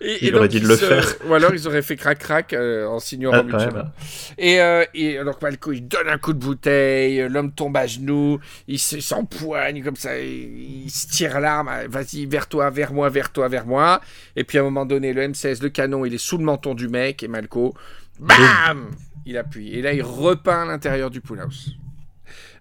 Et- 0.00 0.18
Il 0.22 0.28
et 0.28 0.32
aurait 0.34 0.46
donc, 0.48 0.60
dû 0.60 0.66
le 0.66 0.76
se- 0.76 0.84
faire. 0.84 1.14
Ou 1.26 1.34
alors 1.34 1.52
ils 1.52 1.66
auraient 1.66 1.82
fait 1.82 1.96
crac-crac 1.96 2.52
euh, 2.52 2.86
en 2.86 3.00
s'ignorant 3.00 3.38
Ah, 3.38 3.42
mutuellement. 3.42 3.90
Et, 4.38 4.60
euh, 4.60 4.84
et 4.94 5.18
donc 5.24 5.42
Malco, 5.42 5.72
il 5.72 5.88
donne 5.88 6.06
un 6.08 6.18
coup 6.18 6.32
de 6.32 6.38
bouteille, 6.38 7.22
euh, 7.22 7.28
l'homme 7.28 7.50
tombe 7.50 7.76
à 7.76 7.86
genoux, 7.88 8.38
il 8.68 8.78
se- 8.78 9.00
s'empoigne 9.00 9.82
comme 9.82 9.96
ça, 9.96 10.16
il, 10.18 10.84
il 10.84 10.90
se 10.90 11.08
tire 11.08 11.40
l'arme, 11.40 11.68
ah, 11.72 11.88
vas-y, 11.88 12.24
vers 12.26 12.46
toi, 12.46 12.70
vers 12.70 12.92
moi, 12.92 13.08
vers 13.08 13.32
toi, 13.32 13.48
vers 13.48 13.66
moi. 13.66 14.00
Et 14.36 14.44
puis 14.44 14.58
à 14.58 14.60
un 14.60 14.64
moment 14.64 14.86
donné, 14.86 15.12
le 15.12 15.22
M16, 15.22 15.60
le 15.62 15.70
canon, 15.70 16.04
il 16.04 16.14
est 16.14 16.18
sous 16.18 16.38
le 16.38 16.44
menton 16.44 16.74
du 16.74 16.86
mec, 16.88 17.24
et 17.24 17.28
Malco, 17.28 17.74
BAM 18.20 18.90
Il 19.24 19.36
appuie. 19.38 19.72
Et 19.76 19.82
là, 19.82 19.92
il 19.92 20.02
repeint 20.02 20.66
l'intérieur 20.66 21.10
du 21.10 21.20
pool 21.20 21.40
house. 21.40 21.70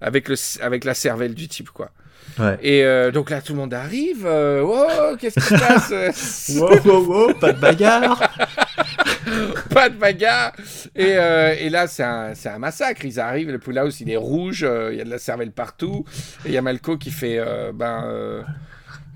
Avec, 0.01 0.29
le, 0.29 0.35
avec 0.61 0.83
la 0.83 0.93
cervelle 0.95 1.35
du 1.35 1.47
type, 1.47 1.69
quoi. 1.69 1.91
Ouais. 2.37 2.57
Et 2.61 2.83
euh, 2.83 3.11
donc 3.11 3.29
là, 3.29 3.41
tout 3.41 3.53
le 3.53 3.59
monde 3.59 3.73
arrive. 3.73 4.25
euh, 4.25 4.61
oh, 4.61 5.15
qu'est-ce 5.17 5.39
qui 5.39 5.45
se 5.45 5.53
passe? 5.55 6.55
Wow, 6.59 6.79
wow, 6.83 7.05
wow, 7.05 7.33
pas 7.33 7.53
de 7.53 7.59
bagarre. 7.59 8.19
pas 9.69 9.89
de 9.89 9.95
bagarre. 9.95 10.51
Et, 10.95 11.13
euh, 11.17 11.55
et 11.57 11.69
là, 11.69 11.87
c'est 11.87 12.03
un, 12.03 12.59
massacre. 12.59 13.05
Ils 13.05 13.19
arrivent, 13.19 13.51
le 13.51 13.59
pool 13.59 13.77
house, 13.77 14.01
il 14.01 14.09
est 14.11 14.17
rouge, 14.17 14.63
euh, 14.63 14.89
il 14.91 14.97
y 14.97 15.01
a 15.01 15.05
de 15.05 15.09
la 15.09 15.17
cervelle 15.17 15.51
partout. 15.51 16.05
Et 16.45 16.49
il 16.49 16.53
y 16.53 16.57
a 16.57 16.61
Malco 16.61 16.97
qui 16.97 17.11
fait, 17.11 17.39
ben... 17.73 18.43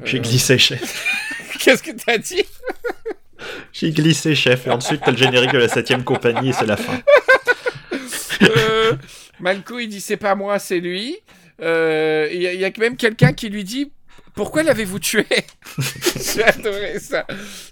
J'ai 0.06 0.22
glissé, 0.22 0.58
chef. 0.58 1.06
Qu'est-ce 1.60 1.84
que 1.84 1.92
t'as 1.92 2.18
dit? 2.18 2.46
J'ai 3.74 3.92
glissé, 3.92 4.34
chef. 4.34 4.68
Et 4.68 4.70
ensuite, 4.70 5.02
t'as 5.04 5.12
le 5.12 5.18
générique 5.18 5.52
de 5.52 5.58
la 5.58 5.68
7ème 5.68 6.04
compagnie 6.04 6.50
et 6.50 6.54
c'est 6.54 6.66
la 6.66 6.78
fin. 6.78 7.00
Malco, 9.42 9.80
il 9.80 9.88
dit, 9.88 10.00
c'est 10.02 10.18
pas 10.18 10.36
moi, 10.36 10.58
c'est 10.58 10.80
lui. 10.80 11.18
Euh, 11.62 12.28
Il 12.32 12.42
y, 12.42 12.48
a- 12.48 12.54
il 12.54 12.60
y 12.60 12.66
a 12.66 12.72
même 12.80 12.96
quelqu'un 12.98 13.34
qui 13.34 13.50
lui 13.50 13.64
dit... 13.64 13.92
Pourquoi 14.36 14.64
l'avez-vous 14.64 15.00
tué? 15.00 15.26
J'ai 16.34 16.44
adoré 16.44 17.00
ça. 17.00 17.26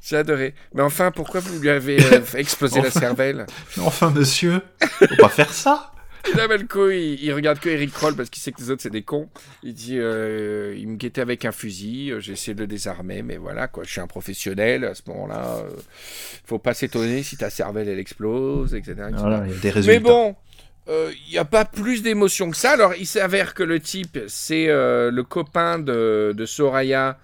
J'ai 0.04 0.18
adoré. 0.18 0.54
Mais 0.74 0.82
enfin, 0.82 1.12
pourquoi 1.12 1.40
vous 1.40 1.60
lui 1.60 1.70
avez 1.70 2.02
euh, 2.04 2.22
fait 2.26 2.42
exploser 2.42 2.82
la 2.82 2.92
cervelle? 2.92 3.46
Enfin, 3.80 4.10
monsieur, 4.12 4.62
faut 4.82 5.16
pas 5.18 5.30
faire 5.30 5.54
ça. 5.54 5.92
Malco, 6.36 6.90
il, 6.90 7.24
il 7.24 7.32
regarde 7.32 7.60
que 7.60 7.70
Eric 7.70 7.94
Kroll 7.94 8.16
parce 8.16 8.30
qu'il 8.30 8.42
sait 8.44 8.52
que 8.52 8.60
les 8.60 8.70
autres, 8.70 8.82
c'est 8.82 8.90
des 8.90 9.04
cons. 9.04 9.30
Il 9.64 9.74
dit 9.76 9.98
euh, 9.98 10.76
Il 10.78 10.90
me 10.90 10.96
guettait 10.98 11.22
avec 11.22 11.46
un 11.46 11.54
fusil, 11.54 12.12
euh, 12.12 12.20
j'ai 12.20 12.34
essayé 12.34 12.54
de 12.54 12.60
le 12.60 12.68
désarmer, 12.68 13.22
mais 13.22 13.38
voilà, 13.38 13.68
quoi. 13.70 13.84
Je 13.86 13.92
suis 13.92 14.02
un 14.02 14.08
professionnel. 14.08 14.84
À 14.84 14.94
ce 14.96 15.04
moment-là, 15.08 15.60
euh, 15.64 15.70
faut 16.46 16.60
pas 16.60 16.74
s'étonner 16.74 17.24
si 17.24 17.38
ta 17.38 17.50
cervelle, 17.50 17.88
elle 17.88 18.00
explose, 18.00 18.74
etc. 18.74 18.92
etc. 18.94 19.14
Voilà, 19.20 19.44
il 19.46 19.54
y 19.54 19.56
a 19.56 19.60
des 19.60 19.70
résultats. 19.70 20.00
Mais 20.00 20.04
bon, 20.04 20.36
euh, 20.90 21.12
il 21.28 21.32
n'y 21.32 21.38
a 21.38 21.46
pas 21.46 21.66
plus 21.66 22.02
d'émotion 22.04 22.50
que 22.50 22.58
ça. 22.58 22.72
Alors, 22.72 22.94
il 22.96 23.06
s'avère 23.06 23.54
que 23.54 23.64
le 23.64 23.80
type, 23.80 24.20
c'est 24.28 24.68
euh, 24.70 25.12
le 25.12 25.24
copain 25.24 25.80
de, 25.80 26.34
de 26.36 26.46
Soraya 26.46 27.18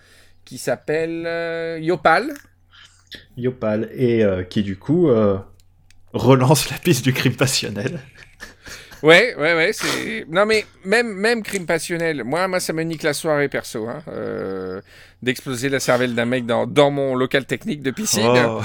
qui 0.46 0.58
s'appelle 0.58 1.24
euh, 1.26 1.80
Yopal. 1.82 2.34
Yopal, 3.38 3.90
et 3.94 4.24
euh, 4.24 4.44
qui 4.44 4.64
du 4.64 4.78
coup 4.78 5.10
euh, 5.10 5.38
relance 6.14 6.70
la 6.70 6.78
piste 6.78 7.04
du 7.04 7.14
crime 7.14 7.36
passionnel. 7.36 8.00
Ouais, 9.04 9.36
ouais, 9.38 9.54
ouais, 9.54 9.72
c'est... 9.74 10.26
Non, 10.30 10.46
mais 10.46 10.66
même, 10.86 11.12
même 11.14 11.44
crime 11.44 11.66
passionnel, 11.66 12.24
moi, 12.24 12.48
moi, 12.48 12.62
ça 12.62 12.72
me 12.72 12.84
nique 12.84 13.04
la 13.04 13.12
soirée, 13.12 13.50
perso, 13.50 13.86
hein, 13.90 14.02
euh, 14.08 14.80
d'exploser 15.22 15.68
la 15.68 15.82
cervelle 15.82 16.16
d'un 16.16 16.24
mec 16.24 16.46
dans, 16.46 16.66
dans 16.68 16.90
mon 16.90 17.14
local 17.14 17.44
technique 17.44 17.82
de 17.84 17.92
piscine. 17.92 18.32
Oh. 18.48 18.62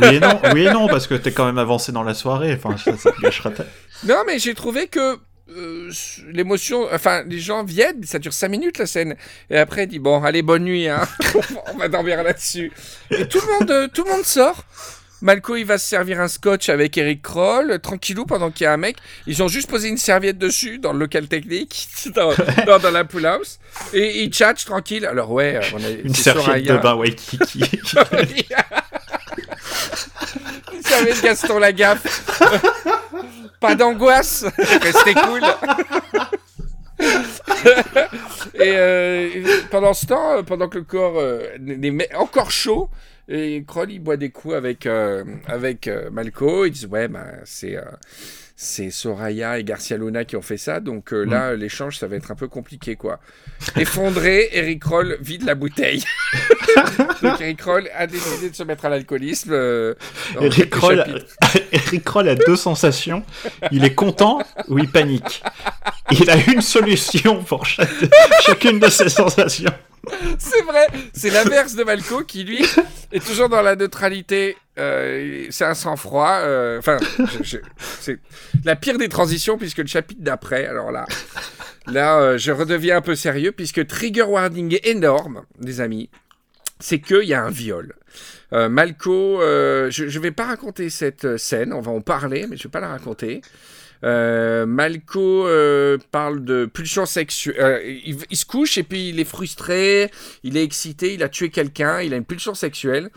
Oui 0.00 0.14
et 0.14 0.20
non, 0.20 0.40
oui 0.54 0.66
et 0.68 0.70
non, 0.72 0.86
parce 0.86 1.08
que 1.08 1.14
t'es 1.16 1.32
quand 1.32 1.44
même 1.44 1.58
avancé 1.58 1.90
dans 1.90 2.04
la 2.04 2.14
soirée. 2.14 2.54
Enfin, 2.54 2.76
ça, 2.76 2.96
ça 2.96 3.10
te 3.10 3.20
gâchera 3.20 3.50
ta- 3.50 3.66
Non, 4.04 4.22
mais 4.26 4.38
j'ai 4.38 4.54
trouvé 4.54 4.86
que 4.86 5.18
euh, 5.50 5.90
l'émotion... 6.28 6.88
Enfin, 6.92 7.22
les 7.26 7.38
gens 7.38 7.64
viennent, 7.64 8.02
ça 8.04 8.18
dure 8.18 8.32
5 8.32 8.48
minutes, 8.48 8.78
la 8.78 8.86
scène. 8.86 9.16
Et 9.50 9.58
après, 9.58 9.84
il 9.84 9.88
dit, 9.88 9.98
bon, 9.98 10.22
allez, 10.22 10.42
bonne 10.42 10.64
nuit, 10.64 10.88
hein. 10.88 11.06
on 11.74 11.76
va 11.76 11.88
dormir 11.88 12.22
là-dessus. 12.22 12.72
Et 13.10 13.26
tout 13.28 13.40
le 13.40 13.58
monde, 13.58 13.70
euh, 13.70 13.88
tout 13.92 14.04
le 14.04 14.10
monde 14.10 14.24
sort. 14.24 14.64
Malco, 15.22 15.54
il 15.56 15.64
va 15.64 15.76
se 15.76 15.86
servir 15.86 16.18
un 16.18 16.28
scotch 16.28 16.70
avec 16.70 16.96
Eric 16.96 17.20
Kroll, 17.20 17.78
tranquillou, 17.80 18.24
pendant 18.24 18.50
qu'il 18.50 18.64
y 18.64 18.66
a 18.66 18.72
un 18.72 18.78
mec. 18.78 18.96
Ils 19.26 19.42
ont 19.42 19.48
juste 19.48 19.68
posé 19.68 19.88
une 19.88 19.98
serviette 19.98 20.38
dessus, 20.38 20.78
dans 20.78 20.94
le 20.94 20.98
local 20.98 21.28
technique, 21.28 21.88
dans, 22.14 22.32
dans, 22.66 22.78
dans 22.78 22.90
la 22.90 23.04
pool 23.04 23.26
house. 23.26 23.58
Et 23.92 24.22
ils 24.22 24.30
tchatchent 24.30 24.64
tranquille. 24.64 25.04
Alors, 25.04 25.30
ouais, 25.30 25.60
on 25.74 25.84
a 25.84 25.90
Une 25.90 26.14
serviette 26.14 26.64
de 26.66 26.76
bain 26.78 26.94
Waikiki. 26.94 27.60
Une 30.72 30.82
serviette 30.82 31.22
Gaston 31.22 31.58
Lagaffe. 31.58 32.40
Pas 33.60 33.74
d'angoisse. 33.74 34.44
Restez 34.56 35.14
cool. 35.14 35.42
et 38.54 38.72
euh, 38.76 39.28
pendant 39.70 39.94
ce 39.94 40.06
temps, 40.06 40.36
euh, 40.36 40.42
pendant 40.42 40.68
que 40.68 40.78
le 40.78 40.84
corps 40.84 41.18
euh, 41.18 41.56
n'est 41.58 42.14
encore 42.14 42.50
chaud, 42.50 42.90
et 43.28 43.64
Kroll 43.66 43.92
il 43.92 44.00
boit 44.00 44.16
des 44.16 44.30
coups 44.30 44.54
avec, 44.54 44.86
avec 45.46 45.88
Malco. 46.10 46.64
Ils 46.64 46.72
disent 46.72 46.86
Ouais, 46.86 47.06
bah, 47.06 47.26
c'est. 47.44 47.78
C'est 48.62 48.90
Soraya 48.90 49.58
et 49.58 49.64
Garcia 49.64 49.96
Luna 49.96 50.26
qui 50.26 50.36
ont 50.36 50.42
fait 50.42 50.58
ça, 50.58 50.80
donc 50.80 51.14
euh, 51.14 51.24
là, 51.24 51.56
l'échange, 51.56 51.96
ça 51.96 52.06
va 52.06 52.16
être 52.16 52.30
un 52.30 52.34
peu 52.34 52.46
compliqué, 52.46 52.94
quoi. 52.94 53.18
Effondré, 53.76 54.50
Eric 54.52 54.84
Roll 54.84 55.16
vide 55.22 55.44
la 55.44 55.54
bouteille. 55.54 56.04
donc 57.22 57.40
Eric 57.40 57.62
Roll 57.62 57.88
a 57.96 58.06
décidé 58.06 58.50
de 58.50 58.54
se 58.54 58.62
mettre 58.62 58.84
à 58.84 58.90
l'alcoolisme. 58.90 59.52
euh, 59.52 59.94
Eric 61.72 62.04
Kroll 62.04 62.28
a 62.28 62.34
deux 62.34 62.56
sensations. 62.56 63.22
Il 63.72 63.82
est 63.82 63.94
content 63.94 64.42
ou 64.68 64.78
il 64.78 64.90
panique. 64.90 65.42
Il 66.10 66.28
a 66.28 66.36
une 66.52 66.60
solution 66.60 67.42
pour 67.42 67.64
chaque- 67.64 67.88
chacune 68.44 68.78
de 68.78 68.90
ces 68.90 69.08
sensations. 69.08 69.72
C'est 70.38 70.62
vrai, 70.62 70.86
c'est 71.12 71.30
l'inverse 71.30 71.74
de 71.74 71.84
Malco 71.84 72.24
qui, 72.24 72.44
lui, 72.44 72.64
est 73.12 73.24
toujours 73.24 73.48
dans 73.48 73.62
la 73.62 73.76
neutralité. 73.76 74.56
Euh, 74.78 75.46
c'est 75.50 75.64
un 75.64 75.74
sang-froid. 75.74 76.38
euh, 76.40 76.78
Enfin, 76.78 76.98
c'est 78.00 78.18
la 78.64 78.76
pire 78.76 78.98
des 78.98 79.08
transitions 79.08 79.58
puisque 79.58 79.78
le 79.78 79.86
chapitre 79.86 80.22
d'après, 80.22 80.66
alors 80.66 80.90
là, 80.90 81.04
là, 81.86 82.18
euh, 82.20 82.38
je 82.38 82.50
redeviens 82.50 82.96
un 82.96 83.00
peu 83.02 83.14
sérieux 83.14 83.52
puisque 83.52 83.86
trigger 83.86 84.22
warning 84.22 84.78
énorme, 84.84 85.42
les 85.60 85.80
amis, 85.80 86.08
c'est 86.78 87.00
qu'il 87.00 87.24
y 87.24 87.34
a 87.34 87.42
un 87.42 87.50
viol. 87.50 87.94
Malco, 88.52 89.40
je 89.40 90.04
ne 90.04 90.18
vais 90.18 90.32
pas 90.32 90.46
raconter 90.46 90.90
cette 90.90 91.36
scène, 91.36 91.72
on 91.72 91.80
va 91.80 91.92
en 91.92 92.00
parler, 92.00 92.46
mais 92.48 92.56
je 92.56 92.64
vais 92.64 92.70
pas 92.70 92.80
la 92.80 92.88
raconter. 92.88 93.42
Euh, 94.02 94.66
Malco 94.66 95.46
euh, 95.46 95.98
parle 96.10 96.44
de 96.44 96.66
pulsion 96.66 97.06
sexuelle. 97.06 97.56
Euh, 97.58 97.82
il, 97.84 98.16
il 98.30 98.36
se 98.36 98.46
couche 98.46 98.78
et 98.78 98.82
puis 98.82 99.10
il 99.10 99.20
est 99.20 99.24
frustré, 99.24 100.10
il 100.42 100.56
est 100.56 100.64
excité, 100.64 101.14
il 101.14 101.22
a 101.22 101.28
tué 101.28 101.50
quelqu'un, 101.50 102.00
il 102.00 102.14
a 102.14 102.16
une 102.16 102.24
pulsion 102.24 102.54
sexuelle. 102.54 103.10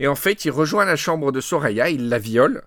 Et 0.00 0.08
en 0.08 0.16
fait, 0.16 0.44
il 0.44 0.50
rejoint 0.50 0.84
la 0.84 0.96
chambre 0.96 1.32
de 1.32 1.40
Soraya, 1.40 1.88
il 1.90 2.08
la 2.08 2.18
viole. 2.18 2.62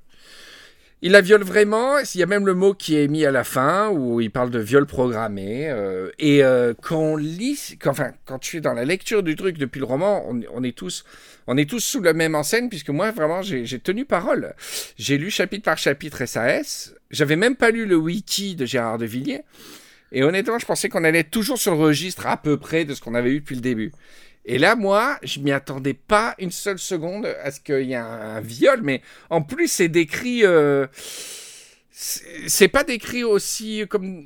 Il 1.01 1.13
la 1.13 1.21
viole 1.21 1.43
vraiment. 1.43 1.97
Il 1.99 2.19
y 2.19 2.23
a 2.23 2.25
même 2.25 2.45
le 2.45 2.53
mot 2.53 2.73
qui 2.73 2.97
est 2.97 3.07
mis 3.07 3.25
à 3.25 3.31
la 3.31 3.45
fin 3.45 3.89
où 3.89 4.19
il 4.19 4.31
parle 4.31 4.49
de 4.49 4.59
viol 4.59 4.85
programmé. 4.85 5.69
euh, 5.69 6.11
et 6.19 6.43
euh, 6.43 6.73
quand 6.81 6.99
on 6.99 7.15
lit, 7.15 7.77
enfin, 7.85 8.11
quand 8.25 8.39
tu 8.39 8.57
es 8.57 8.61
dans 8.61 8.73
la 8.73 8.83
lecture 8.83 9.23
du 9.23 9.37
truc 9.37 9.57
depuis 9.57 9.79
le 9.79 9.85
roman, 9.85 10.25
on, 10.27 10.63
est 10.63 10.77
tous, 10.77 11.05
on 11.47 11.55
est 11.55 11.69
tous 11.69 11.79
sous 11.79 12.01
la 12.01 12.11
même 12.11 12.35
enseigne 12.35 12.67
puisque 12.67 12.89
moi 12.89 13.11
vraiment 13.11 13.41
j'ai 13.41 13.79
tenu 13.79 14.03
parole. 14.03 14.53
J'ai 14.97 15.17
lu 15.17 15.29
chapitre 15.29 15.63
par 15.63 15.77
chapitre 15.77 16.25
SAS. 16.25 16.93
J'avais 17.11 17.37
même 17.37 17.55
pas 17.55 17.71
lu 17.71 17.85
le 17.85 17.95
wiki 17.95 18.57
de 18.57 18.65
Gérard 18.65 18.97
de 18.97 19.05
Villiers. 19.05 19.43
Et 20.11 20.23
honnêtement, 20.23 20.57
je 20.57 20.65
pensais 20.65 20.89
qu'on 20.89 21.03
allait 21.03 21.23
toujours 21.23 21.59
sur 21.59 21.73
le 21.75 21.79
registre 21.79 22.25
à 22.25 22.35
peu 22.35 22.57
près 22.57 22.83
de 22.83 22.93
ce 22.95 23.01
qu'on 23.01 23.13
avait 23.13 23.31
eu 23.31 23.39
depuis 23.39 23.55
le 23.55 23.61
début. 23.61 23.91
Et 24.51 24.57
là, 24.57 24.75
moi, 24.75 25.17
je 25.23 25.39
m'y 25.39 25.51
attendais 25.51 25.93
pas 25.93 26.33
une 26.39 26.51
seule 26.51 26.79
seconde 26.79 27.27
à 27.43 27.51
ce 27.51 27.59
qu'il 27.59 27.81
y 27.85 27.93
ait 27.93 27.95
un, 27.95 28.05
un 28.37 28.41
viol, 28.41 28.79
mais 28.83 29.01
en 29.29 29.41
plus, 29.41 29.67
c'est 29.67 29.89
décrit. 29.89 30.41
euh, 30.43 30.87
c'est 31.91 32.67
pas 32.67 32.83
décrit 32.83 33.23
aussi 33.23 33.83
comme. 33.89 34.25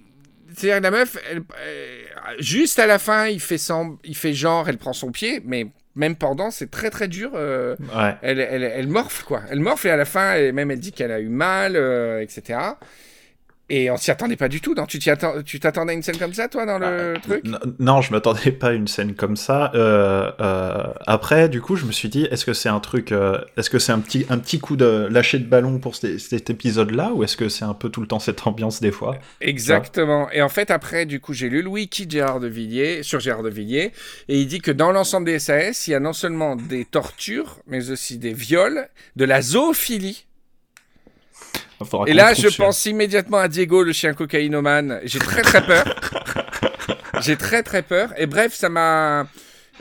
C'est-à-dire 0.56 0.78
que 0.78 0.84
la 0.84 0.92
meuf, 0.92 1.18
elle- 1.30 1.42
euh, 1.60 2.04
juste 2.40 2.78
à 2.78 2.86
la 2.86 3.00
fin, 3.00 3.28
il 3.28 3.40
fait, 3.40 3.58
sem- 3.58 3.98
il 4.04 4.16
fait 4.16 4.34
genre, 4.34 4.70
elle 4.70 4.78
prend 4.78 4.94
son 4.94 5.12
pied, 5.12 5.42
mais 5.44 5.66
même 5.96 6.16
pendant, 6.16 6.52
c'est 6.52 6.70
très 6.70 6.92
très 6.92 7.08
dur. 7.08 7.32
euh, 7.34 7.76
Ouais. 7.96 8.16
elle, 8.22 8.40
elle, 8.40 8.64
elle 8.64 8.88
morfle, 8.88 9.24
quoi. 9.26 9.42
Elle 9.50 9.60
morfle 9.62 9.88
et 9.88 9.92
à 9.92 9.98
la 9.98 10.06
fin, 10.06 10.34
elle, 10.34 10.54
même 10.54 10.70
elle 10.70 10.80
dit 10.80 10.92
qu'elle 10.92 11.12
a 11.12 11.20
eu 11.20 11.28
mal, 11.30 11.76
euh, 11.76 12.22
etc. 12.22 12.60
Et 13.69 13.89
on 13.89 13.95
s'y 13.97 14.12
attendait 14.12 14.36
pas 14.36 14.49
du 14.49 14.60
tout. 14.60 14.76
Non? 14.76 14.86
Tu 14.86 14.99
t'attendais 14.99 15.93
à 15.93 15.95
une 15.95 16.04
scène 16.04 16.17
comme 16.17 16.34
ça, 16.34 16.47
toi, 16.49 16.65
dans 16.65 16.78
le 16.80 17.13
truc? 17.23 17.45
N- 17.45 17.58
Non, 17.80 18.02
je 18.02 18.12
m'attendais 18.12 18.52
pas 18.52 18.67
à 18.67 18.71
une 18.73 18.88
scène 18.89 19.15
comme 19.15 19.38
ça. 19.38 19.71
Euh, 19.73 20.30
euh, 20.41 20.84
après, 21.08 21.47
du 21.47 21.62
coup, 21.62 21.76
je 21.78 21.86
me 21.86 21.91
suis 21.93 22.10
dit, 22.10 22.26
est-ce 22.30 22.45
que 22.45 22.54
c'est 22.54 22.67
un 22.69 22.82
truc, 22.82 23.12
euh, 23.13 23.39
est-ce 23.58 23.69
que 23.69 23.80
c'est 23.80 23.93
un 23.93 23.99
petit, 24.02 24.26
un 24.30 24.38
petit 24.38 24.60
coup 24.60 24.76
de 24.76 25.08
lâcher 25.10 25.39
de 25.39 25.45
ballon 25.45 25.80
pour 25.80 25.95
cet, 25.95 26.19
cet 26.19 26.49
épisode-là, 26.49 27.12
ou 27.13 27.23
est-ce 27.23 27.38
que 27.38 27.47
c'est 27.47 27.63
un 27.65 27.73
peu 27.73 27.89
tout 27.89 28.02
le 28.02 28.08
temps 28.08 28.19
cette 28.19 28.45
ambiance 28.45 28.82
des 28.82 28.91
fois? 28.91 29.17
Exactement. 29.39 30.30
Et 30.32 30.41
en 30.41 30.49
fait, 30.49 30.69
après, 30.69 31.06
du 31.06 31.19
coup, 31.21 31.34
j'ai 31.34 31.49
lu 31.49 31.62
le 31.62 31.69
wiki 31.69 32.06
de 32.06 32.12
Gérard 32.12 32.41
de 32.41 32.47
Villiers, 32.47 33.02
sur 33.02 33.21
Gérard 33.21 33.43
de 33.43 33.49
Villiers, 33.49 33.93
et 34.28 34.39
il 34.41 34.45
dit 34.47 34.60
que 34.60 34.71
dans 34.71 34.91
l'ensemble 34.91 35.26
des 35.26 35.39
SAS, 35.39 35.88
il 35.88 35.91
y 35.91 35.95
a 35.95 35.99
non 36.02 36.13
seulement 36.13 36.56
des 36.58 36.84
tortures, 36.86 37.60
mais 37.67 37.89
aussi 37.91 38.17
des 38.17 38.34
viols, 38.34 38.89
de 39.15 39.26
la 39.26 39.41
zoophilie. 39.41 40.26
Et 42.08 42.13
là, 42.13 42.34
je 42.34 42.48
sur- 42.48 42.66
pense 42.66 42.86
immédiatement 42.86 43.38
à 43.39 43.48
Diego, 43.48 43.84
le 43.84 43.92
chien 43.94 44.13
cocaïnomane. 44.13 45.00
J'ai 45.04 45.20
très 45.20 45.42
très 45.42 45.66
peur. 45.66 45.84
J'ai 47.22 47.38
très 47.38 47.63
très 47.63 47.82
peur. 47.82 48.10
Et 48.18 48.26
bref, 48.26 48.54
ça 48.54 48.70
m'a. 48.70 49.28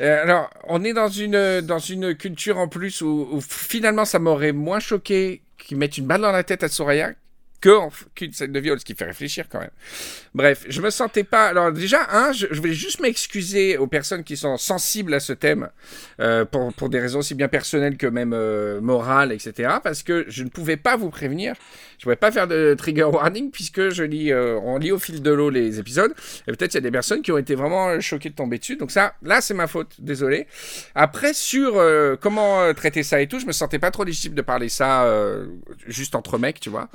Euh, 0.01 0.23
alors, 0.23 0.51
on 0.69 0.83
est 0.85 0.93
dans 0.93 1.09
une, 1.09 1.61
dans 1.61 1.79
une 1.79 2.15
culture 2.15 2.59
en 2.59 2.69
plus 2.69 3.03
où, 3.03 3.29
où 3.31 3.41
finalement 3.41 4.05
ça 4.05 4.19
m'aurait 4.19 4.53
moins 4.53 4.81
choqué 4.81 5.43
qu'ils 5.59 5.77
mettent 5.77 5.99
une 5.99 6.07
balle 6.07 6.23
dans 6.23 6.33
la 6.33 6.43
tête 6.45 6.63
à 6.63 6.69
Soraya 6.69 7.13
que 7.63 7.79
qu'une 8.15 8.33
scène 8.33 8.53
de 8.53 8.61
viol, 8.61 8.79
ce 8.79 8.85
qui 8.85 8.95
fait 8.95 9.07
réfléchir 9.07 9.47
quand 9.49 9.61
même. 9.61 9.71
Bref, 10.35 10.67
je 10.69 10.83
me 10.83 10.91
sentais 10.91 11.25
pas. 11.25 11.47
Alors 11.47 11.73
déjà, 11.73 12.07
un, 12.11 12.33
je, 12.33 12.47
je 12.51 12.61
voulais 12.61 12.75
juste 12.75 13.01
m'excuser 13.01 13.79
aux 13.79 13.87
personnes 13.87 14.25
qui 14.25 14.37
sont 14.37 14.59
sensibles 14.59 15.15
à 15.15 15.21
ce 15.21 15.33
thème 15.33 15.71
euh, 16.21 16.45
pour, 16.45 16.75
pour 16.75 16.91
des 16.91 17.01
raisons 17.01 17.21
aussi 17.21 17.35
bien 17.35 17.49
personnelles 17.49 17.97
que 17.97 18.07
même 18.07 18.33
euh, 18.35 18.81
morales, 18.81 19.33
etc. 19.33 19.77
Parce 19.83 20.03
que 20.03 20.27
je 20.29 20.43
ne 20.43 20.51
pouvais 20.51 20.77
pas 20.77 20.97
vous 20.97 21.09
prévenir. 21.09 21.55
Je 21.99 22.05
pouvais 22.05 22.17
pas 22.17 22.33
faire 22.33 22.49
de 22.49 22.75
trigger 22.77 23.05
warning 23.05 23.53
puisque 23.53 23.91
je 23.91 24.03
lis, 24.03 24.33
euh, 24.33 24.59
on 24.65 24.77
lit 24.77 24.91
au 24.91 24.99
fil 24.99 25.23
de 25.23 25.31
l'eau 25.31 25.51
les 25.51 25.79
épisodes. 25.79 26.13
Et 26.49 26.53
peut-être 26.53 26.75
il 26.75 26.79
y 26.79 26.79
a 26.79 26.83
des 26.83 26.91
personnes 26.91 27.23
qui 27.23 27.31
ont 27.31 27.39
été 27.39 27.55
vraiment 27.55 27.91
euh, 27.91 28.01
choquées 28.01 28.31
de 28.31 28.35
tomber 28.35 28.59
dessus. 28.59 28.77
Donc 28.77 28.91
ça, 28.91 29.15
là, 29.23 29.41
c'est 29.41 29.55
ma 29.55 29.69
faute. 29.69 29.95
Désolé. 30.01 30.49
Après, 30.95 31.33
sur 31.33 31.77
euh, 31.77 32.17
comment 32.21 32.61
euh, 32.61 32.73
traiter 32.73 33.03
ça 33.03 33.21
et 33.21 33.29
tout, 33.29 33.39
je 33.39 33.47
me 33.47 33.53
sentais 33.53 33.79
pas 33.79 33.93
trop 33.93 34.05
légitime 34.05 34.35
de 34.35 34.43
parler 34.43 34.69
ça 34.69 35.09
juste 35.87 36.15
entre 36.15 36.39
mecs, 36.39 36.61
tu 36.61 36.71
vois. 36.71 36.89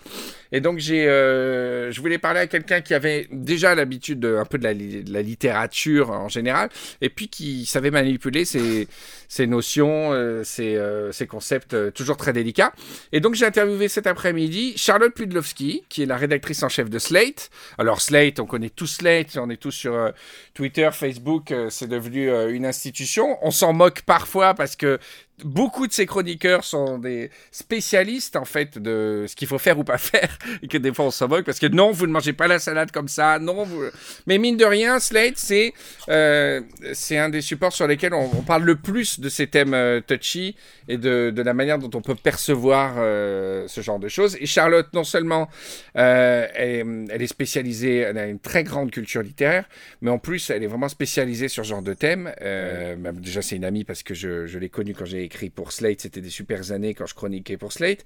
Donc 0.62 0.80
j'ai, 0.80 1.08
euh, 1.08 1.91
je 1.91 2.02
voulais 2.02 2.17
parler 2.17 2.39
à 2.39 2.48
quelqu'un 2.48 2.82
qui 2.82 2.93
avait 2.93 3.28
déjà 3.32 3.76
l'habitude 3.76 4.20
de, 4.20 4.36
un 4.36 4.46
peu 4.46 4.58
de 4.58 4.63
la, 4.63 5.22
littérature 5.22 6.12
en 6.12 6.30
général, 6.30 6.70
et 7.02 7.10
puis 7.10 7.28
qui 7.28 7.65
savait 7.65 7.91
manipuler 7.91 8.46
ces 8.46 9.48
notions, 9.48 10.13
euh, 10.13 10.43
ces, 10.43 10.76
euh, 10.76 11.12
concepts 11.30 11.74
euh, 11.74 11.91
toujours 11.91 12.17
très 12.17 12.34
délicats. 12.34 12.74
Et 13.12 13.20
donc 13.20 13.36
j'ai 13.36 13.46
interviewé 13.46 13.88
cet 13.88 14.08
après-midi 14.08 14.74
Charlotte 14.78 15.13
Pudlowski, 15.13 15.84
qui 15.89 16.04
est 16.04 16.06
la 16.06 16.17
rédactrice 16.17 16.63
en 16.63 16.70
chef 16.70 16.89
de 16.89 17.00
Slate. 17.00 17.50
Alors 17.78 18.02
Slate, 18.02 18.39
on 18.39 18.46
connaît 18.46 18.70
tous 18.70 18.88
Slate, 18.88 19.38
on 19.38 19.50
est 19.50 19.58
tous 19.58 19.72
sur 19.72 20.12
Twitter, 20.54 20.89
Facebook, 20.93 21.54
c'est 21.70 21.88
devenu 21.88 22.30
une 22.50 22.65
institution. 22.65 23.38
On 23.41 23.52
s'en 23.52 23.74
moque 23.74 24.02
parfois 24.02 24.54
parce 24.54 24.76
que 24.76 25.00
beaucoup 25.43 25.86
de 25.86 25.93
ces 25.93 26.08
chroniqueurs 26.08 26.63
sont 26.63 26.97
des 26.97 27.30
spécialistes 27.52 28.36
en 28.36 28.45
fait 28.45 28.80
de 28.80 29.26
ce 29.28 29.36
qu'il 29.36 29.47
faut 29.47 29.60
faire 29.60 29.78
ou 29.78 29.84
pas 29.84 29.97
faire 30.00 30.36
et 30.63 30.67
que 30.67 30.78
des 30.80 30.91
fois 30.91 31.06
on 31.06 31.12
s'en 31.12 31.28
moque 31.28 31.45
parce 31.45 31.60
que 31.60 31.67
non 31.67 31.91
vous 31.91 32.08
ne 32.08 32.12
mangez 32.12 32.34
pas 32.34 32.47
la 32.47 32.58
salade 32.58 32.91
comme 32.91 33.08
ça 33.08 33.38
non 33.38 33.63
vous 33.63 33.84
mais 34.26 34.39
mine 34.39 34.58
de 34.58 34.65
rien 34.65 35.00
Slate 35.00 35.38
c'est 35.38 35.73
euh, 36.10 36.62
c'est 36.93 37.17
un 37.19 37.30
des 37.30 37.41
supports 37.41 37.71
sur 37.73 37.86
lesquels 37.86 38.15
on, 38.15 38.32
on 38.36 38.41
parle 38.41 38.63
le 38.63 38.78
plus 38.78 39.19
de 39.19 39.30
ces 39.30 39.45
thèmes 39.45 39.76
euh, 39.76 40.02
touchy 40.02 40.56
et 40.88 40.97
de, 40.97 41.30
de 41.30 41.41
la 41.43 41.54
manière 41.54 41.78
dont 41.78 41.91
on 41.95 42.02
peut 42.02 42.15
percevoir 42.15 42.95
euh, 42.97 43.67
ce 43.67 43.82
genre 43.82 44.00
de 44.00 44.08
choses. 44.08 44.38
Et 44.39 44.45
Charlotte 44.45 44.88
non 44.93 45.04
seulement 45.04 45.50
elle, 45.93 46.50
est- 46.58 46.86
elle 47.12 47.21
est 47.21 47.28
spécialisée 47.28 47.97
elle 47.97 48.17
a 48.17 48.26
une 48.26 48.39
très 48.39 48.63
grande 48.63 48.89
culture 48.89 49.21
littéraire 49.21 49.65
mais 50.02 50.10
en 50.10 50.17
plus 50.17 50.50
elle 50.50 50.63
est 50.63 50.67
vraiment 50.67 50.89
spécialisée 50.89 51.47
sur 51.47 51.63
ce 51.63 51.69
genre 51.69 51.82
de 51.84 51.93
thème 51.93 52.32
bah, 52.41 53.12
déjà 53.13 53.41
c'est 53.43 53.56
une 53.56 53.65
amie 53.65 53.84
parce 53.84 54.02
que 54.02 54.13
je, 54.13 54.47
je 54.47 54.58
l'ai 54.58 54.69
connue 54.69 54.93
quand 54.95 55.06
j'ai 55.06 55.27
écrit 55.28 55.50
pour 55.50 55.72
Slate 55.72 56.02
c'était 56.02 56.22
des 56.22 56.30
super 56.30 56.72
années 56.72 56.94
quand 56.94 57.06
je 57.06 57.13
chroniquais 57.13 57.58
pour 57.58 57.72
Slate. 57.72 58.04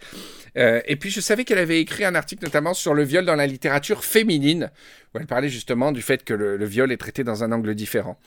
Euh, 0.57 0.81
et 0.85 0.95
puis 0.97 1.09
je 1.09 1.21
savais 1.21 1.45
qu'elle 1.45 1.57
avait 1.57 1.79
écrit 1.79 2.03
un 2.03 2.15
article 2.15 2.43
notamment 2.43 2.73
sur 2.73 2.93
le 2.93 3.03
viol 3.03 3.25
dans 3.25 3.35
la 3.35 3.47
littérature 3.47 4.03
féminine 4.03 4.71
où 5.13 5.17
elle 5.19 5.27
parlait 5.27 5.49
justement 5.49 5.91
du 5.91 6.01
fait 6.01 6.23
que 6.23 6.33
le, 6.33 6.57
le 6.57 6.65
viol 6.65 6.91
est 6.91 6.97
traité 6.97 7.23
dans 7.23 7.43
un 7.43 7.51
angle 7.51 7.75
différent 7.75 8.17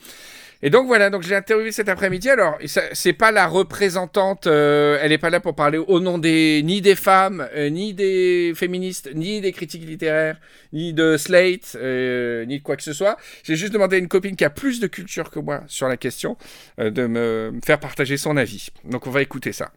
et 0.63 0.71
donc 0.71 0.87
voilà, 0.87 1.11
donc 1.11 1.23
j'ai 1.23 1.35
interviewé 1.35 1.73
cet 1.73 1.91
après-midi. 1.91 2.31
Alors, 2.31 2.57
c'est 2.65 3.13
pas 3.13 3.31
la 3.31 3.47
représentante, 3.47 4.47
euh, 4.47 4.99
elle 5.03 5.13
est 5.13 5.19
pas 5.19 5.29
là 5.29 5.39
pour 5.39 5.55
parler 5.55 5.77
au 5.77 6.01
nom 6.01 6.17
des 6.17 6.63
ni 6.65 6.81
des 6.81 6.95
femmes, 6.95 7.47
euh, 7.55 7.69
ni 7.69 7.93
des 7.93 8.55
féministes, 8.57 9.11
ni 9.15 9.43
des 9.43 9.53
critiques 9.53 9.85
littéraires, 9.85 10.41
ni 10.73 10.95
de 10.95 11.19
Slate, 11.19 11.77
euh, 11.77 12.47
ni 12.47 12.61
de 12.61 12.63
quoi 12.63 12.77
que 12.77 12.83
ce 12.83 12.95
soit. 12.95 13.19
J'ai 13.43 13.57
juste 13.57 13.75
demandé 13.75 13.97
à 13.97 13.99
une 13.99 14.09
copine 14.09 14.37
qui 14.37 14.45
a 14.47 14.49
plus 14.49 14.81
de 14.81 14.87
culture 14.87 15.31
que 15.31 15.39
moi 15.39 15.63
sur 15.67 15.87
la 15.87 15.99
question 15.99 16.39
euh, 16.79 16.91
de 16.91 17.07
me 17.07 17.53
faire 17.63 17.79
partager 17.79 18.17
son 18.17 18.39
avis. 18.39 18.69
Donc 18.85 19.07
on 19.07 19.11
va 19.11 19.21
écouter 19.21 19.53
ça. 19.53 19.71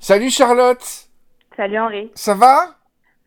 Salut 0.00 0.30
Charlotte, 0.30 0.82
Salut 1.56 1.78
Henri, 1.78 2.10
ça 2.16 2.34
va? 2.34 2.79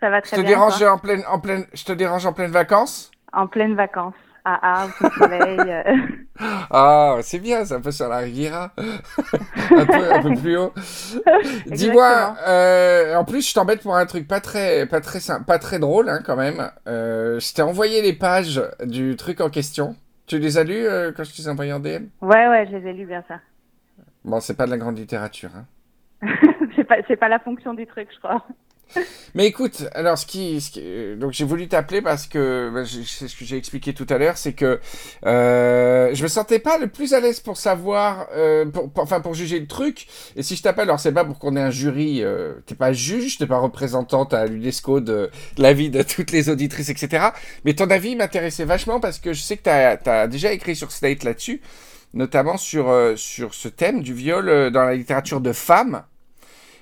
Ça 0.04 0.10
va 0.10 0.18
Je 0.18 0.28
très 0.28 0.36
te 0.38 0.42
bien. 0.42 0.50
dérange 0.50 0.84
en 0.84 0.98
pleine, 0.98 1.24
en 1.30 1.40
pleine, 1.40 1.66
je 1.74 1.86
te 1.86 1.94
dérange 1.94 2.26
en 2.26 2.34
pleine 2.34 2.52
vacances 2.52 3.10
En 3.32 3.48
pleines 3.48 3.76
vacances. 3.76 4.14
Ah 4.44 4.60
ah, 4.62 4.88
au 5.02 5.10
soleil. 5.12 5.58
euh. 5.62 5.96
Ah, 6.72 7.18
c'est 7.22 7.40
bien, 7.40 7.64
c'est 7.64 7.76
un 7.76 7.80
peu 7.80 7.92
sur 7.92 8.10
la 8.10 8.18
Riviera. 8.18 8.72
un, 8.78 9.86
peu, 9.86 10.14
un 10.14 10.22
peu 10.22 10.34
plus 10.36 10.58
haut. 10.58 10.74
Dis-moi, 11.68 12.36
euh, 12.46 13.16
en 13.16 13.24
plus, 13.24 13.48
je 13.48 13.54
t'embête 13.54 13.82
pour 13.82 13.96
un 13.96 14.06
truc 14.06 14.28
pas 14.28 14.42
très, 14.42 14.86
pas 14.86 15.00
très, 15.00 15.20
pas 15.48 15.60
très 15.60 15.80
drôle, 15.80 16.10
hein, 16.10 16.20
quand 16.26 16.36
même. 16.36 16.70
Euh, 16.88 17.40
je 17.40 17.54
t'ai 17.54 17.62
envoyé 17.62 18.02
les 18.02 18.12
pages 18.14 18.62
du 18.84 19.16
truc 19.16 19.40
en 19.40 19.50
question. 19.50 19.96
Tu 20.28 20.40
les 20.40 20.58
as 20.58 20.66
lues 20.66 20.86
euh, 20.88 21.14
quand 21.16 21.24
je 21.24 21.32
te 21.32 21.38
les 21.38 21.48
ai 21.48 21.52
envoyées 21.52 21.72
en 21.72 21.80
DM 21.80 22.08
Ouais, 22.22 22.48
ouais, 22.50 22.68
je 22.70 22.76
les 22.76 22.90
ai 22.90 22.94
lus 22.94 23.06
bien 23.06 23.24
ça. 23.30 23.36
Bon, 24.26 24.42
c'est 24.42 24.58
pas 24.58 24.66
de 24.66 24.72
la 24.72 24.78
grande 24.78 24.98
littérature. 24.98 25.52
Hein. 25.56 26.28
c'est 26.76 26.84
pas, 26.84 26.96
c'est 27.08 27.16
pas 27.18 27.30
la 27.30 27.40
fonction 27.40 27.74
du 27.74 27.86
truc, 27.88 28.10
je 28.14 28.18
crois. 28.20 28.46
Mais 29.36 29.48
écoute, 29.48 29.86
alors 29.96 30.18
ce 30.18 30.26
qui, 30.28 30.62
ce 30.62 30.70
qui- 30.72 30.82
euh, 30.84 31.16
donc 31.16 31.32
j'ai 31.32 31.44
voulu 31.46 31.68
t'appeler 31.68 32.02
parce 32.02 32.28
que 32.28 32.70
bah, 32.74 32.84
c'est 32.86 33.28
ce 33.28 33.36
que 33.36 33.46
j'ai 33.46 33.58
expliqué 33.58 33.94
tout 33.94 34.06
à 34.10 34.18
l'heure, 34.20 34.38
c'est 34.38 34.54
que 34.54 34.80
euh, 35.26 36.12
je 36.14 36.24
me 36.24 36.28
sentais 36.28 36.60
pas 36.60 36.78
le 36.78 36.88
plus 36.88 37.14
à 37.14 37.20
l'aise 37.20 37.40
pour 37.40 37.58
savoir, 37.58 38.28
euh, 38.36 38.66
pour, 38.66 38.92
enfin 38.98 39.22
pour 39.22 39.34
juger 39.34 39.60
le 39.60 39.68
truc. 39.68 40.08
Et 40.36 40.44
si 40.44 40.56
je 40.56 40.62
t'appelle, 40.62 40.84
alors 40.84 41.00
c'est 41.00 41.12
pas 41.12 41.26
pour 41.26 41.40
qu'on 41.40 41.56
ait 41.56 41.62
un 41.62 41.72
jury, 41.72 42.24
euh, 42.24 42.54
t'es 42.68 42.76
pas 42.76 42.94
juge, 42.94 43.38
t'es 43.38 43.48
pas 43.48 43.58
représentante 43.58 44.34
à 44.34 44.46
l'UNESCO 44.46 45.00
de, 45.00 45.30
l'avis 45.58 45.90
de 45.90 46.04
toutes 46.04 46.32
les 46.32 46.50
auditrices, 46.50 46.90
etc. 46.90 47.28
Mais 47.66 47.74
ton 47.74 47.90
avis 47.90 48.16
m'intéressait 48.16 48.66
vachement 48.66 49.00
parce 49.00 49.20
que 49.20 49.34
je 49.34 49.42
sais 49.42 49.58
que 49.58 49.64
t'as 49.64 49.98
as 50.06 50.28
déjà 50.28 50.52
écrit 50.54 50.76
sur 50.76 50.92
Slate 50.92 51.24
là-dessus, 51.24 51.62
notamment 52.14 52.58
sur 52.58 52.90
euh, 52.90 53.16
sur 53.16 53.54
ce 53.56 53.68
thème 53.68 54.02
du 54.04 54.14
viol 54.14 54.48
euh, 54.50 54.70
dans 54.70 54.84
la 54.84 54.96
littérature 54.96 55.42
de 55.42 55.54
femmes 55.54 56.04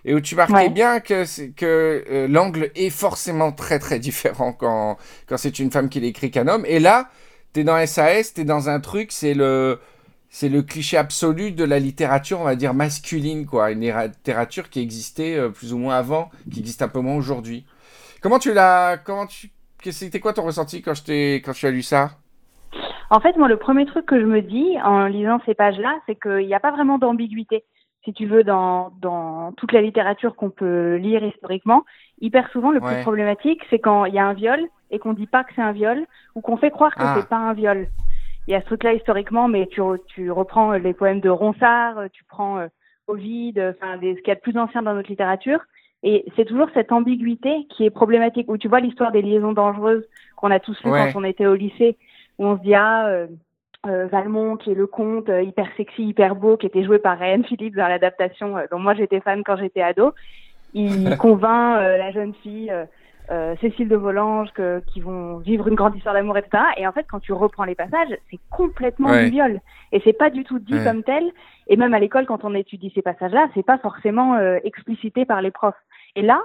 et 0.06 0.14
où 0.14 0.22
tu 0.22 0.36
marquais 0.36 0.54
Ouais. 0.54 0.70
bien 0.70 1.00
que, 1.00 1.26
euh, 1.64 2.28
l'angle 2.28 2.72
est 2.76 2.90
forcément 2.90 3.52
très 3.52 3.80
très 3.80 4.00
différent 4.00 4.54
quand, 4.54 4.98
quand 5.28 5.38
c'est 5.38 5.60
une 5.60 5.72
femme 5.72 5.90
qui 5.90 6.00
l'écrit 6.00 6.32
qu'un 6.32 6.48
homme. 6.48 6.66
Et 6.66 6.80
là, 6.80 7.10
t'es 7.54 7.64
dans 7.64 7.86
SAS, 7.86 8.34
t'es 8.34 8.44
dans 8.44 8.70
un 8.70 8.80
truc, 8.80 9.12
c'est 9.12 9.34
le, 9.34 9.80
c'est 10.30 10.50
le 10.50 10.62
cliché 10.62 10.98
absolu 10.98 11.52
de 11.52 11.64
la 11.64 11.80
littérature, 11.80 12.40
on 12.40 12.46
va 12.46 12.56
dire 12.56 12.74
masculine, 12.74 13.46
quoi. 13.46 13.72
Une 13.72 13.82
littérature 13.82 14.70
qui 14.70 14.80
existait 14.80 15.36
euh, 15.36 15.50
plus 15.50 15.74
ou 15.74 15.78
moins 15.78 15.96
avant, 15.96 16.30
qui 16.52 16.60
existe 16.62 16.82
un 16.82 16.88
peu 16.88 17.00
moins 17.00 17.16
aujourd'hui. 17.16 17.66
Comment 18.22 18.40
tu 18.40 18.54
l'as, 18.54 18.98
comment 18.98 19.26
tu, 19.28 19.52
c'était 19.90 20.20
quoi 20.20 20.34
ton 20.34 20.44
ressenti 20.44 20.82
quand 20.82 20.94
je 20.94 21.38
quand 21.38 21.54
tu 21.54 21.66
as 21.66 21.72
lu 21.72 21.82
ça? 21.82 22.12
En 23.10 23.20
fait, 23.20 23.36
moi, 23.36 23.50
le 23.50 23.58
premier 23.58 23.86
truc 23.86 24.06
que 24.06 24.20
je 24.20 24.26
me 24.26 24.42
dis 24.42 24.78
en 24.86 25.06
lisant 25.08 25.40
ces 25.46 25.54
pages-là, 25.54 26.00
c'est 26.06 26.16
qu'il 26.16 26.48
n'y 26.48 26.54
a 26.54 26.62
pas 26.62 26.72
vraiment 26.72 26.98
d'ambiguïté. 26.98 27.66
Si 28.04 28.14
tu 28.14 28.26
veux, 28.26 28.44
dans, 28.44 28.92
dans 29.00 29.52
toute 29.54 29.72
la 29.74 29.82
littérature 29.82 30.36
qu'on 30.36 30.50
peut 30.50 30.96
lire 30.96 31.24
historiquement, 31.24 31.84
hyper 32.20 32.50
souvent, 32.50 32.72
le 32.72 32.82
Ouais. 32.82 32.94
plus 32.96 33.02
problématique, 33.04 33.62
c'est 33.70 33.80
quand 33.80 34.06
il 34.06 34.14
y 34.16 34.20
a 34.20 34.26
un 34.26 34.34
viol 34.34 34.60
et 34.90 34.98
qu'on 35.00 35.14
dit 35.14 35.28
pas 35.28 35.44
que 35.44 35.54
c'est 35.56 35.62
un 35.62 35.72
viol 35.72 36.06
ou 36.36 36.42
qu'on 36.42 36.58
fait 36.58 36.72
croire 36.72 36.96
que 36.96 37.04
Ah. 37.04 37.16
c'est 37.18 37.30
pas 37.30 37.38
un 37.38 37.54
viol. 37.54 37.88
Il 38.48 38.52
y 38.52 38.56
a 38.56 38.62
ce 38.62 38.66
truc-là 38.66 38.94
historiquement, 38.96 39.48
mais 39.48 39.68
tu, 39.68 39.82
re- 39.82 40.00
tu 40.08 40.32
reprends 40.32 40.74
euh, 40.74 40.80
les 40.80 40.94
poèmes 40.94 41.20
de 41.20 41.30
Ronsard, 41.30 42.00
euh, 42.00 42.08
tu 42.12 42.24
prends 42.24 42.58
euh, 42.58 42.68
Ovide, 43.08 43.60
euh, 43.60 43.74
enfin 43.80 43.98
des, 43.98 44.16
ce 44.16 44.20
qu'il 44.22 44.30
y 44.30 44.32
a 44.32 44.36
de 44.36 44.40
plus 44.42 44.58
ancien 44.58 44.82
dans 44.82 44.96
notre 44.96 45.10
littérature, 45.10 45.60
et 46.02 46.26
c'est 46.36 46.46
toujours 46.46 46.68
cette 46.74 46.92
ambiguïté 46.92 47.68
qui 47.70 47.86
est 47.86 47.92
problématique. 47.92 48.50
Où 48.50 48.58
tu 48.58 48.68
vois 48.68 48.80
l'histoire 48.80 49.12
des 49.12 49.22
liaisons 49.22 49.54
dangereuses 49.54 50.04
qu'on 50.38 50.50
a 50.50 50.60
tous 50.60 50.82
lu 50.84 50.90
Ouais. 50.90 51.12
quand 51.14 51.20
on 51.20 51.24
était 51.24 51.46
au 51.46 51.54
lycée, 51.54 51.98
où 52.40 52.48
on 52.48 52.58
se 52.58 52.64
dit 52.64 52.74
ah 52.74 53.06
euh, 53.08 53.28
euh, 53.88 54.08
Valmont 54.08 54.58
qui 54.58 54.72
est 54.72 54.76
le 54.76 54.88
conte 54.88 55.30
euh, 55.30 55.42
hyper 55.42 55.68
sexy, 55.78 56.04
hyper 56.04 56.36
beau, 56.36 56.58
qui 56.58 56.68
était 56.68 56.84
joué 56.84 57.00
par 57.00 57.18
Ryan 57.18 57.44
Phillips 57.44 57.76
dans 57.76 57.88
l'adaptation 57.88 58.58
euh, 58.58 58.66
dont 58.72 58.80
moi 58.80 58.94
j'étais 58.94 59.20
fan 59.22 59.44
quand 59.44 59.58
j'étais 59.58 59.82
ado. 59.82 60.14
Il 60.74 61.18
convainc 61.18 61.80
euh, 61.82 61.98
la 61.98 62.12
jeune 62.12 62.34
fille 62.36 62.72
euh, 63.32 63.56
Cécile 63.62 63.88
de 63.88 63.96
Volanges 63.96 64.52
que, 64.54 64.82
qui 64.92 65.00
vont 65.00 65.38
vivre 65.38 65.68
une 65.68 65.76
grande 65.76 65.96
histoire 65.96 66.14
d'amour, 66.14 66.38
etc. 66.38 66.64
Et 66.78 66.86
en 66.86 66.92
fait, 66.92 67.06
quand 67.10 67.20
tu 67.20 67.32
reprends 67.34 67.64
les 67.64 67.76
passages, 67.76 68.10
c'est 68.30 68.40
complètement 68.50 69.10
Ouais. 69.10 69.26
du 69.26 69.32
viol. 69.32 69.60
Et 69.94 70.02
c'est 70.04 70.14
pas 70.14 70.30
du 70.30 70.44
tout 70.44 70.60
dit 70.60 70.74
Ouais. 70.74 70.84
comme 70.84 71.02
tel. 71.04 71.24
Et 71.68 71.78
même 71.78 71.94
à 71.94 72.00
l'école, 72.00 72.26
quand 72.26 72.44
on 72.44 72.54
étudie 72.56 72.92
ces 72.94 73.02
passages-là, 73.02 73.48
c'est 73.54 73.66
pas 73.66 73.78
forcément 73.78 74.36
euh, 74.36 74.58
explicité 74.64 75.26
par 75.26 75.42
les 75.42 75.52
profs. 75.52 75.76
Et 76.16 76.22
là, 76.22 76.42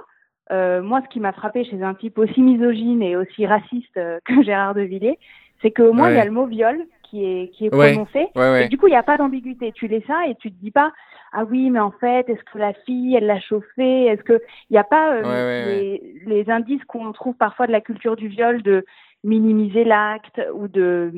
euh, 0.51 0.81
moi, 0.81 1.01
ce 1.03 1.09
qui 1.09 1.19
m'a 1.19 1.33
frappé 1.33 1.65
chez 1.65 1.83
un 1.83 1.93
type 1.93 2.17
aussi 2.19 2.41
misogyne 2.41 3.01
et 3.03 3.17
aussi 3.17 3.45
raciste 3.45 3.97
euh, 3.97 4.19
que 4.25 4.41
Gérard 4.43 4.73
de 4.73 4.81
Villiers, 4.81 5.19
c'est 5.61 5.71
qu'au 5.71 5.91
moins 5.91 6.07
Ouais. 6.07 6.13
il 6.13 6.17
y 6.17 6.21
a 6.21 6.25
le 6.25 6.31
mot 6.31 6.45
viol 6.45 6.77
qui 7.09 7.25
est 7.25 7.49
qui 7.49 7.65
est 7.67 7.75
Ouais. 7.75 7.93
prononcé. 7.93 8.27
Ouais, 8.35 8.51
ouais. 8.51 8.65
Et 8.65 8.67
du 8.67 8.77
coup, 8.77 8.87
il 8.87 8.91
n'y 8.91 8.97
a 8.97 9.03
pas 9.03 9.17
d'ambiguïté. 9.17 9.71
Tu 9.73 9.87
lis 9.87 10.03
ça 10.07 10.27
et 10.27 10.35
tu 10.35 10.51
te 10.51 10.57
dis 10.61 10.71
pas, 10.71 10.91
ah 11.33 11.43
oui, 11.43 11.69
mais 11.69 11.79
en 11.79 11.91
fait, 11.91 12.29
est-ce 12.29 12.43
que 12.51 12.57
la 12.57 12.73
fille, 12.73 13.15
elle 13.15 13.25
l'a 13.25 13.39
chauffé? 13.39 14.05
Est-ce 14.05 14.23
que 14.23 14.41
il 14.69 14.73
n'y 14.73 14.77
a 14.77 14.83
pas 14.83 15.13
euh, 15.13 15.65
les, 15.65 16.15
les 16.25 16.49
indices 16.49 16.83
qu'on 16.85 17.11
trouve 17.11 17.35
parfois 17.35 17.67
de 17.67 17.71
la 17.71 17.81
culture 17.81 18.15
du 18.15 18.27
viol 18.27 18.61
de 18.61 18.85
minimiser 19.23 19.83
l'acte 19.83 20.41
ou 20.53 20.67
de 20.67 21.11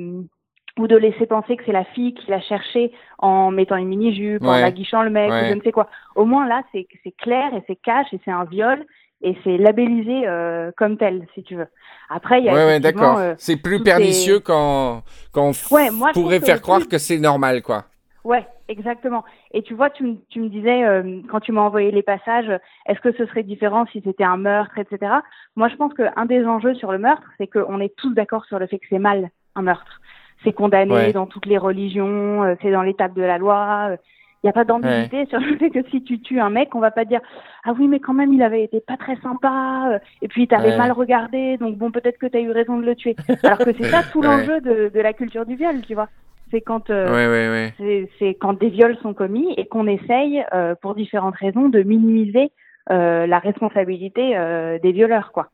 ou 0.77 0.87
de 0.87 0.95
laisser 0.95 1.25
penser 1.25 1.57
que 1.57 1.63
c'est 1.65 1.73
la 1.73 1.83
fille 1.83 2.13
qui 2.13 2.31
l'a 2.31 2.39
cherché 2.39 2.93
en 3.17 3.51
mettant 3.51 3.75
une 3.75 3.89
mini-jupe, 3.89 4.43
en 4.43 4.53
aguichant 4.53 5.03
le 5.03 5.09
mec, 5.09 5.29
ou 5.29 5.45
je 5.49 5.53
ne 5.53 5.61
sais 5.61 5.73
quoi. 5.73 5.89
Au 6.15 6.23
moins 6.25 6.47
là, 6.47 6.63
c'est 6.71 6.87
c'est 7.03 7.11
clair 7.11 7.53
et 7.53 7.61
c'est 7.67 7.75
cash 7.75 8.07
et 8.13 8.19
c'est 8.23 8.31
un 8.31 8.45
viol 8.45 8.85
et 9.21 9.37
c'est 9.43 9.57
labellisé 9.57 10.27
euh, 10.27 10.71
comme 10.77 10.97
tel, 10.97 11.27
si 11.33 11.43
tu 11.43 11.55
veux. 11.55 11.67
Après, 12.09 12.39
il 12.39 12.45
y 12.45 12.49
a 12.49 12.53
Ouais, 12.53 12.65
ouais, 12.65 12.79
d'accord. 12.79 13.17
euh, 13.17 13.33
c'est 13.37 13.57
plus 13.57 13.81
pernicieux 13.83 14.37
ces- 14.37 14.43
quand, 14.43 15.03
quand 15.31 15.43
on 15.43 15.51
f- 15.51 15.73
Ouais, 15.73 15.89
moi, 15.91 16.09
je 16.09 16.19
pourrait 16.19 16.39
que 16.39 16.45
faire 16.45 16.61
croire 16.61 16.87
que 16.87 16.97
c'est 16.97 17.17
normal, 17.19 17.61
quoi. 17.61 17.85
Ouais, 18.23 18.45
exactement. 18.67 19.23
Et 19.53 19.61
tu 19.63 19.73
vois, 19.73 19.89
tu, 19.89 20.03
me- 20.03 20.17
tu 20.29 20.39
me 20.41 20.49
disais, 20.49 20.83
euh, 20.85 21.21
quand 21.29 21.39
tu 21.39 21.51
m'as 21.51 21.61
envoyé 21.61 21.91
les 21.91 22.03
passages, 22.03 22.49
est-ce 22.85 22.99
que 23.01 23.11
ce 23.13 23.25
serait 23.27 23.43
différent 23.43 23.85
si 23.91 24.01
c'était 24.05 24.23
un 24.23 24.37
meurtre, 24.37 24.77
etc. 24.77 25.13
Moi, 25.55 25.67
je 25.69 25.75
pense 25.75 25.93
qu'un 25.93 26.25
des 26.25 26.45
enjeux 26.45 26.73
sur 26.75 26.91
le 26.91 26.97
meurtre, 26.97 27.27
c'est 27.37 27.47
qu'on 27.47 27.79
est 27.79 27.95
tous 27.95 28.13
d'accord 28.13 28.45
sur 28.45 28.59
le 28.59 28.67
fait 28.67 28.79
que 28.79 28.85
c'est 28.89 28.99
mal, 28.99 29.29
un 29.55 29.61
meurtre. 29.61 30.01
C'est 30.43 30.53
condamné 30.53 30.93
Ouais. 30.93 31.13
dans 31.13 31.25
toutes 31.25 31.45
les 31.45 31.57
religions, 31.57 32.43
euh, 32.43 32.55
c'est 32.61 32.71
dans 32.71 32.83
l'étape 32.83 33.13
de 33.13 33.21
la 33.21 33.37
loi. 33.37 33.91
Il 34.41 34.47
n'y 34.47 34.49
a 34.51 34.53
pas 34.53 34.63
d'ambiguïté 34.63 35.25
sur 35.25 35.39
le 35.39 35.57
fait 35.57 35.69
que 35.69 35.83
si 35.89 36.01
tu 36.03 36.21
tues 36.21 36.39
un 36.39 36.49
mec, 36.49 36.73
on 36.73 36.79
va 36.79 36.91
pas 36.91 37.03
dire 37.05 37.19
ah 37.65 37.73
oui 37.77 37.87
mais 37.89 37.99
quand 37.99 38.13
même 38.13 38.33
il 38.33 38.41
avait 38.41 38.63
été 38.63 38.79
pas 38.79 38.95
très 38.95 39.17
sympa 39.17 39.89
euh, 39.93 39.99
et 40.21 40.27
puis 40.29 40.47
t'avais 40.47 40.69
Ouais. 40.69 40.77
mal 40.77 40.91
regardé 40.93 41.57
donc 41.57 41.77
bon 41.77 41.91
peut-être 41.91 42.17
que 42.17 42.25
t'as 42.27 42.39
eu 42.39 42.51
raison 42.51 42.77
de 42.77 42.85
le 42.85 42.95
tuer. 42.95 43.15
Alors 43.43 43.57
que 43.57 43.73
c'est 43.77 43.91
ça 43.91 44.01
tout 44.11 44.21
Ouais. 44.21 44.27
l'enjeu 44.27 44.61
de, 44.61 44.89
de 44.93 44.99
la 45.01 45.11
culture 45.13 45.45
du 45.45 45.55
viol, 45.55 45.81
tu 45.81 45.93
vois. 45.93 46.07
C'est 46.51 46.61
quand 46.61 46.89
euh, 46.89 47.69
c'est 48.17 48.35
quand 48.35 48.53
des 48.59 48.69
viols 48.69 48.97
sont 49.03 49.13
commis 49.13 49.53
et 49.57 49.67
qu'on 49.67 49.85
essaye, 49.87 50.43
euh, 50.53 50.73
pour 50.81 50.95
différentes 50.95 51.35
raisons, 51.35 51.69
de 51.69 51.83
minimiser 51.83 52.51
euh, 52.91 53.27
la 53.27 53.37
responsabilité 53.39 54.35
euh, 54.35 54.79
des 54.79 54.91
violeurs, 54.91 55.31
quoi. 55.31 55.49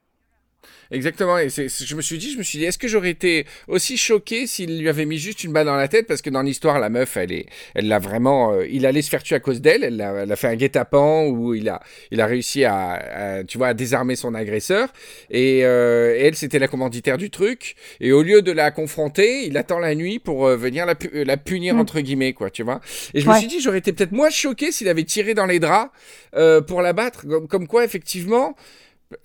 Exactement. 0.92 1.38
Et 1.40 1.50
c'est- 1.50 1.68
je 1.68 1.96
me 1.96 2.02
suis 2.02 2.18
dit, 2.18 2.32
je 2.32 2.38
me 2.38 2.44
suis 2.44 2.60
dit, 2.60 2.66
est-ce 2.66 2.78
que 2.78 2.88
j'aurais 2.88 3.10
été 3.10 3.46
aussi 3.68 3.98
choqué 3.98 4.46
s'il 4.48 4.80
lui 4.80 4.88
avait 4.90 5.06
mis 5.06 5.18
juste 5.18 5.44
une 5.44 5.52
balle 5.52 5.66
dans 5.66 5.76
la 5.76 5.88
tête? 5.88 6.06
Parce 6.08 6.22
que 6.22 6.30
dans 6.30 6.42
l'histoire, 6.44 6.80
la 6.80 6.90
meuf, 6.90 7.18
elle 7.18 7.32
est, 7.32 7.46
elle 7.74 7.88
l'a 7.88 8.00
vraiment, 8.00 8.54
euh, 8.54 8.68
il 8.70 8.86
allait 8.86 9.02
se 9.02 9.10
faire 9.10 9.24
tuer 9.24 9.36
à 9.36 9.40
cause 9.40 9.62
d'elle. 9.62 9.84
Elle, 9.84 10.02
a 10.02 10.36
fait 10.36 10.48
un 10.48 10.56
guet-apens 10.56 11.28
où 11.28 11.54
il 11.56 11.70
a, 11.70 11.82
il 12.12 12.22
a 12.22 12.26
réussi 12.28 12.64
à, 12.66 13.40
à, 13.40 13.44
tu 13.44 13.58
vois, 13.58 13.68
à 13.70 13.74
désarmer 13.74 14.16
son 14.16 14.34
agresseur. 14.36 14.90
Et, 15.32 15.62
euh, 15.66 16.16
et 16.16 16.22
elle, 16.26 16.36
c'était 16.36 16.60
la 16.60 16.68
commanditaire 16.68 17.18
du 17.18 17.30
truc. 17.30 17.76
Et 18.00 18.12
au 18.12 18.22
lieu 18.22 18.42
de 18.42 18.52
la 18.52 18.72
confronter, 18.72 19.46
il 19.48 19.58
attend 19.58 19.80
la 19.80 19.96
nuit 19.96 20.20
pour 20.20 20.46
euh, 20.48 20.56
venir 20.56 20.86
la, 20.86 20.96
pu- 20.96 21.24
la 21.24 21.38
punir 21.38 21.76
Mm. 21.76 21.80
entre 21.80 22.00
guillemets, 22.00 22.34
quoi, 22.34 22.50
tu 22.52 22.64
vois. 22.64 22.80
Et 23.14 23.22
je 23.22 23.28
me 23.30 23.34
suis 23.36 23.48
dit, 23.48 23.60
j'aurais 23.60 23.80
été 23.80 23.92
peut-être 23.92 24.12
moins 24.12 24.30
choqué 24.30 24.72
s'il 24.72 24.88
avait 24.88 25.04
tiré 25.04 25.34
dans 25.34 25.46
les 25.48 25.60
draps 25.60 25.90
pour 26.68 26.82
la 26.82 26.94
battre. 26.94 27.26
Comme, 27.28 27.48
comme 27.48 27.68
quoi, 27.68 27.84
effectivement. 27.84 28.56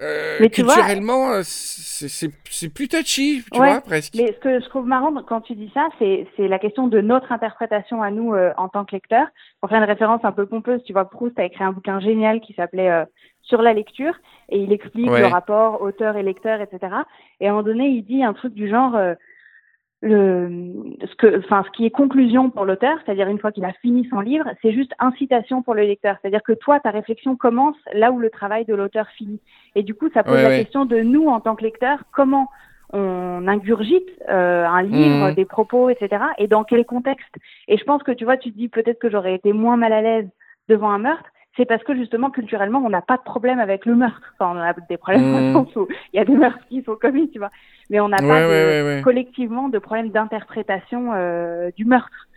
Euh, 0.01 0.37
Mais 0.41 0.49
tu 0.51 0.63
vois- 0.63 0.75
culturellement, 0.75 1.31
euh, 1.33 1.41
c'est 1.45 2.69
plus 2.69 2.89
touchy, 2.89 3.43
tu 3.53 3.61
Ouais, 3.61 3.71
vois, 3.73 3.81
presque. 3.81 4.15
Mais 4.17 4.33
ce 4.33 4.39
que 4.39 4.61
je 4.61 4.69
trouve 4.69 4.87
marrant 4.87 5.13
quand 5.27 5.41
tu 5.41 5.55
dis 5.55 5.71
ça, 5.75 5.89
c'est 5.99 6.27
c'est 6.37 6.49
la 6.49 6.59
question 6.59 6.87
de 6.87 7.01
notre 7.01 7.33
interprétation 7.33 8.03
à 8.03 8.11
nous 8.11 8.35
euh, 8.35 8.53
en 8.57 8.69
tant 8.69 8.85
que 8.85 8.93
lecteurs. 8.95 9.27
Pour 9.61 9.71
faire 9.71 9.79
une 9.79 9.89
référence 9.89 10.25
un 10.25 10.33
peu 10.33 10.47
pompeuse, 10.47 10.83
tu 10.85 10.93
vois, 10.93 11.09
Proust 11.09 11.39
a 11.39 11.45
écrit 11.45 11.65
un 11.65 11.73
bouquin 11.73 12.01
génial 12.01 12.41
qui 12.41 12.53
s'appelait 12.55 12.91
euh, 12.91 13.05
Sur 13.43 13.63
la 13.63 13.73
lecture 13.73 14.15
et 14.49 14.59
il 14.59 14.73
explique 14.73 15.11
Ouais. 15.11 15.21
le 15.21 15.27
rapport 15.27 15.81
auteur 15.83 16.17
et 16.17 16.23
lecteur, 16.23 16.61
etc. 16.61 16.95
Et 17.41 17.47
à 17.47 17.51
un 17.51 17.53
moment 17.55 17.65
donné, 17.65 17.89
il 17.89 18.03
dit 18.03 18.23
un 18.23 18.33
truc 18.35 18.55
du 18.55 18.69
genre 18.69 18.95
euh, 18.97 19.15
le 20.03 20.73
ce 21.05 21.15
que 21.17 21.39
enfin 21.41 21.63
ce 21.67 21.71
qui 21.73 21.85
est 21.85 21.91
conclusion 21.91 22.51
pour 22.51 22.65
l'auteur, 22.65 22.99
c'est-à-dire 23.05 23.29
une 23.29 23.39
fois 23.39 23.53
qu'il 23.53 23.65
a 23.65 23.73
fini 23.75 24.07
son 24.11 24.21
livre, 24.21 24.47
c'est 24.63 24.73
juste 24.73 24.93
incitation 24.99 25.63
pour 25.63 25.75
le 25.75 25.83
lecteur, 25.83 26.17
c'est-à-dire 26.21 26.43
que 26.43 26.53
toi 26.53 26.81
ta 26.81 26.91
réflexion 26.91 27.37
commence 27.37 27.77
là 27.93 28.11
où 28.11 28.19
le 28.19 28.31
travail 28.31 28.65
de 28.65 28.75
l'auteur 28.75 29.07
finit. 29.11 29.41
Et 29.75 29.83
du 29.83 29.95
coup, 29.95 30.09
ça 30.15 30.23
pose 30.23 30.35
Ouais, 30.35 30.43
la 30.43 30.49
ouais. 30.49 30.59
question 30.59 30.87
de 30.87 31.01
nous 31.01 31.27
en 31.29 31.41
tant 31.41 31.55
que 31.55 31.63
lecteurs, 31.65 31.99
comment 32.13 32.49
on 32.93 33.47
ingurgite 33.47 34.09
euh, 34.29 34.67
un 34.67 34.83
livre, 34.83 35.29
Mhm. 35.29 35.35
des 35.35 35.45
propos, 35.45 35.91
etc. 35.91 36.25
Et 36.39 36.49
dans 36.49 36.65
quel 36.65 36.85
contexte 36.85 37.35
Et 37.69 37.77
je 37.77 37.85
pense 37.85 38.03
que 38.03 38.11
tu 38.11 38.25
vois, 38.25 38.37
tu 38.37 38.51
te 38.51 38.57
dis 38.57 38.69
peut-être 38.69 38.99
que 38.99 39.11
j'aurais 39.11 39.35
été 39.35 39.53
moins 39.53 39.77
mal 39.77 39.93
à 39.93 40.01
l'aise 40.03 40.29
devant 40.69 40.91
un 40.91 40.99
meurtre. 40.99 41.31
C'est 41.57 41.65
parce 41.65 41.83
que 41.83 41.95
justement 41.97 42.31
culturellement, 42.31 42.81
on 42.85 42.91
n'a 42.91 43.03
pas 43.03 43.17
de 43.17 43.23
problème 43.23 43.59
avec 43.59 43.85
le 43.85 43.97
meurtre. 43.97 44.35
Enfin, 44.39 44.57
on 44.57 44.61
a 44.61 44.73
des 44.89 44.97
problèmes 44.97 45.23
Mhm. 45.25 45.33
dans 45.55 45.61
le 45.61 45.67
sens 45.67 45.77
où 45.77 45.89
il 46.13 46.17
y 46.17 46.21
a 46.21 46.25
des 46.25 46.37
meurtres 46.37 46.65
qui 46.69 46.83
sont 46.83 46.97
commis, 46.97 47.31
tu 47.31 47.39
vois. 47.39 47.51
Mais 47.91 48.01
on 48.01 48.09
n'a 48.09 48.19
Ouais, 48.19 48.29
pas 48.29 48.41
de- 48.43 48.49
ouais, 48.49 48.83
ouais, 48.83 48.95
ouais. 48.97 49.01
collectivement 49.03 49.69
de 49.69 49.79
problème 49.79 50.11
d'interprétation 50.11 51.13
euh, 51.13 51.71
du 51.77 51.85
meurtre. 51.85 52.29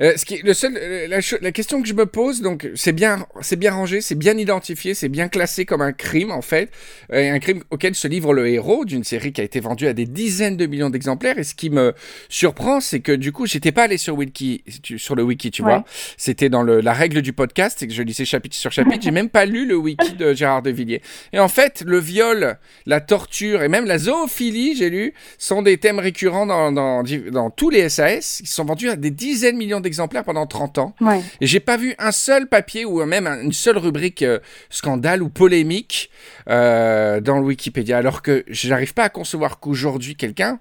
Euh, 0.00 0.14
ce 0.16 0.24
qui 0.24 0.36
est 0.36 0.42
le 0.42 0.54
seul, 0.54 0.76
euh, 0.76 1.20
la, 1.40 1.52
question 1.52 1.82
que 1.82 1.88
je 1.88 1.92
me 1.94 2.06
pose, 2.06 2.40
donc 2.40 2.68
c'est 2.74 2.92
bien, 2.92 3.26
c'est 3.42 3.56
bien 3.56 3.72
rangé, 3.72 4.00
c'est 4.00 4.14
bien 4.14 4.36
identifié, 4.38 4.94
c'est 4.94 5.08
bien 5.10 5.28
classé 5.28 5.66
comme 5.66 5.82
un 5.82 5.92
crime 5.92 6.30
en 6.30 6.40
fait, 6.40 6.70
euh, 7.12 7.32
un 7.34 7.38
crime 7.38 7.62
auquel 7.70 7.94
se 7.94 8.08
livre 8.08 8.32
le 8.32 8.48
héros 8.48 8.84
d'une 8.86 9.04
série 9.04 9.32
qui 9.32 9.40
a 9.42 9.44
été 9.44 9.60
vendue 9.60 9.86
à 9.88 9.92
des 9.92 10.06
dizaines 10.06 10.56
de 10.56 10.64
millions 10.66 10.88
d'exemplaires. 10.90 11.38
Et 11.38 11.44
ce 11.44 11.54
qui 11.54 11.68
me 11.68 11.92
surprend, 12.28 12.80
c'est 12.80 13.00
que 13.00 13.12
du 13.12 13.32
coup, 13.32 13.46
j'étais 13.46 13.72
pas 13.72 13.82
allé 13.84 13.98
sur 13.98 14.16
wiki, 14.16 14.64
sur 14.96 15.14
le 15.16 15.22
wiki, 15.22 15.50
tu 15.50 15.62
Ouais. 15.62 15.72
vois. 15.72 15.84
C'était 16.16 16.48
dans 16.48 16.62
le, 16.62 16.80
la 16.80 16.94
règle 16.94 17.20
du 17.20 17.32
podcast, 17.34 17.76
c'est 17.78 17.86
que 17.86 17.92
je 17.92 18.02
lisais 18.02 18.24
chapitre 18.24 18.56
sur 18.56 18.72
chapitre. 18.72 19.00
J'ai 19.02 19.10
même 19.10 19.28
pas 19.28 19.44
lu 19.44 19.66
le 19.66 19.76
wiki 19.76 20.14
de 20.14 20.32
Gérard 20.32 20.62
de 20.62 20.70
Villiers. 20.70 21.02
Et 21.34 21.38
en 21.38 21.48
fait, 21.48 21.82
le 21.86 21.98
viol, 21.98 22.56
la 22.86 23.00
torture 23.00 23.62
et 23.62 23.68
même 23.68 23.84
la 23.84 23.98
zoophilie, 23.98 24.76
j'ai 24.76 24.88
lu, 24.88 25.12
sont 25.36 25.60
des 25.60 25.76
thèmes 25.76 25.98
récurrents 25.98 26.46
dans, 26.46 26.72
dans, 26.72 27.02
dans 27.30 27.50
tous 27.50 27.68
les 27.68 27.88
SAS. 27.90 28.40
Ils 28.40 28.46
sont 28.48 28.64
vendus 28.64 28.88
à 28.88 28.96
des 28.96 29.10
dizaines 29.10 29.49
de 29.52 29.56
millions 29.58 29.80
d'exemplaires 29.80 30.24
pendant 30.24 30.46
30 30.46 30.78
ans. 30.78 30.94
Ouais. 31.00 31.20
Et 31.40 31.46
j'ai 31.46 31.60
pas 31.60 31.76
vu 31.76 31.94
un 31.98 32.12
seul 32.12 32.48
papier 32.48 32.84
ou 32.84 33.04
même 33.04 33.26
un- 33.26 33.40
une 33.42 33.52
seule 33.52 33.78
rubrique 33.78 34.22
euh, 34.22 34.38
scandale 34.70 35.22
ou 35.22 35.28
polémique 35.28 36.10
euh, 36.48 37.20
dans 37.20 37.38
le 37.38 37.44
Wikipédia. 37.44 37.98
Alors 37.98 38.22
que 38.22 38.44
j'arrive 38.48 38.94
pas 38.94 39.04
à 39.04 39.08
concevoir 39.08 39.60
qu'aujourd'hui 39.60 40.16
quelqu'un 40.16 40.58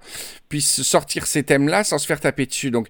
puisse 0.50 0.82
sortir 0.82 1.26
ces 1.28 1.44
thèmes-là 1.44 1.84
sans 1.84 1.98
se 1.98 2.06
faire 2.08 2.20
taper 2.20 2.46
dessus. 2.46 2.72
Donc, 2.72 2.88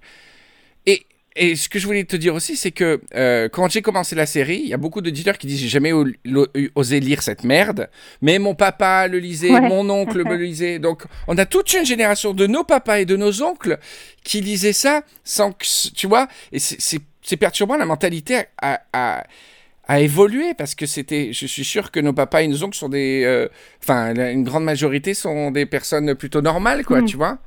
et, 1.36 1.54
ce 1.56 1.68
que 1.68 1.78
je 1.78 1.86
voulais 1.86 2.04
te 2.04 2.16
dire 2.16 2.34
aussi, 2.34 2.56
c'est 2.56 2.70
que 2.72 3.00
euh, 3.14 3.48
quand 3.48 3.70
j'ai 3.70 3.82
commencé 3.82 4.14
la 4.16 4.26
série, 4.26 4.60
il 4.64 4.68
y 4.68 4.74
a 4.74 4.76
beaucoup 4.76 5.00
d'auditeurs 5.00 5.38
qui 5.38 5.46
disent 5.46 5.60
j'ai 5.60 5.68
jamais 5.68 5.92
osé 6.74 7.00
lire 7.00 7.22
cette 7.22 7.44
merde, 7.44 7.88
mais 8.20 8.38
mon 8.38 8.54
papa 8.54 9.06
le 9.08 9.18
lisait, 9.18 9.50
Ouais. 9.52 9.60
mon 9.60 9.88
oncle 9.90 10.18
me 10.24 10.34
le 10.36 10.44
lisait. 10.44 10.78
Donc 10.78 11.04
on 11.28 11.38
a 11.38 11.46
toute 11.46 11.72
une 11.72 11.84
génération 11.86 12.34
de 12.34 12.46
nos 12.46 12.64
papas 12.64 13.00
et 13.00 13.04
de 13.04 13.16
nos 13.16 13.42
oncles 13.42 13.78
qui 14.24 14.40
lisaient 14.40 14.72
ça 14.72 15.02
sans 15.24 15.52
que, 15.52 15.64
tu 15.94 16.06
vois, 16.06 16.26
et 16.52 16.58
c'est- 16.58 17.00
perturbant, 17.38 17.76
la 17.76 17.86
mentalité 17.86 18.42
a, 18.60 18.80
a, 18.92 19.24
a 19.86 20.00
évolué 20.00 20.52
parce 20.54 20.74
que 20.74 20.84
c'était, 20.86 21.32
je 21.32 21.46
suis 21.46 21.64
sûr 21.64 21.92
que 21.92 22.00
nos 22.00 22.12
papas 22.12 22.42
et 22.42 22.48
nos 22.48 22.64
oncles 22.64 22.76
sont 22.76 22.88
des, 22.88 23.22
euh, 23.24 23.46
enfin 23.82 24.14
une 24.32 24.42
grande 24.42 24.64
majorité 24.64 25.14
sont 25.14 25.52
des 25.52 25.64
personnes 25.66 26.14
plutôt 26.16 26.42
normales, 26.42 26.84
quoi, 26.84 27.02
Mm. 27.02 27.04
tu 27.06 27.16
vois. 27.16 27.38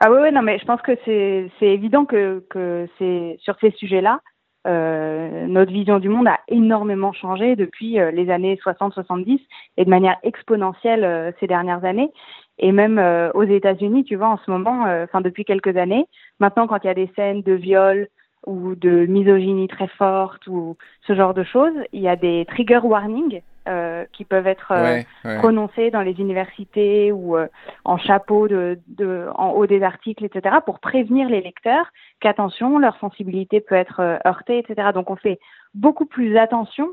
Ah 0.00 0.10
oui, 0.10 0.18
oui, 0.22 0.32
non, 0.32 0.42
mais 0.42 0.58
je 0.58 0.64
pense 0.64 0.82
que 0.82 0.92
c'est 1.04 1.50
évident 1.60 2.04
que, 2.04 2.44
que 2.50 2.86
c'est 2.98 3.36
sur 3.40 3.56
ces 3.60 3.70
sujets-là, 3.72 4.20
euh, 4.66 5.46
notre 5.46 5.72
vision 5.72 6.00
du 6.00 6.08
monde 6.08 6.26
a 6.26 6.40
énormément 6.48 7.12
changé 7.12 7.54
depuis 7.54 8.00
euh, 8.00 8.10
les 8.10 8.30
années 8.30 8.58
60-70 8.64 9.40
et 9.76 9.84
de 9.84 9.90
manière 9.90 10.16
exponentielle 10.24 11.04
euh, 11.04 11.30
ces 11.38 11.46
dernières 11.46 11.84
années. 11.84 12.10
Et 12.58 12.72
même 12.72 12.98
aux 13.34 13.42
États-Unis, 13.42 14.04
tu 14.04 14.16
vois, 14.16 14.28
en 14.28 14.38
ce 14.38 14.50
moment, 14.50 14.84
enfin 15.04 15.20
depuis 15.20 15.44
quelques 15.44 15.76
années, 15.76 16.06
maintenant 16.40 16.66
quand 16.66 16.78
il 16.82 16.86
y 16.86 16.90
a 16.90 16.94
des 16.94 17.10
scènes 17.14 17.42
de 17.42 17.52
viol 17.52 18.08
ou 18.46 18.74
de 18.74 19.04
misogynie 19.04 19.68
très 19.68 19.88
forte 19.88 20.46
ou 20.46 20.74
ce 21.06 21.14
genre 21.14 21.34
de 21.34 21.44
choses, 21.44 21.74
il 21.92 22.00
y 22.00 22.08
a 22.08 22.16
des 22.16 22.46
trigger 22.46 22.80
warnings 22.82 23.42
euh, 23.68 24.04
qui 24.12 24.24
peuvent 24.24 24.46
être 24.46 24.70
euh, 24.70 25.02
prononcés 25.38 25.90
dans 25.90 26.02
les 26.02 26.20
universités 26.20 27.10
ou 27.10 27.36
euh, 27.36 27.48
en 27.84 27.98
chapeau 27.98 28.46
de, 28.46 28.78
de, 28.86 29.26
en 29.34 29.50
haut 29.50 29.66
des 29.66 29.82
articles, 29.82 30.24
etc., 30.24 30.58
pour 30.64 30.78
prévenir 30.78 31.28
les 31.28 31.40
lecteurs 31.40 31.90
qu'attention, 32.20 32.78
leur 32.78 32.96
sensibilité 32.98 33.60
peut 33.60 33.74
être 33.74 34.20
heurtée, 34.24 34.58
etc. 34.58 34.90
Donc 34.94 35.10
on 35.10 35.16
fait 35.16 35.40
beaucoup 35.74 36.06
plus 36.06 36.38
attention 36.38 36.90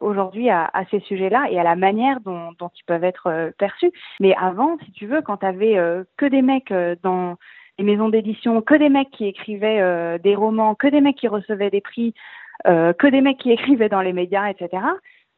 aujourd'hui 0.00 0.48
à, 0.48 0.70
à, 0.72 0.84
ces 0.86 1.00
sujets-là 1.00 1.48
et 1.50 1.58
à 1.58 1.64
la 1.64 1.76
manière 1.76 2.20
dont, 2.20 2.52
dont 2.58 2.70
ils 2.74 2.84
peuvent 2.84 3.04
être 3.04 3.52
perçus. 3.58 3.92
Mais 4.20 4.34
avant, 4.40 4.78
si 4.84 4.92
tu 4.92 5.06
veux, 5.06 5.20
quand 5.20 5.38
tu 5.38 5.46
avais 5.46 5.76
que 6.16 6.26
des 6.26 6.40
mecs 6.40 6.72
dans 7.02 7.36
les 7.78 7.84
maisons 7.84 8.08
d'édition, 8.08 8.62
que 8.62 8.74
des 8.74 8.88
mecs 8.88 9.10
qui 9.10 9.26
écrivaient 9.26 10.18
des 10.20 10.34
romans, 10.34 10.76
que 10.76 10.86
des 10.86 11.00
mecs 11.00 11.16
qui 11.16 11.28
recevaient 11.28 11.70
des 11.70 11.80
prix, 11.80 12.14
que 12.64 13.06
des 13.08 13.20
mecs 13.20 13.38
qui 13.38 13.50
écrivaient 13.50 13.88
dans 13.88 14.02
les 14.02 14.12
médias, 14.12 14.48
etc 14.48 14.82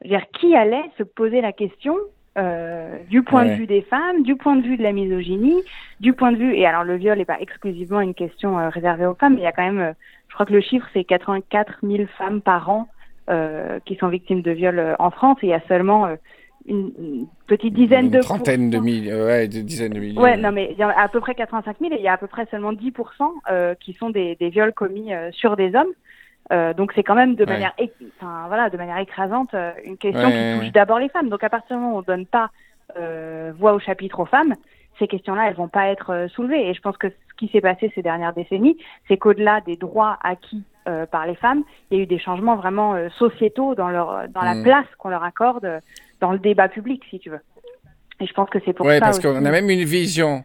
dire, 0.03 0.23
qui 0.39 0.55
allait 0.55 0.83
se 0.97 1.03
poser 1.03 1.41
la 1.41 1.51
question 1.51 1.95
euh, 2.37 2.97
du 3.09 3.21
point 3.21 3.45
de 3.45 3.51
vue 3.51 3.67
des 3.67 3.83
femmes, 3.83 4.23
du 4.23 4.35
point 4.35 4.55
de 4.55 4.63
vue 4.63 4.75
de 4.75 4.81
la 4.81 4.91
misogynie, 4.91 5.61
du 5.99 6.13
point 6.13 6.31
de 6.31 6.37
vue 6.37 6.55
et 6.55 6.65
alors 6.65 6.83
le 6.83 6.95
viol 6.95 7.17
n'est 7.17 7.25
pas 7.25 7.39
exclusivement 7.39 8.01
une 8.01 8.15
question 8.15 8.57
euh, 8.57 8.69
réservée 8.69 9.05
aux 9.05 9.13
femmes, 9.13 9.35
mais 9.35 9.41
il 9.41 9.43
y 9.43 9.47
a 9.47 9.51
quand 9.51 9.63
même, 9.63 9.79
euh, 9.79 9.93
je 10.29 10.33
crois 10.33 10.47
que 10.47 10.53
le 10.53 10.61
chiffre 10.61 10.87
c'est 10.93 11.03
84 11.03 11.79
000 11.83 12.05
femmes 12.17 12.41
par 12.41 12.69
an 12.69 12.87
euh, 13.29 13.79
qui 13.85 13.95
sont 13.97 14.07
victimes 14.07 14.41
de 14.41 14.49
viol 14.49 14.79
euh, 14.79 14.95
en 14.97 15.11
France 15.11 15.37
et 15.43 15.47
il 15.47 15.49
y 15.49 15.53
a 15.53 15.61
seulement 15.67 16.07
une, 16.65 17.27
petite 17.45 17.75
dizaine 17.75 18.05
une 18.05 18.11
de 18.11 18.21
trentaine 18.21 18.71
de 18.71 18.79
milliers, 18.79 19.13
ouais, 19.13 19.47
de 19.47 19.61
dizaines 19.61 19.93
de 19.93 19.99
milliers. 19.99 20.19
Ouais, 20.19 20.35
non 20.35 20.51
mais 20.51 20.69
il 20.71 20.77
y 20.77 20.83
a 20.83 20.89
à 20.89 21.07
peu 21.09 21.19
près 21.19 21.35
85 21.35 21.77
000 21.81 21.93
et 21.93 21.97
il 21.97 22.03
y 22.03 22.07
a 22.07 22.13
à 22.13 22.17
peu 22.17 22.27
près 22.27 22.47
seulement 22.49 22.73
10% 22.73 23.75
qui 23.79 23.93
sont 23.93 24.09
des, 24.09 24.37
des 24.39 24.49
viols 24.49 24.73
commis 24.73 25.11
sur 25.33 25.55
des 25.55 25.75
hommes. 25.75 25.93
Euh, 26.51 26.73
donc 26.73 26.91
c'est 26.93 27.03
quand 27.03 27.15
même 27.15 27.35
de 27.35 27.45
manière, 27.45 27.73
enfin, 28.19 28.45
voilà, 28.47 28.69
de 28.69 28.77
manière 28.77 28.97
écrasante 28.97 29.53
euh, 29.53 29.71
une 29.85 29.97
question 29.97 30.29
qui 30.29 30.59
touche 30.59 30.71
d'abord 30.71 30.99
les 30.99 31.09
femmes. 31.09 31.29
Donc 31.29 31.43
à 31.43 31.49
partir 31.49 31.77
du 31.77 31.81
moment 31.81 31.95
où 31.95 31.99
on 31.99 32.01
donne 32.01 32.25
pas 32.25 32.49
euh, 32.97 33.53
voix 33.57 33.73
au 33.73 33.79
chapitre 33.79 34.19
aux 34.19 34.25
femmes, 34.25 34.55
ces 34.99 35.07
questions-là, 35.07 35.47
elles 35.47 35.55
vont 35.55 35.69
pas 35.69 35.87
être 35.87 36.11
euh, 36.11 36.27
soulevées. 36.27 36.69
Et 36.69 36.73
je 36.73 36.81
pense 36.81 36.97
que 36.97 37.09
ce 37.09 37.33
qui 37.37 37.47
s'est 37.47 37.61
passé 37.61 37.91
ces 37.95 38.01
dernières 38.01 38.33
décennies, 38.33 38.77
c'est 39.07 39.17
qu'au-delà 39.17 39.61
des 39.61 39.75
droits 39.75 40.17
acquis 40.21 40.63
par 41.11 41.25
les 41.25 41.35
femmes, 41.35 41.63
il 41.89 41.97
y 41.97 42.01
a 42.01 42.03
eu 42.03 42.07
des 42.07 42.19
changements 42.19 42.57
vraiment 42.57 42.97
sociétaux 43.11 43.73
dans 43.73 43.87
leur, 43.87 44.27
dans 44.27 44.41
la 44.41 44.55
mm. 44.55 44.63
place 44.63 44.85
qu'on 44.97 45.07
leur 45.07 45.23
accorde 45.23 45.79
dans 46.19 46.33
le 46.33 46.39
débat 46.39 46.67
public, 46.67 47.01
si 47.09 47.19
tu 47.19 47.29
veux. 47.29 47.39
Et 48.19 48.27
je 48.27 48.33
pense 48.33 48.49
que 48.49 48.59
c'est 48.65 48.73
pour 48.73 48.85
ouais, 48.85 48.99
ça. 48.99 49.05
parce 49.05 49.19
qu'on 49.21 49.45
a 49.45 49.51
même 49.51 49.69
une 49.69 49.85
vision 49.85 50.43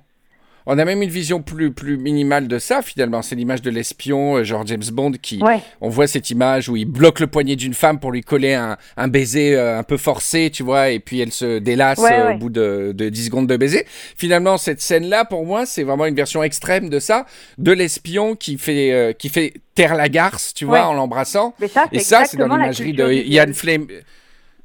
on 0.71 0.79
a 0.79 0.85
même 0.85 1.01
une 1.03 1.09
vision 1.09 1.41
plus, 1.41 1.73
plus 1.73 1.97
minimale 1.97 2.47
de 2.47 2.59
ça, 2.59 2.83
finalement. 2.83 3.23
C'est 3.23 3.35
l'image 3.35 3.63
de 3.63 3.71
l'espion, 3.71 4.37
euh, 4.37 4.45
genre 4.45 4.67
James 4.67 4.85
Bond, 4.93 5.13
qui. 5.13 5.41
On 5.81 5.89
voit 5.89 6.07
cette 6.07 6.29
image 6.29 6.69
où 6.69 6.77
il 6.77 6.85
bloque 6.85 7.21
le 7.21 7.27
poignet 7.27 7.57
d'une 7.57 7.73
femme 7.73 7.99
pour 7.99 8.13
lui 8.13 8.21
coller 8.21 8.53
un, 8.53 8.77
un 8.99 9.09
baiser 9.09 9.57
euh, 9.57 9.79
un 9.79 9.83
peu 9.83 9.97
forcé, 9.97 10.51
tu 10.53 10.63
vois, 10.63 10.91
et 10.91 11.01
puis 11.01 11.21
elle 11.21 11.33
se 11.33 11.59
délasse 11.59 12.01
euh, 12.01 12.35
au 12.35 12.39
bout 12.39 12.51
de, 12.51 12.93
de 12.95 13.09
10 13.09 13.25
secondes 13.25 13.47
de 13.47 13.57
baiser. 13.57 13.87
Finalement, 14.19 14.59
cette 14.59 14.83
scène-là, 14.83 15.25
pour 15.25 15.47
moi, 15.47 15.65
c'est 15.65 15.85
vraiment 15.85 16.05
une 16.05 16.15
version 16.15 16.43
extrême 16.43 16.91
de 16.91 16.99
ça, 16.99 17.25
de 17.57 17.73
l'espion 17.73 18.37
qui 18.37 18.59
fait, 18.59 19.17
qui 19.19 19.31
fait 19.31 19.55
taire 19.75 19.95
la 19.95 20.11
garce, 20.11 20.53
tu 20.53 20.67
vois, 20.67 20.87
en 20.87 20.93
l'embrassant. 20.93 21.55
Et 21.93 22.01
ça, 22.01 22.27
c'est 22.27 22.37
dans 22.37 22.47
l'imagerie 22.47 22.93
de 22.93 23.11
Ian 23.11 23.55
Fleming. 23.55 23.89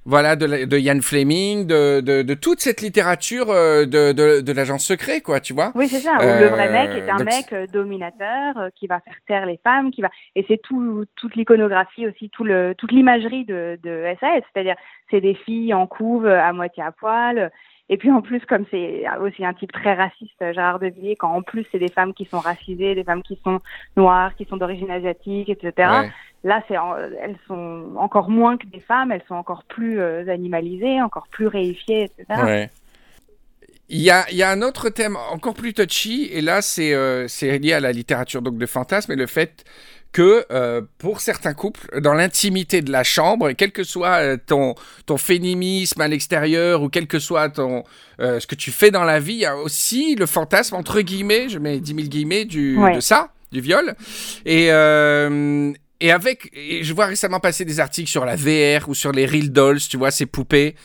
Voilà, 0.06 0.36
de, 0.36 0.66
de 0.66 0.78
Ian 0.78 1.00
Fleming, 1.02 1.66
de, 1.66 2.02
de, 2.02 2.24
de, 2.24 2.34
toute 2.34 2.60
cette 2.60 2.82
littérature 2.82 3.50
euh, 3.50 3.86
de, 3.86 4.12
de, 4.12 4.42
de 4.42 4.52
l'agent 4.52 4.78
secret, 4.78 5.22
quoi, 5.22 5.40
tu 5.40 5.54
vois. 5.54 5.72
Oui, 5.76 5.88
c'est 5.88 6.00
ça. 6.00 6.18
le 6.20 6.48
vrai 6.48 6.70
mec 6.72 6.90
est 6.92 7.10
un 7.10 7.22
euh, 7.22 7.24
mec 7.24 7.54
euh, 7.54 7.68
dominateur 7.68 8.70
qui 8.76 8.88
va 8.88 9.00
faire 9.00 9.16
taire 9.28 9.46
les 9.46 9.60
femmes, 9.64 9.92
qui 9.92 10.02
va 10.02 10.10
et 10.36 10.44
c'est 10.48 10.62
tout, 10.62 11.06
toute 11.16 11.36
l'iconographie 11.36 12.06
aussi, 12.06 12.30
tout 12.30 12.44
le, 12.44 12.76
toute 12.78 12.92
l'imagerie 12.92 13.46
de, 13.46 13.80
de 13.82 14.04
SAS, 14.20 14.44
c'est-à-dire 14.54 14.76
c'est 15.10 15.22
des 15.22 15.36
filles 15.36 15.74
en 15.74 15.88
couve 15.88 16.28
à 16.28 16.52
moitié 16.52 16.84
à 16.84 16.92
poil. 16.92 17.50
Et 17.90 17.98
puis 17.98 18.12
en 18.12 18.22
plus, 18.22 18.40
comme 18.46 18.66
c'est 18.72 19.04
aussi 19.22 19.46
un 19.46 19.54
type 19.54 19.72
très 19.72 19.94
raciste, 19.94 20.40
Gérard 20.40 20.80
de 20.80 20.88
Villiers, 20.88 21.18
quand 21.18 21.32
en 21.32 21.42
plus 21.42 21.66
c'est 21.72 21.80
des 21.80 21.90
femmes 21.90 22.14
qui 22.14 22.26
sont 22.26 22.40
racisées, 22.40 22.96
des 22.96 23.04
femmes 23.04 23.24
qui 23.24 23.40
sont 23.44 23.60
noires, 23.98 24.34
qui 24.36 24.46
sont 24.46 24.58
d'origine 24.58 24.90
asiatique, 24.90 25.50
etc. 25.50 25.90
Là, 26.46 26.62
c'est, 26.68 26.76
elles 27.22 27.38
sont 27.48 27.94
encore 27.98 28.30
moins 28.30 28.58
que 28.58 28.68
des 28.68 28.80
femmes, 28.80 29.12
elles 29.12 29.24
sont 29.28 29.36
encore 29.36 29.64
plus 29.64 30.00
euh, 30.00 30.28
animalisées, 30.28 31.02
encore 31.02 31.28
plus 31.30 31.48
réifiées, 31.48 32.04
etc. 32.06 32.70
Il 33.90 34.02
y, 34.02 34.10
a, 34.10 34.26
il 34.32 34.38
y, 34.38 34.44
a, 34.44 34.50
un 34.50 34.62
autre 34.62 34.90
thème 34.90 35.18
encore 35.32 35.54
plus 35.54 35.74
touchy, 35.74 36.30
et 36.32 36.42
là, 36.42 36.62
c'est 36.62 36.94
euh, 36.94 37.28
lié 37.42 37.74
à 37.74 37.80
la 37.80 37.92
littérature 37.92 38.42
donc, 38.42 38.58
de 38.58 38.66
fantasme 38.66 39.12
et 39.12 39.16
le 39.16 39.28
fait 39.28 39.66
que 40.14 40.46
euh, 40.52 40.82
pour 41.00 41.20
certains 41.20 41.54
couples, 41.54 42.00
dans 42.00 42.14
l'intimité 42.14 42.82
de 42.82 42.92
la 42.92 43.04
chambre, 43.04 43.52
quel 43.52 43.72
que 43.72 43.84
soit 43.84 44.22
euh, 44.22 44.38
ton, 44.38 44.76
ton 45.06 45.18
féminisme 45.18 46.00
à 46.00 46.08
l'extérieur 46.08 46.82
ou 46.84 46.90
quel 46.90 47.08
que 47.08 47.20
soit 47.20 47.50
ton, 47.50 47.84
ce 48.20 48.48
que 48.48 48.56
tu 48.56 48.72
fais 48.72 48.92
dans 48.92 49.04
la 49.04 49.20
vie, 49.20 49.34
il 49.34 49.40
y 49.40 49.46
a 49.46 49.58
aussi 49.58 50.16
le 50.16 50.26
fantasme, 50.26 50.76
entre 50.76 51.02
guillemets, 51.02 51.50
je 51.50 51.60
mets 51.60 51.80
10 51.80 51.96
000 51.96 52.08
guillemets, 52.08 52.46
du, 52.46 52.78
de 52.96 53.02
ça, 53.02 53.34
du 53.52 53.60
viol. 53.60 53.96
Et, 54.46 54.68
et 54.68 56.12
avec, 56.12 56.52
je 56.56 56.94
vois 56.94 57.08
récemment 57.08 57.40
passer 57.40 57.66
des 57.66 57.80
articles 57.82 58.10
sur 58.10 58.24
la 58.24 58.36
VR 58.36 58.88
ou 58.88 58.96
sur 58.96 59.12
les 59.12 59.26
real 59.26 59.50
dolls, 59.50 59.82
tu 59.82 59.98
vois, 59.98 60.12
ces 60.12 60.26
poupées 60.26 60.76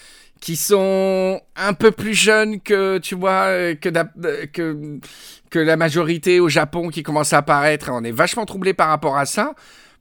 qui 0.40 0.56
sont 0.56 1.40
un 1.56 1.72
peu 1.72 1.90
plus 1.90 2.14
jeunes 2.14 2.60
que, 2.60 2.98
tu 2.98 3.14
vois, 3.14 3.74
que, 3.74 4.46
que, 4.46 4.98
que 5.50 5.58
la 5.58 5.76
majorité 5.76 6.40
au 6.40 6.48
Japon 6.48 6.88
qui 6.88 7.02
commence 7.02 7.32
à 7.32 7.38
apparaître. 7.38 7.90
On 7.92 8.04
est 8.04 8.12
vachement 8.12 8.46
troublé 8.46 8.74
par 8.74 8.88
rapport 8.88 9.16
à 9.16 9.26
ça. 9.26 9.54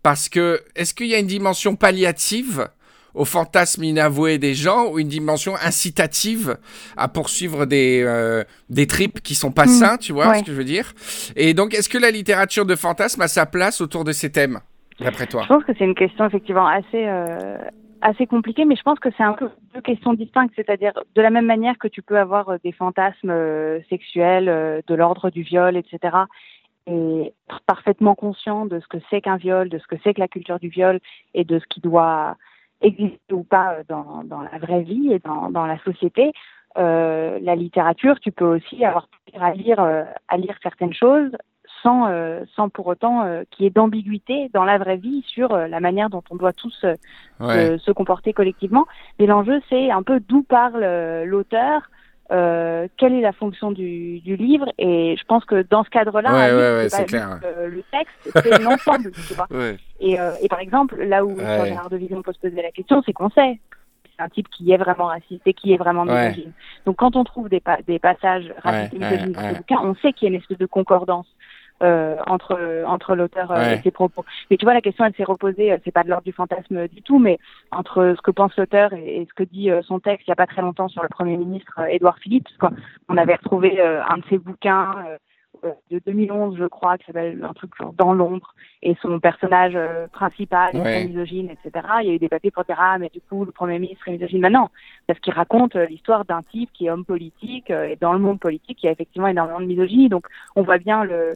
Parce 0.04 0.30
que, 0.30 0.62
est-ce 0.76 0.94
qu'il 0.94 1.08
y 1.08 1.16
a 1.16 1.20
une 1.20 1.28
dimension 1.28 1.76
palliative 1.76 2.68
au 3.14 3.26
fantasme 3.26 3.84
inavoué 3.84 4.38
des 4.38 4.54
gens 4.54 4.88
ou 4.92 5.00
une 5.00 5.08
dimension 5.08 5.56
incitative 5.56 6.58
à 6.96 7.08
poursuivre 7.08 7.66
des, 7.66 8.04
euh, 8.06 8.44
des 8.70 8.86
tripes 8.86 9.22
qui 9.22 9.34
sont 9.34 9.52
pas 9.52 9.66
hmm. 9.66 9.70
sains, 9.70 9.98
tu 9.98 10.14
vois 10.14 10.36
ce 10.36 10.44
que 10.44 10.52
je 10.52 10.58
veux 10.58 10.64
dire? 10.64 10.94
Et 11.36 11.54
donc, 11.54 11.74
est-ce 11.74 11.90
que 11.90 11.98
la 11.98 12.12
littérature 12.12 12.66
de 12.66 12.76
fantasme 12.76 13.22
a 13.22 13.28
sa 13.28 13.46
place 13.46 13.82
autour 13.82 14.04
de 14.04 14.12
ces 14.12 14.32
thèmes 14.32 14.60
d'après 15.00 15.26
toi? 15.26 15.42
Je 15.44 15.48
pense 15.48 15.64
que 15.64 15.72
c'est 15.78 15.86
une 15.86 15.96
question 15.96 16.26
effectivement 16.28 16.68
assez 16.68 17.06
euh, 17.06 17.58
assez 18.02 18.28
compliquée, 18.28 18.66
mais 18.66 18.76
je 18.76 18.84
pense 18.84 19.00
que 19.00 19.10
c'est 19.18 19.24
un 19.24 19.34
peu 19.34 19.50
deux 19.74 19.82
questions 19.82 20.14
distinctes, 20.14 20.54
c'est-à-dire 20.56 20.94
de 21.16 21.22
la 21.22 21.30
même 21.30 21.46
manière 21.46 21.78
que 21.78 21.88
tu 21.88 22.02
peux 22.02 22.18
avoir 22.18 22.50
euh, 22.50 22.58
des 22.64 22.72
fantasmes 22.72 23.30
euh, 23.30 23.80
sexuels 23.90 24.84
de 24.86 24.96
l'ordre 24.96 25.30
du 25.30 25.42
viol, 25.42 25.78
etc. 25.78 26.18
Et 26.86 27.34
être 27.50 27.62
parfaitement 27.66 28.16
conscient 28.16 28.66
de 28.66 28.80
ce 28.80 28.88
que 28.88 28.98
c'est 29.10 29.22
qu'un 29.22 29.38
viol, 29.38 29.70
de 29.70 29.78
ce 29.78 29.88
que 29.88 29.96
c'est 30.04 30.14
que 30.14 30.20
la 30.20 30.28
culture 30.28 30.60
du 30.60 30.70
viol 30.70 31.00
et 31.34 31.44
de 31.44 31.60
ce 31.60 31.66
qui 31.68 31.82
doit 31.82 32.38
exister 32.82 33.34
ou 33.34 33.44
pas 33.44 33.78
dans, 33.90 34.24
dans 34.24 34.42
la 34.42 34.58
vraie 34.60 34.84
vie 34.84 35.12
et 35.12 35.20
dans, 35.20 35.50
dans 35.50 35.66
la 35.66 35.80
société. 35.80 36.32
Euh, 36.78 37.40
la 37.42 37.56
littérature, 37.56 38.20
tu 38.20 38.32
peux 38.32 38.46
aussi 38.46 38.86
avoir 38.86 39.10
à 39.40 39.54
lire, 39.54 39.80
à 39.80 40.38
lire 40.38 40.56
certaines 40.62 40.94
choses 40.94 41.32
sans, 41.84 42.08
euh, 42.08 42.44
sans 42.56 42.70
pour 42.70 42.88
autant 42.88 43.24
euh, 43.24 43.44
qu'il 43.52 43.66
y 43.66 43.68
ait 43.68 43.72
d'ambiguïté 43.72 44.50
dans 44.54 44.64
la 44.64 44.78
vraie 44.78 44.98
vie 44.98 45.24
sur 45.28 45.54
euh, 45.54 45.68
la 45.68 45.80
manière 45.80 46.10
dont 46.10 46.24
on 46.30 46.36
doit 46.36 46.54
tous 46.54 46.74
se, 47.40 47.92
comporter 47.92 48.34
collectivement. 48.34 48.86
Mais 49.20 49.26
l'enjeu, 49.26 49.62
c'est 49.70 49.92
un 49.92 50.04
peu 50.04 50.20
d'où 50.20 50.44
parle 50.44 50.84
l'auteur, 51.24 51.90
quelle 52.30 53.14
est 53.14 53.22
la 53.22 53.32
fonction 53.32 53.72
du, 53.72 54.20
du, 54.20 54.36
livre, 54.36 54.68
et 54.78 55.16
je 55.18 55.24
pense 55.26 55.46
que 55.46 55.64
dans 55.64 55.84
ce 55.84 55.90
cadre-là, 55.90 56.90
c'est 56.90 57.06
clair. 57.06 57.40
le 57.44 57.82
texte, 57.92 58.44
c'est 58.44 58.60
l'ensemble. 58.62 59.12
Et, 60.00 60.18
et, 60.42 60.48
par 60.50 60.60
exemple, 60.60 61.02
là 61.02 61.26
où 61.26 61.38
Gérard 61.38 61.90
de 61.90 61.98
Vision 61.98 62.22
peut 62.22 62.34
se 62.34 62.40
poser 62.40 62.62
la 62.62 62.72
question, 62.72 63.02
c'est 63.06 63.14
qu'on 63.14 63.30
sait 63.30 63.60
c'est 64.18 64.24
un 64.24 64.30
type 64.30 64.48
qui 64.50 64.72
est 64.72 64.78
vraiment 64.78 65.06
raciste 65.06 65.42
et 65.46 65.54
qui 65.54 65.74
est 65.74 65.78
vraiment 65.78 66.06
misogyne. 66.06 66.52
Donc 66.86 66.98
quand 66.98 67.16
on 67.16 67.24
trouve 67.24 67.50
des, 67.50 67.62
des 67.86 68.00
passages 68.00 68.52
racistes 68.64 68.94
et 68.94 69.00
misogynes 69.00 69.32
dans 69.34 69.50
ce 69.50 69.58
bouquin, 69.58 69.80
on 69.84 69.96
sait 69.96 70.14
qu'il 70.14 70.28
y 70.28 70.32
a 70.32 70.36
une 70.36 70.42
espèce 70.42 70.58
de 70.58 70.66
concordance 70.66 71.28
euh, 71.84 72.16
entre 72.26 72.84
entre 72.88 73.14
l'auteur 73.14 73.52
euh, 73.52 73.76
et 73.76 73.82
ses 73.84 73.92
propos. 73.92 74.26
Mais 74.50 74.58
tu 74.58 74.66
vois, 74.66 74.74
la 74.74 74.82
question, 74.82 75.06
elle 75.06 75.14
s'est 75.14 75.24
reposée, 75.24 75.72
euh, 75.72 75.78
c'est 75.86 75.92
pas 75.92 76.04
de 76.04 76.10
l'ordre 76.10 76.24
du 76.24 76.32
fantasme 76.32 76.88
du 76.88 77.04
tout, 77.04 77.20
mais 77.20 77.38
entre 77.70 78.16
ce 78.18 78.22
que 78.24 78.32
pense 78.32 78.58
l'auteur 78.58 78.94
et, 78.94 79.28
ce 79.30 79.34
que 79.36 79.44
dit 79.44 79.70
son 79.84 80.00
texte 80.00 80.26
il 80.26 80.32
y 80.32 80.34
a 80.34 80.36
pas 80.36 80.48
très 80.48 80.64
longtemps 80.64 80.88
sur 80.88 81.04
le 81.04 81.10
Premier 81.10 81.38
ministre 81.38 81.80
Édouard 81.88 82.18
Philippe, 82.18 82.48
on 83.10 83.18
avait 83.18 83.36
retrouvé 83.36 83.80
un 83.80 84.18
de 84.18 84.24
ses 84.28 84.40
bouquins 84.40 84.96
de 85.92 86.02
2011, 86.04 86.58
je 86.58 86.66
crois, 86.66 86.98
qui 86.98 87.06
s'appelle 87.06 87.44
un 87.48 87.54
truc 87.54 87.72
genre 87.80 87.94
Dans 87.94 88.14
l'ombre, 88.14 88.56
et 88.82 88.96
son 89.02 89.20
personnage 89.20 89.78
principal 90.12 90.76
est 90.76 91.06
misogyne, 91.06 91.52
etc. 91.52 91.86
Il 92.02 92.08
y 92.08 92.12
a 92.12 92.14
eu 92.14 92.20
des 92.20 92.30
papiers 92.30 92.52
pour 92.52 92.64
dire 92.64 92.78
ah 92.80 92.98
mais 92.98 93.10
du 93.14 93.22
coup 93.22 93.46
le 93.46 93.52
premier 93.52 93.78
ministre 93.78 94.08
est 94.08 94.14
misogyne. 94.14 94.42
Maintenant, 94.42 94.72
parce 95.06 95.20
qu'il 95.20 95.34
raconte 95.34 95.76
l'histoire 95.76 96.26
d'un 96.26 96.42
type 96.42 96.72
qui 96.74 96.88
est 96.88 96.90
homme 96.90 97.06
politique 97.06 97.70
et 97.70 97.98
dans 98.02 98.14
le 98.14 98.20
monde 98.20 98.40
politique 98.40 98.82
il 98.82 98.88
y 98.88 98.90
a 98.90 98.94
effectivement 98.94 99.28
énormément 99.28 99.60
de 99.60 99.66
misogynie. 99.66 100.10
Donc 100.10 100.26
on 100.56 100.64
voit 100.64 100.80
bien 100.80 101.04
le 101.04 101.36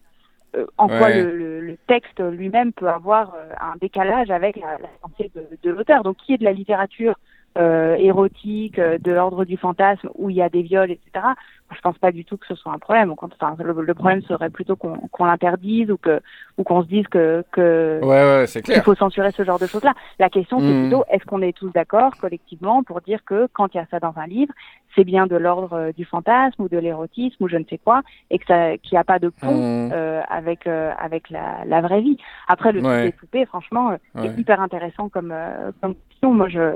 euh, 0.55 0.65
en 0.77 0.87
quoi 0.87 1.09
le, 1.23 1.35
le- 1.37 1.61
le 1.61 1.77
texte 1.87 2.19
lui-même 2.19 2.73
peut 2.73 2.89
avoir 2.89 3.33
euh, 3.35 3.53
un 3.61 3.75
décalage 3.79 4.29
avec 4.31 4.55
la, 4.57 4.77
la 4.79 4.87
pensée 5.01 5.31
de, 5.35 5.47
de 5.61 5.69
l'auteur. 5.71 6.03
Donc, 6.03 6.17
qui 6.17 6.33
est 6.33 6.37
de 6.37 6.43
la 6.43 6.53
littérature 6.53 7.15
euh, 7.57 7.95
érotique, 7.95 8.79
euh, 8.79 8.97
de 8.97 9.11
l'ordre 9.11 9.43
du 9.45 9.57
fantasme, 9.57 10.09
où 10.15 10.29
il 10.29 10.35
y 10.37 10.41
a 10.41 10.49
des 10.49 10.61
viols, 10.61 10.91
etc. 10.91 11.25
Je 11.73 11.79
pense 11.81 11.97
pas 11.97 12.11
du 12.11 12.25
tout 12.25 12.37
que 12.37 12.45
ce 12.47 12.55
soit 12.55 12.73
un 12.73 12.79
problème. 12.79 13.13
Enfin, 13.17 13.55
le, 13.63 13.73
le 13.81 13.93
problème 13.93 14.21
serait 14.23 14.49
plutôt 14.49 14.75
qu'on 14.75 14.97
qu'on 15.11 15.25
l'interdise 15.25 15.89
ou 15.91 15.97
que 15.97 16.19
ou 16.57 16.63
qu'on 16.63 16.81
se 16.83 16.87
dise 16.87 17.07
que 17.07 17.43
que 17.51 17.99
Ouais, 18.03 18.07
ouais, 18.39 18.47
c'est 18.47 18.67
il 18.67 18.81
faut 18.81 18.95
censurer 18.95 19.31
ce 19.31 19.43
genre 19.43 19.59
de 19.59 19.67
choses-là. 19.67 19.93
La 20.19 20.29
question, 20.29 20.59
c'est 20.59 20.73
Mhm. 20.73 20.81
plutôt 20.89 21.03
est-ce 21.09 21.23
qu'on 21.25 21.41
est 21.41 21.55
tous 21.55 21.69
d'accord 21.71 22.11
collectivement 22.17 22.83
pour 22.83 22.99
dire 23.01 23.23
que 23.25 23.47
quand 23.53 23.73
il 23.73 23.77
y 23.77 23.79
a 23.81 23.85
ça 23.89 23.99
dans 23.99 24.13
un 24.17 24.27
livre, 24.27 24.53
c'est 24.95 25.05
bien 25.05 25.27
de 25.27 25.37
l'ordre 25.37 25.73
euh, 25.73 25.91
du 25.93 26.03
fantasme 26.03 26.61
ou 26.63 26.67
de 26.69 26.77
l'érotisme 26.77 27.41
ou 27.43 27.47
je 27.47 27.55
ne 27.57 27.63
sais 27.69 27.77
quoi, 27.77 28.01
et 28.29 28.37
que 28.37 28.45
ça 28.45 28.77
qu'il 28.77 28.95
n'y 28.95 28.99
a 28.99 29.05
pas 29.05 29.19
de 29.19 29.29
pont 29.29 29.55
Mhm. 29.55 29.91
euh, 29.93 30.21
avec 30.29 30.67
euh, 30.67 30.91
avec 30.99 31.29
la, 31.29 31.63
la 31.65 31.79
vraie 31.81 32.01
vie. 32.01 32.17
Après, 32.49 32.71
le 32.73 32.79
truc 32.81 32.91
Ouais. 32.91 33.03
des 33.05 33.11
poupées, 33.13 33.45
franchement, 33.45 33.91
euh, 33.91 33.97
Ouais. 34.21 34.27
est 34.27 34.37
hyper 34.39 34.59
intéressant 34.61 35.07
comme 35.07 35.31
euh, 35.31 35.71
comme 35.81 35.95
question. 36.09 36.33
Moi, 36.33 36.49
je 36.49 36.75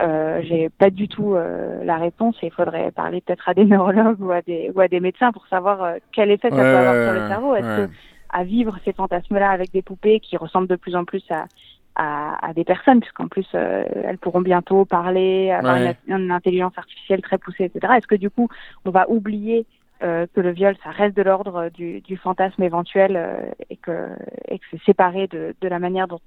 euh, 0.00 0.40
j'ai 0.42 0.68
pas 0.68 0.90
du 0.90 1.08
tout 1.08 1.34
euh, 1.34 1.82
la 1.84 1.96
réponse 1.96 2.36
et 2.42 2.46
il 2.46 2.52
faudrait 2.52 2.90
parler 2.90 3.20
peut-être 3.20 3.48
à 3.48 3.54
des 3.54 3.64
neurologues 3.72 4.20
ou 4.20 4.30
à 4.30 4.42
des 4.42 4.70
ou 4.74 4.80
à 4.80 4.88
des 4.88 5.00
médecins 5.00 5.32
pour 5.32 5.46
savoir 5.46 5.82
euh, 5.82 5.96
quel 6.12 6.30
effet 6.30 6.50
ça 6.50 6.56
Ouais, 6.56 6.62
peut 6.62 6.76
avoir 6.76 7.04
sur 7.04 7.22
le 7.22 7.28
cerveau. 7.28 7.54
Est-ce 7.54 7.80
ouais. 7.82 7.86
que 7.86 7.92
à 8.28 8.44
vivre 8.44 8.76
ces 8.84 8.92
fantasmes-là 8.92 9.50
avec 9.50 9.72
des 9.72 9.82
poupées 9.82 10.20
qui 10.20 10.36
ressemblent 10.36 10.66
de 10.66 10.76
plus 10.76 10.96
en 10.96 11.04
plus 11.04 11.24
à, 11.30 11.46
à, 11.94 12.46
à 12.46 12.52
des 12.52 12.64
personnes, 12.64 13.00
puisqu'en 13.00 13.28
plus 13.28 13.46
euh, 13.54 13.84
elles 14.04 14.18
pourront 14.18 14.42
bientôt 14.42 14.84
parler, 14.84 15.50
avoir 15.50 15.76
une, 15.76 15.94
une 16.08 16.30
intelligence 16.30 16.76
artificielle 16.76 17.22
très 17.22 17.38
poussée, 17.38 17.64
etc. 17.64 17.94
Est-ce 17.96 18.06
que 18.06 18.16
du 18.16 18.28
coup 18.28 18.48
on 18.84 18.90
va 18.90 19.08
oublier 19.08 19.66
euh, 20.02 20.26
que 20.34 20.40
le 20.40 20.50
viol, 20.50 20.76
ça 20.84 20.90
reste 20.90 21.16
de 21.16 21.22
l'ordre 21.22 21.70
du, 21.70 22.02
du 22.02 22.18
fantasme 22.18 22.62
éventuel 22.62 23.16
euh, 23.16 23.38
et 23.70 23.76
que, 23.78 24.08
et 24.48 24.58
que 24.58 24.64
c'est 24.70 24.82
séparé 24.82 25.26
de, 25.28 25.54
de 25.58 25.68
la 25.68 25.78
manière 25.78 26.06
dont, 26.06 26.20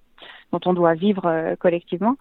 dont 0.51 0.59
on 0.65 0.73
doit 0.73 0.95
vivre 0.95 1.27
euh, 1.27 1.55
collectivement? 1.55 2.15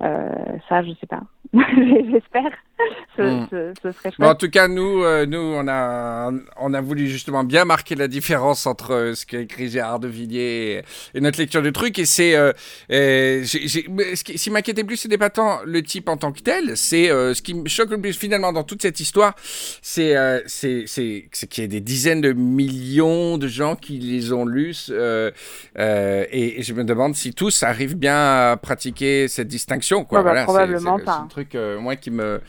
Ça, 0.00 0.82
je 0.82 0.92
sais 1.00 1.06
pas. 1.06 1.22
J'espère. 1.52 2.50
Ce, 3.16 3.22
Mm. 3.22 3.48
ce, 3.50 3.72
ce 3.82 3.92
serait 3.92 4.12
Bon, 4.18 4.26
en 4.26 4.34
tout 4.34 4.50
cas, 4.50 4.68
nous, 4.68 5.02
euh, 5.02 5.24
nous, 5.24 5.38
on 5.38 5.66
a, 5.68 6.30
on 6.58 6.74
a 6.74 6.80
voulu 6.82 7.08
justement 7.08 7.44
bien 7.44 7.64
marquer 7.64 7.94
la 7.94 8.08
différence 8.08 8.66
entre 8.66 8.92
euh, 8.92 9.14
ce 9.14 9.24
qu'a 9.24 9.40
écrit 9.40 9.70
Gérard 9.70 10.00
de 10.00 10.08
Villiers 10.08 10.82
et, 11.14 11.18
et 11.18 11.20
notre 11.22 11.38
lecture 11.38 11.62
du 11.62 11.72
truc. 11.72 11.98
Et 11.98 12.04
c'est, 12.04 12.36
euh, 12.36 12.52
ce 12.90 13.56
qui, 13.56 13.88
ce 14.16 14.22
qui 14.22 14.50
m'inquiétait 14.50 14.84
plus, 14.84 14.98
c'était 14.98 15.16
pas 15.16 15.30
tant 15.30 15.60
le 15.64 15.82
type 15.82 16.10
en 16.10 16.18
tant 16.18 16.30
que 16.30 16.40
tel. 16.40 16.76
C'est 16.76 17.10
euh, 17.10 17.32
ce 17.32 17.40
qui 17.40 17.54
me 17.54 17.66
choque 17.68 17.90
le 17.90 17.98
plus 17.98 18.12
finalement 18.18 18.52
dans 18.52 18.64
toute 18.64 18.82
cette 18.82 19.00
histoire, 19.00 19.34
c'est, 19.40 20.14
c'est, 20.46 20.84
qu'il 21.48 21.64
y 21.64 21.64
a 21.64 21.68
des 21.68 21.80
dizaines 21.80 22.20
de 22.20 22.34
millions 22.34 23.38
de 23.38 23.48
gens 23.48 23.76
qui 23.76 23.98
les 23.98 24.32
ont 24.34 24.44
lus. 24.44 24.90
et, 24.90 25.32
et 25.78 26.62
je 26.62 26.72
me 26.74 26.84
demande 26.84 27.14
si 27.14 27.32
tous 27.32 27.62
arrivent 27.62 27.96
bien 27.96 28.50
à 28.52 28.58
pratiquer 28.60 29.28
cette 29.28 29.48
distinction. 29.48 30.04
Quoi. 30.04 30.18
Ouais, 30.18 30.24
bah, 30.24 30.30
voilà, 30.30 30.44
probablement 30.44 30.98
pas. 30.98 31.26
C'est 31.30 31.40
le 31.40 31.46
truc, 31.46 31.80
moi, 31.80 31.96
qui 31.96 32.10
me 32.10 32.40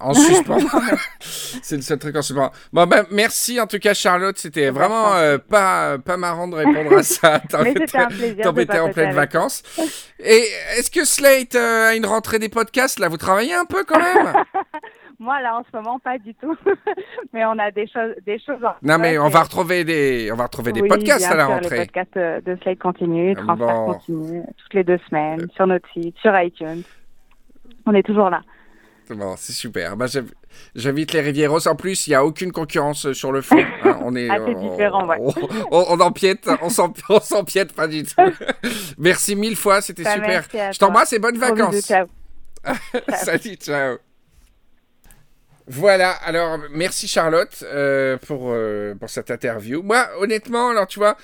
en 0.00 0.14
suspens. 0.14 0.58
c'est 1.20 1.76
le 1.76 1.82
seul 1.82 1.98
truc 1.98 2.16
en 2.16 2.22
suspens. 2.22 2.50
Bon, 2.72 2.86
ben, 2.86 3.04
merci 3.10 3.60
en 3.60 3.66
tout 3.66 3.78
cas, 3.78 3.94
Charlotte. 3.94 4.38
C'était 4.38 4.70
bah, 4.70 4.80
vraiment 4.80 5.14
euh, 5.14 5.38
pas, 5.38 5.98
pas 5.98 6.16
marrant 6.16 6.48
de 6.48 6.56
répondre 6.56 6.96
à 6.96 7.02
ça. 7.02 7.40
T'embêtais 7.48 8.78
en 8.78 8.90
pleine 8.90 9.12
vacances. 9.12 9.62
Et 10.18 10.44
est-ce 10.78 10.90
que 10.90 11.04
Slate 11.04 11.54
euh, 11.54 11.88
a 11.90 11.94
une 11.94 12.06
rentrée 12.06 12.38
des 12.38 12.48
podcasts? 12.48 12.98
Là, 12.98 13.08
vous 13.08 13.16
travaillez 13.16 13.54
un 13.54 13.64
peu 13.64 13.84
quand 13.84 13.98
même? 13.98 14.34
Moi, 15.18 15.40
là, 15.40 15.56
en 15.56 15.62
ce 15.62 15.74
moment, 15.74 15.98
pas 15.98 16.18
du 16.18 16.34
tout. 16.34 16.54
mais 17.32 17.44
on 17.46 17.58
a 17.58 17.70
des 17.70 17.86
choses, 17.86 18.14
des 18.26 18.38
choses. 18.38 18.62
en 18.62 18.74
Non, 18.82 18.98
mais 18.98 19.18
on 19.18 19.28
va 19.28 19.42
retrouver 19.44 19.82
des, 19.84 20.30
on 20.30 20.36
va 20.36 20.44
retrouver 20.44 20.72
des 20.72 20.82
Oui, 20.82 20.88
podcasts 20.88 21.20
bien 21.26 21.30
à 21.30 21.36
la 21.36 21.44
sûr, 21.46 21.54
rentrée. 21.54 21.78
Les 21.78 21.84
podcasts 21.86 22.16
euh, 22.18 22.40
de 22.42 22.56
Slate 22.62 22.78
continue, 22.78 23.34
Ah, 23.38 23.42
transfert 23.42 23.66
bon. 23.66 23.92
continue, 23.94 24.42
toutes 24.58 24.74
les 24.74 24.84
deux 24.84 24.98
semaines, 25.08 25.46
sur 25.54 25.66
notre 25.66 25.88
site, 25.92 26.16
sur 26.18 26.38
iTunes. 26.38 26.82
On 27.86 27.94
est 27.94 28.02
toujours 28.02 28.28
là. 28.28 28.42
C'est 29.36 29.52
super. 29.52 29.96
Bah, 29.96 30.06
j'inv- 30.06 30.32
J'invite 30.74 31.12
les 31.12 31.20
Rivieros. 31.20 31.68
En 31.68 31.76
plus, 31.76 32.06
il 32.06 32.10
n'y 32.10 32.16
a 32.16 32.24
aucune 32.24 32.50
concurrence 32.52 33.06
euh, 33.06 33.14
sur 33.14 33.30
le 33.32 33.42
fond. 33.42 33.58
hein. 33.84 33.98
On 34.02 34.14
est, 34.16 34.28
Ah, 34.30 34.36
c'est 34.44 34.54
on- 34.54 34.70
différent, 34.72 35.06
ouais. 35.06 35.16
On, 35.20 35.32
on, 35.70 35.84
on 35.90 36.00
empiète, 36.00 36.48
on 36.62 36.68
s'empiète 37.20 37.72
pas 37.72 37.86
du 37.88 38.04
tout. 38.04 38.14
Merci 38.98 39.36
mille 39.36 39.56
fois, 39.56 39.80
c'était 39.80 40.02
Bah, 40.04 40.14
super. 40.14 40.72
Je 40.72 40.78
t'embrasse 40.78 41.12
et 41.12 41.18
bonnes 41.18 41.38
bisous, 41.38 41.54
vacances. 41.54 41.80
ciao. 41.86 42.06
Salut, 43.22 43.54
ciao. 43.56 43.98
Voilà, 45.68 46.12
alors 46.12 46.58
merci 46.70 47.08
Charlotte 47.08 47.64
euh, 47.64 48.16
pour, 48.18 48.50
euh, 48.52 48.94
pour 48.94 49.10
cette 49.10 49.32
interview. 49.32 49.82
Moi, 49.82 50.08
honnêtement, 50.20 50.70
alors 50.70 50.86
tu 50.86 51.00
vois, 51.00 51.16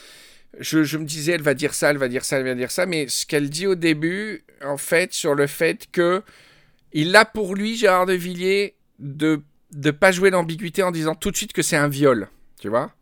je, 0.58 0.82
je 0.82 0.98
me 0.98 1.04
disais, 1.04 1.32
elle 1.32 1.42
va 1.42 1.54
dire 1.54 1.74
ça, 1.74 1.90
elle 1.90 1.98
va 1.98 2.08
dire 2.08 2.24
ça, 2.24 2.38
elle 2.38 2.44
va 2.46 2.54
dire 2.56 2.72
ça, 2.72 2.84
mais 2.84 3.06
ce 3.08 3.24
qu'elle 3.24 3.48
dit 3.50 3.68
au 3.68 3.76
début, 3.76 4.44
en 4.64 4.76
fait, 4.76 5.12
sur 5.12 5.36
le 5.36 5.46
fait 5.46 5.86
que 5.92 6.22
il 6.92 7.14
a 7.16 7.24
pour 7.24 7.54
lui, 7.54 7.76
Gérard 7.76 8.06
de 8.06 8.12
Villiers, 8.14 8.74
de 8.98 9.42
ne 9.74 9.90
pas 9.90 10.12
jouer 10.12 10.30
l'ambiguïté 10.30 10.82
en 10.82 10.90
disant 10.90 11.14
tout 11.14 11.30
de 11.30 11.36
suite 11.36 11.52
que 11.52 11.62
c'est 11.62 11.76
un 11.76 11.88
viol, 11.88 12.28
tu 12.60 12.68
vois 12.68 12.92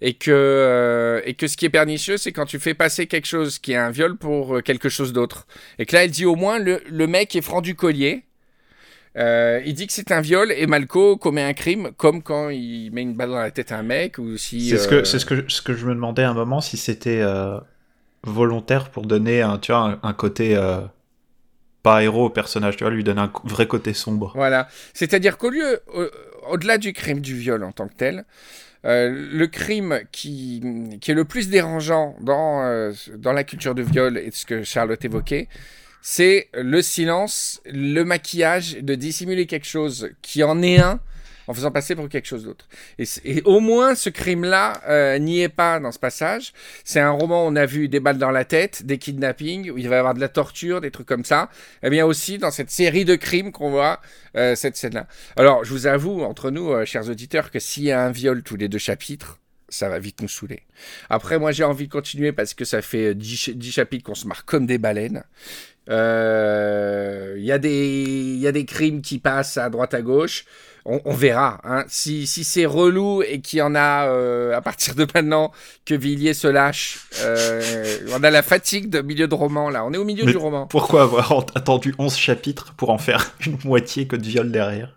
et 0.00 0.14
que, 0.14 0.30
euh, 0.30 1.20
et 1.24 1.34
que 1.34 1.46
ce 1.46 1.56
qui 1.56 1.64
est 1.66 1.70
pernicieux, 1.70 2.16
c'est 2.16 2.32
quand 2.32 2.46
tu 2.46 2.58
fais 2.58 2.74
passer 2.74 3.06
quelque 3.06 3.26
chose 3.26 3.58
qui 3.58 3.72
est 3.72 3.76
un 3.76 3.90
viol 3.90 4.16
pour 4.16 4.56
euh, 4.56 4.60
quelque 4.60 4.88
chose 4.88 5.12
d'autre. 5.12 5.46
Et 5.78 5.86
que 5.86 5.94
là, 5.94 6.04
elle 6.04 6.10
dit 6.10 6.26
au 6.26 6.34
moins, 6.34 6.58
le, 6.58 6.82
le 6.90 7.06
mec 7.06 7.34
est 7.36 7.40
franc 7.40 7.60
du 7.60 7.74
collier. 7.74 8.24
Euh, 9.16 9.60
il 9.66 9.74
dit 9.74 9.86
que 9.86 9.92
c'est 9.92 10.10
un 10.10 10.22
viol 10.22 10.50
et 10.52 10.66
Malco 10.66 11.16
commet 11.16 11.42
un 11.42 11.52
crime, 11.52 11.90
comme 11.96 12.22
quand 12.22 12.48
il 12.48 12.90
met 12.92 13.02
une 13.02 13.14
balle 13.14 13.28
dans 13.30 13.38
la 13.38 13.50
tête 13.50 13.70
à 13.70 13.78
un 13.78 13.82
mec 13.82 14.18
ou 14.18 14.36
si. 14.38 14.70
C'est 14.70 14.78
ce, 14.78 14.88
euh, 14.88 15.00
que, 15.00 15.04
c'est 15.04 15.18
ce, 15.18 15.26
que, 15.26 15.44
ce 15.48 15.60
que 15.60 15.74
je 15.74 15.86
me 15.86 15.94
demandais 15.94 16.22
à 16.22 16.30
un 16.30 16.34
moment, 16.34 16.60
si 16.60 16.76
c'était 16.76 17.20
euh, 17.20 17.58
volontaire 18.24 18.90
pour 18.90 19.06
donner 19.06 19.42
un, 19.42 19.58
tu 19.58 19.72
vois, 19.72 19.98
un, 20.02 20.08
un 20.08 20.12
côté 20.14 20.56
pas 21.82 22.02
héros 22.02 22.26
au 22.26 22.30
personnage, 22.30 22.76
tu 22.76 22.84
vois, 22.84 22.92
lui 22.92 23.04
donner 23.04 23.20
un 23.22 23.32
vrai 23.44 23.66
côté 23.66 23.92
sombre. 23.94 24.32
Voilà. 24.34 24.68
C'est-à-dire 24.94 25.36
qu'au 25.38 25.50
lieu, 25.50 25.80
au- 25.94 26.06
au-delà 26.52 26.78
du 26.78 26.92
crime 26.92 27.20
du 27.20 27.36
viol 27.36 27.62
en 27.64 27.72
tant 27.72 27.88
que 27.88 27.94
tel, 27.94 28.24
euh, 28.84 29.28
le 29.32 29.46
crime 29.46 30.00
qui, 30.10 30.60
qui 31.00 31.10
est 31.12 31.14
le 31.14 31.24
plus 31.24 31.48
dérangeant 31.48 32.16
dans, 32.20 32.62
euh, 32.64 32.92
dans 33.16 33.32
la 33.32 33.44
culture 33.44 33.74
du 33.74 33.82
viol 33.84 34.18
et 34.18 34.30
ce 34.32 34.44
que 34.44 34.64
Charlotte 34.64 35.04
évoquait, 35.04 35.48
c'est 36.00 36.48
le 36.52 36.82
silence, 36.82 37.60
le 37.64 38.02
maquillage, 38.02 38.76
de 38.78 38.94
dissimuler 38.96 39.46
quelque 39.46 39.68
chose 39.68 40.10
qui 40.20 40.42
en 40.42 40.60
est 40.62 40.80
un 40.80 40.98
en 41.46 41.54
faisant 41.54 41.70
passer 41.70 41.94
pour 41.94 42.08
quelque 42.08 42.26
chose 42.26 42.44
d'autre. 42.44 42.68
Et, 42.98 43.42
au 43.44 43.60
moins, 43.60 43.94
ce 43.94 44.10
crime-là 44.10 44.80
euh, 44.88 45.18
n'y 45.18 45.42
est 45.42 45.48
pas 45.48 45.80
dans 45.80 45.92
ce 45.92 45.98
passage. 45.98 46.52
C'est 46.84 47.00
un 47.00 47.10
roman 47.10 47.44
où 47.44 47.48
on 47.48 47.56
a 47.56 47.66
vu 47.66 47.88
des 47.88 48.00
balles 48.00 48.18
dans 48.18 48.30
la 48.30 48.44
tête, 48.44 48.84
des 48.84 48.98
kidnappings, 48.98 49.70
où 49.70 49.78
il 49.78 49.88
va 49.88 49.96
y 49.96 49.98
avoir 49.98 50.14
de 50.14 50.20
la 50.20 50.28
torture, 50.28 50.80
des 50.80 50.90
trucs 50.90 51.08
comme 51.08 51.24
ça. 51.24 51.50
Eh 51.82 51.90
bien 51.90 52.06
aussi, 52.06 52.38
dans 52.38 52.50
cette 52.50 52.70
série 52.70 53.04
de 53.04 53.14
crimes 53.14 53.52
qu'on 53.52 53.70
voit, 53.70 54.00
euh, 54.36 54.54
cette 54.54 54.76
scène-là. 54.76 55.06
Alors, 55.36 55.64
je 55.64 55.70
vous 55.70 55.86
avoue, 55.86 56.22
entre 56.22 56.50
nous, 56.50 56.72
euh, 56.72 56.84
chers 56.84 57.08
auditeurs, 57.08 57.50
que 57.50 57.58
s'il 57.58 57.84
y 57.84 57.92
a 57.92 58.02
un 58.02 58.10
viol 58.10 58.42
tous 58.42 58.56
les 58.56 58.68
deux 58.68 58.78
chapitres, 58.78 59.38
ça 59.72 59.88
va 59.88 59.98
vite 59.98 60.20
nous 60.20 60.28
saouler. 60.28 60.62
Après, 61.08 61.38
moi, 61.38 61.50
j'ai 61.50 61.64
envie 61.64 61.86
de 61.86 61.92
continuer 61.92 62.32
parce 62.32 62.54
que 62.54 62.64
ça 62.64 62.82
fait 62.82 63.14
10, 63.14 63.56
chapitres 63.70 64.04
qu'on 64.04 64.14
se 64.14 64.26
marre 64.26 64.44
comme 64.44 64.66
des 64.66 64.78
baleines. 64.78 65.24
Euh, 65.88 67.34
Il 67.38 67.44
y, 67.44 67.52
a 67.52 67.58
des- 67.58 67.92
il 68.34 68.38
y 68.38 68.46
a 68.46 68.52
des 68.52 68.64
crimes 68.64 69.02
qui 69.02 69.18
passent 69.18 69.56
à 69.56 69.68
droite 69.70 69.94
à 69.94 70.02
gauche. 70.02 70.44
On, 70.84 71.00
on 71.04 71.12
verra. 71.12 71.60
hein. 71.64 71.84
Si, 71.88 72.26
si 72.26 72.44
c'est 72.44 72.66
relou 72.66 73.22
et 73.22 73.40
qu'il 73.40 73.58
y 73.60 73.62
en 73.62 73.74
a 73.74 74.06
euh, 74.06 74.56
à 74.56 74.60
partir 74.60 74.94
de 74.94 75.06
maintenant 75.14 75.52
que 75.84 75.94
Villiers 75.94 76.34
se 76.34 76.48
lâche, 76.48 77.06
euh, 77.20 77.62
on 78.16 78.22
a 78.22 78.30
la 78.30 78.42
fatigue 78.42 78.88
de 78.90 79.00
milieu 79.00 79.26
de 79.28 79.34
roman 79.34 79.70
là. 79.70 79.84
On 79.84 79.92
est 79.92 79.96
au 79.96 80.04
milieu 80.04 80.24
Mais 80.24 80.32
du 80.32 80.38
roman. 80.38 80.66
Pourquoi 80.66 81.02
avoir 81.02 81.32
en- 81.32 81.40
attendu 81.54 81.94
11 81.98 82.16
chapitres 82.16 82.74
pour 82.76 82.90
en 82.90 82.98
faire 82.98 83.32
une 83.46 83.58
moitié 83.64 84.06
que 84.06 84.16
de 84.16 84.24
viol 84.26 84.50
derrière? 84.50 84.94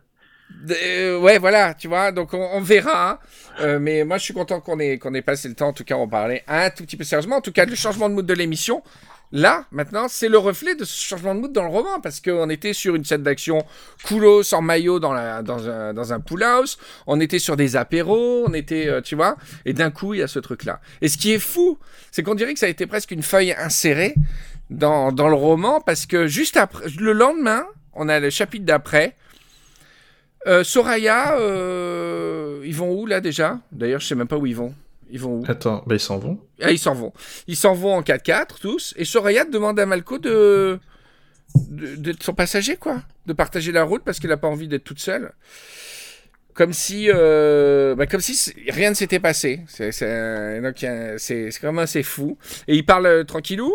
Euh, 0.70 1.20
ouais, 1.20 1.38
voilà, 1.40 1.74
tu 1.74 1.88
vois, 1.88 2.12
donc 2.12 2.34
on, 2.34 2.50
on 2.54 2.62
verra. 2.62 3.12
hein. 3.12 3.20
Euh, 3.62 3.80
mais 3.80 4.04
moi, 4.04 4.18
je 4.18 4.24
suis 4.24 4.34
content 4.34 4.60
qu'on 4.62 4.80
ait, 4.80 4.98
qu'on 4.98 5.14
ait 5.14 5.22
passé 5.22 5.48
le 5.48 5.54
temps, 5.56 5.68
en 5.70 5.74
tout 5.74 5.84
cas, 5.84 5.96
on 5.96 6.08
parlait 6.08 6.44
un 6.48 6.70
tout 6.70 6.84
petit 6.84 6.98
peu 6.98 7.04
sérieusement. 7.04 7.38
En 7.38 7.42
tout 7.42 7.52
cas, 7.52 7.66
le 7.66 7.76
changement 7.76 8.10
de 8.10 8.16
mood 8.16 8.26
de 8.26 8.34
l'émission, 8.34 8.82
là, 9.36 9.66
maintenant, 9.72 10.08
c'est 10.08 10.30
le 10.30 10.38
reflet 10.38 10.76
de 10.76 10.86
ce 10.86 11.04
changement 11.04 11.36
de 11.36 11.42
mood 11.42 11.52
dans 11.52 11.64
le 11.64 11.70
roman, 11.70 12.00
parce 12.02 12.22
qu'on 12.22 12.50
était 12.50 12.74
sur 12.74 12.96
une 12.96 13.04
scène 13.04 13.22
d'action 13.22 13.66
coulo, 14.06 14.44
sans 14.44 14.62
maillot, 14.62 15.00
dans, 15.00 15.14
un, 15.14 15.44
dans 15.44 16.20
pool 16.22 16.44
house, 16.44 16.78
on 17.06 17.20
était 17.20 17.40
sur 17.40 17.58
des 17.58 17.76
apéros, 17.76 18.46
on 18.48 18.54
était, 18.54 18.88
euh, 18.88 19.02
tu 19.02 19.16
vois, 19.16 19.36
et 19.66 19.74
d'un 19.74 19.92
coup, 19.92 20.14
il 20.14 20.22
y 20.22 20.24
a 20.24 20.28
ce 20.28 20.40
truc-là. 20.40 20.80
Et 21.02 21.10
ce 21.10 21.18
qui 21.18 21.34
est 21.34 21.40
fou, 21.40 21.78
c'est 22.12 22.24
qu'on 22.24 22.36
dirait 22.36 22.54
que 22.54 22.60
ça 22.60 22.66
a 22.66 22.70
été 22.70 22.88
presque 22.88 23.12
une 23.12 23.24
feuille 23.24 23.54
insérée 23.54 24.16
dans, 24.70 25.12
dans 25.12 25.28
le 25.28 25.36
roman, 25.36 25.82
parce 25.82 26.06
que 26.06 26.28
juste 26.28 26.56
après, 26.56 26.86
le 26.98 27.12
lendemain, 27.12 27.66
on 27.94 28.08
a 28.08 28.20
le 28.20 28.30
chapitre 28.30 28.66
d'après, 28.66 29.16
euh, 30.48 30.64
Soraya, 30.64 31.38
euh, 31.40 32.62
ils 32.64 32.76
vont 32.76 32.92
où 32.92 33.06
là 33.06 33.20
déjà? 33.20 33.60
D'ailleurs, 33.72 34.00
je 34.00 34.08
sais 34.08 34.16
même 34.16 34.28
pas 34.28 34.38
où 34.38 34.46
ils 34.46 34.56
vont. 34.56 34.74
Ils 35.16 35.22
vont 35.22 35.40
où? 35.40 35.44
Attends, 35.48 35.82
bah 35.88 35.96
ils 35.96 36.00
s'en 36.02 36.18
vont. 36.18 36.38
Ah, 36.62 36.72
ils 36.72 36.78
s'en 36.78 36.94
vont. 36.94 37.14
Ils 37.48 37.56
s'en 37.56 37.74
vont 37.74 37.94
en 37.96 38.02
4x4 38.02 38.60
tous. 38.60 38.94
Et 38.98 39.06
Soraya 39.06 39.46
demande 39.46 39.80
à 39.80 39.86
Malco 39.86 40.18
de 40.20 40.78
de- 41.70 41.96
d'être 41.96 42.22
son 42.22 42.34
passager, 42.34 42.76
quoi. 42.76 43.02
De 43.26 43.32
partager 43.32 43.72
la 43.72 43.84
route 43.84 44.02
parce 44.04 44.20
qu'elle 44.20 44.34
a 44.34 44.38
pas 44.38 44.50
envie 44.50 44.68
d'être 44.68 44.84
toute 44.84 45.00
seule. 45.00 45.32
comme 46.54 46.72
si, 46.74 47.10
euh, 47.14 47.96
bah, 47.96 48.08
comme 48.08 48.22
si 48.22 48.54
rien 48.70 48.90
ne 48.90 48.96
s'était 48.96 49.20
passé. 49.20 49.62
C'est 49.68 49.92
c'est- 49.92 50.60
c'est 51.18 51.60
quand 51.62 51.68
même 51.74 51.80
assez 51.80 52.02
fou. 52.04 52.38
Et 52.70 52.76
il 52.76 52.86
parle 52.86 53.06
euh, 53.08 53.24
tranquillou. 53.26 53.74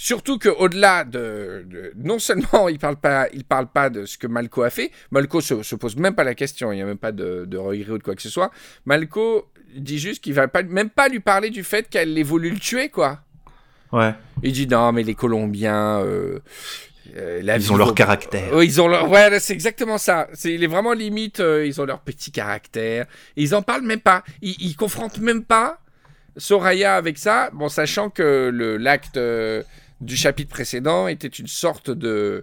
Surtout 0.00 0.38
qu'au-delà 0.38 1.04
de, 1.04 1.64
de- 1.66 1.92
Non 1.96 2.18
seulement 2.18 2.68
il 2.70 2.78
parle 2.78 2.96
pas, 2.96 3.28
il 3.34 3.44
parle 3.44 3.66
pas 3.66 3.90
de 3.90 4.06
ce 4.06 4.16
que 4.16 4.26
Malco 4.26 4.62
a 4.62 4.70
fait, 4.70 4.90
Malco 5.10 5.40
se, 5.40 5.62
se 5.62 5.74
pose 5.76 5.96
même 5.96 6.14
pas 6.14 6.24
la 6.24 6.34
question, 6.34 6.72
il 6.72 6.76
n'y 6.76 6.82
a 6.82 6.86
même 6.86 6.96
pas 6.98 7.12
de, 7.12 7.44
de 7.46 7.56
regret 7.58 7.90
ou 7.92 7.98
de 7.98 8.02
quoi 8.04 8.14
que 8.14 8.22
ce 8.22 8.30
soit. 8.30 8.50
Malco 8.86 9.48
dit 9.76 9.98
juste 9.98 10.22
qu'il 10.24 10.32
va 10.34 10.48
pas, 10.48 10.62
même 10.62 10.88
pas 10.88 11.08
lui 11.08 11.20
parler 11.20 11.50
du 11.50 11.62
fait 11.64 11.88
qu'elle 11.90 12.16
ait 12.16 12.22
voulu 12.22 12.48
le 12.50 12.58
tuer, 12.58 12.88
quoi. 12.88 13.20
Ouais. 13.92 14.14
Il 14.42 14.52
dit 14.52 14.66
non, 14.66 14.92
mais 14.92 15.02
les 15.02 15.14
Colombiens. 15.14 16.00
euh, 16.00 16.38
euh, 17.16 17.40
la 17.42 17.56
Ils 17.56 17.72
ont 17.72 17.76
leur 17.76 17.94
caractère. 17.94 18.62
Ils 18.62 18.80
ont 18.80 18.86
leur. 18.88 19.10
Ouais, 19.10 19.40
c'est 19.40 19.54
exactement 19.54 19.96
ça. 19.98 20.28
C'est, 20.34 20.52
il 20.54 20.62
est 20.62 20.66
vraiment 20.68 20.92
limite. 20.92 21.40
euh, 21.40 21.66
ils 21.66 21.80
ont 21.80 21.86
leur 21.86 22.00
petit 22.00 22.30
caractère. 22.30 23.06
Ils 23.36 23.54
en 23.54 23.62
parlent 23.62 23.82
même 23.86 24.00
pas. 24.00 24.22
Ils, 24.42 24.56
ils 24.60 24.76
confrontent 24.76 25.18
même 25.20 25.42
pas 25.42 25.80
Soraya 26.36 26.96
avec 26.96 27.16
ça. 27.18 27.48
Bon, 27.54 27.68
sachant 27.68 28.10
que 28.10 28.50
le 28.52 28.76
l'acte 28.76 29.16
euh, 29.16 29.62
du 30.00 30.16
chapitre 30.16 30.50
précédent 30.50 31.08
était 31.08 31.28
une 31.28 31.46
sorte 31.48 31.90
de. 31.90 32.42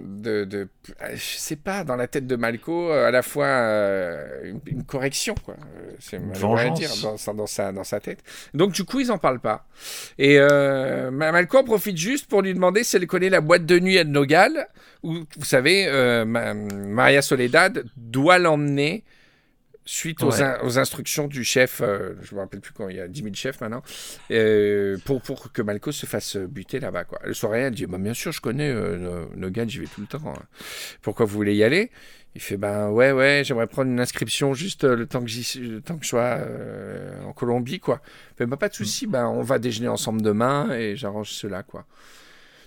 De, 0.00 0.44
de, 0.44 0.68
je 1.14 1.36
sais 1.36 1.56
pas, 1.56 1.84
dans 1.84 1.96
la 1.96 2.06
tête 2.06 2.26
de 2.26 2.36
Malco, 2.36 2.90
euh, 2.90 3.06
à 3.08 3.10
la 3.10 3.22
fois 3.22 3.46
euh, 3.46 4.44
une, 4.44 4.60
une 4.66 4.84
correction, 4.84 5.34
quoi. 5.44 5.54
Euh, 5.60 5.90
C'est 5.98 6.16
à 6.16 6.20
vengeance. 6.20 6.78
dire 6.78 6.90
dans, 7.02 7.16
sa- 7.18 7.32
dans, 7.34 7.46
sa, 7.46 7.70
dans 7.72 7.84
sa 7.84 8.00
tête. 8.00 8.20
Donc, 8.54 8.72
du 8.72 8.84
coup, 8.84 9.00
ils 9.00 9.12
en 9.12 9.18
parlent 9.18 9.40
pas. 9.40 9.66
Et 10.18 10.38
euh, 10.38 11.10
Ma- 11.10 11.32
Malco 11.32 11.58
en 11.58 11.64
profite 11.64 11.98
juste 11.98 12.26
pour 12.28 12.40
lui 12.42 12.54
demander 12.54 12.82
si 12.82 12.96
elle 12.96 13.06
connaît 13.06 13.28
la 13.30 13.40
boîte 13.42 13.66
de 13.66 13.78
nuit 13.78 13.98
à 13.98 14.04
Nogal, 14.04 14.68
où, 15.02 15.14
vous 15.36 15.44
savez, 15.44 15.86
euh, 15.88 16.24
Ma- 16.24 16.54
Maria 16.54 17.20
Soledad 17.20 17.84
doit 17.96 18.38
l'emmener 18.38 19.04
suite 19.84 20.22
aux, 20.22 20.40
in- 20.42 20.58
aux 20.62 20.78
instructions 20.78 21.26
du 21.26 21.42
chef, 21.44 21.80
euh, 21.82 22.14
je 22.22 22.34
me 22.34 22.40
rappelle 22.40 22.60
plus 22.60 22.72
quand 22.72 22.88
il 22.88 22.96
y 22.96 23.00
a 23.00 23.08
10 23.08 23.22
000 23.22 23.34
chefs 23.34 23.60
maintenant, 23.60 23.82
euh, 24.30 24.96
pour, 25.04 25.20
pour 25.22 25.52
que 25.52 25.60
Malco 25.62 25.90
se 25.92 26.06
fasse 26.06 26.36
buter 26.36 26.78
là-bas. 26.80 27.04
Quoi. 27.04 27.18
Le 27.24 27.34
soir, 27.34 27.54
elle 27.54 27.74
dit 27.74 27.86
bah, 27.86 27.98
Bien 27.98 28.14
sûr, 28.14 28.32
je 28.32 28.40
connais 28.40 28.70
euh, 28.70 28.96
No- 28.96 29.30
Nogal, 29.36 29.68
j'y 29.68 29.80
vais 29.80 29.86
tout 29.86 30.00
le 30.00 30.06
temps. 30.06 30.22
hein. 30.26 30.42
Pourquoi 31.02 31.26
vous 31.26 31.34
voulez 31.34 31.54
y 31.56 31.64
aller? 31.64 31.90
Il 32.34 32.40
fait 32.40 32.56
Ben 32.56 32.88
ouais, 32.90 33.12
ouais, 33.12 33.42
j'aimerais 33.44 33.66
prendre 33.66 33.90
une 33.90 34.00
inscription 34.00 34.54
juste 34.54 34.84
euh, 34.84 34.96
le 34.96 35.06
temps 35.06 35.20
que, 35.20 35.28
j'y- 35.28 35.58
le 35.60 35.80
temps 35.82 35.96
que 35.98 36.04
je 36.04 36.08
sois 36.10 36.38
euh, 36.38 37.22
en 37.24 37.32
Colombie. 37.32 37.80
quoi. 37.80 38.00
Il 38.32 38.36
fait 38.38 38.46
bah, 38.46 38.56
Pas 38.56 38.68
de 38.68 38.74
souci, 38.74 39.06
ben, 39.06 39.26
on 39.26 39.42
va 39.42 39.58
déjeuner 39.58 39.88
ensemble 39.88 40.22
demain 40.22 40.70
et 40.72 40.96
j'arrange 40.96 41.30
cela. 41.30 41.62
quoi. 41.62 41.84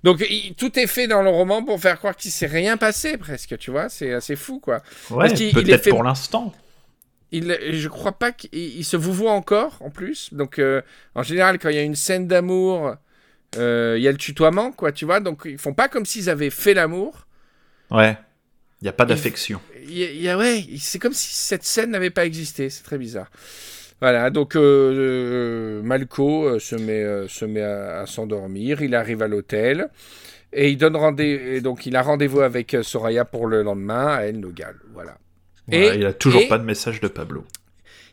Donc 0.03 0.24
il- 0.30 0.53
tout 0.53 0.78
est 0.78 0.86
fait 0.86 1.07
dans 1.07 1.24
le 1.24 1.30
roman 1.30 1.63
pour 1.63 1.80
faire 1.80 1.97
croire 1.97 2.16
qu'il 2.16 2.30
s'est 2.32 2.45
rien 2.45 2.78
passé 2.78 3.18
presque, 3.18 3.57
tu 3.57 3.72
vois, 3.72 3.89
c'est 3.89 4.13
assez 4.13 4.36
fou 4.36 4.59
quoi. 4.59 4.84
Ouais, 5.09 5.30
peut-être 5.34 5.84
fait- 5.84 5.89
pour 5.89 6.03
l'instant. 6.03 6.53
Il, 7.38 7.57
je 7.73 7.88
crois 7.89 8.13
pas 8.13 8.31
qu'il 8.31 8.49
il 8.53 8.83
se 8.86 8.97
vouvoie 8.97 9.31
encore 9.31 9.77
en 9.81 9.89
plus. 9.89 10.33
Donc 10.33 10.59
euh, 10.59 10.81
en 11.15 11.23
général 11.23 11.59
quand 11.59 11.69
il 11.69 11.75
y 11.75 11.79
a 11.79 11.83
une 11.83 11.95
scène 11.95 12.27
d'amour, 12.27 12.95
euh, 13.57 13.95
il 13.97 14.03
y 14.03 14.07
a 14.07 14.11
le 14.11 14.17
tutoiement 14.17 14.71
quoi, 14.71 14.91
tu 14.91 15.05
vois. 15.05 15.19
Donc 15.19 15.41
ils 15.45 15.57
font 15.57 15.73
pas 15.73 15.88
comme 15.88 16.05
s'ils 16.05 16.29
avaient 16.29 16.49
fait 16.49 16.73
l'amour. 16.73 17.27
Ouais. 17.91 18.17
Il 18.81 18.86
n'y 18.86 18.89
a 18.89 18.93
pas 18.93 19.05
d'affection. 19.05 19.59
Y 19.88 20.03
a- 20.03 20.11
il 20.11 20.21
y 20.21 20.29
a- 20.29 20.38
ouais, 20.38 20.63
c'est 20.79 20.99
comme 20.99 21.13
si 21.13 21.33
cette 21.33 21.63
scène 21.63 21.91
n'avait 21.91 22.09
pas 22.09 22.25
existé. 22.25 22.69
C'est 22.69 22.83
très 22.83 22.97
bizarre. 22.97 23.29
Voilà, 24.01 24.29
donc 24.29 24.55
euh, 24.57 25.81
Malco 25.81 26.59
se 26.59 26.75
met, 26.75 27.27
se 27.29 27.45
met 27.45 27.61
à, 27.61 28.01
à 28.01 28.05
s'endormir. 28.05 28.81
Il 28.81 28.93
arrive 28.93 29.21
à 29.23 29.27
l'hôtel 29.27 29.88
et 30.53 30.69
il 30.69 30.77
donne 30.77 30.95
rendez 30.97 31.55
et 31.55 31.61
donc 31.61 31.86
il 31.86 31.95
a 31.95 32.01
rendez-vous 32.01 32.41
avec 32.41 32.75
Soraya 32.83 33.23
pour 33.25 33.47
le 33.47 33.63
lendemain 33.63 34.07
à 34.07 34.21
El 34.23 34.39
Nogal. 34.41 34.75
Voilà. 34.93 35.17
Voilà, 35.68 35.95
Et- 35.95 35.97
il 35.99 36.05
a 36.05 36.13
toujours 36.13 36.41
et- 36.41 36.47
pas 36.47 36.57
de 36.57 36.63
message 36.63 37.01
de 37.01 37.07
Pablo. 37.07 37.45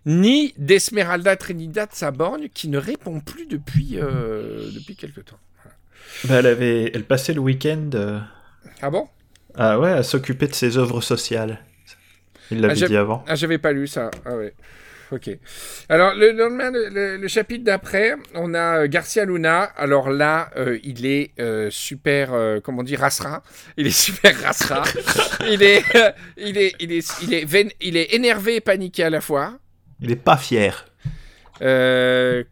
Ni 0.07 0.53
d'Esmeralda 0.59 1.37
Trinidad 1.37 1.91
Saborgne 1.93 2.49
qui 2.53 2.69
ne 2.69 2.79
répond 2.79 3.21
plus 3.21 3.47
depuis 3.47 3.99
euh, 3.99 4.69
depuis 4.75 4.97
quelque 4.97 5.21
temps. 5.21 5.39
Bah, 6.25 6.37
elle 6.41 6.47
avait, 6.47 6.91
elle 6.95 7.05
passait 7.05 7.33
le 7.35 7.41
week-end 7.41 7.91
euh, 7.95 8.19
Ah 8.81 8.91
bon? 8.91 9.09
à, 9.55 9.79
ouais, 9.79 9.93
à 9.93 10.03
s'occuper 10.03 10.47
de 10.49 10.55
ses 10.55 10.77
œuvres 10.77 11.01
sociales. 11.01 11.61
Il 12.51 12.61
l'avait 12.61 12.83
Ah, 12.83 12.87
dit 12.89 12.97
avant. 12.97 13.25
Ah, 13.29 13.35
j'avais 13.37 13.59
pas 13.59 13.73
lu 13.73 13.87
ça. 13.87 14.11
Ah 14.25 14.37
ouais. 14.37 14.55
Ok. 15.13 15.29
Alors, 15.91 16.15
le 16.15 16.33
lendemain, 16.33 16.71
le, 16.71 16.89
le- 16.89 17.17
le 17.19 17.29
chapitre 17.29 17.65
d'après, 17.65 18.15
on 18.35 18.55
a 18.55 18.79
euh, 18.85 18.87
Garcia 18.89 19.27
Luna. 19.27 19.65
Alors 19.77 20.09
là, 20.11 20.49
euh, 20.57 20.79
il 20.83 21.05
est 21.05 21.33
euh, 21.39 21.69
super, 21.71 22.33
euh, 22.33 22.61
comment 22.61 22.81
on 22.81 22.83
dit, 22.83 22.97
rasra. 22.97 23.43
Il 23.77 23.87
est 23.87 23.91
super 24.07 24.35
rasra. 24.43 24.83
il, 25.51 25.63
est, 25.63 25.83
il, 26.39 26.57
est, 26.57 26.75
il, 26.81 26.93
est, 26.93 27.21
il, 27.23 27.35
est, 27.35 27.77
il 27.83 27.97
est 27.99 28.15
énervé 28.15 28.57
et 28.57 28.61
paniqué 28.63 29.05
à 29.05 29.11
la 29.11 29.21
fois. 29.21 29.59
Il 30.01 30.11
est 30.11 30.17
pas 30.17 30.39
fier. 30.39 30.87
Euh, 31.61 32.43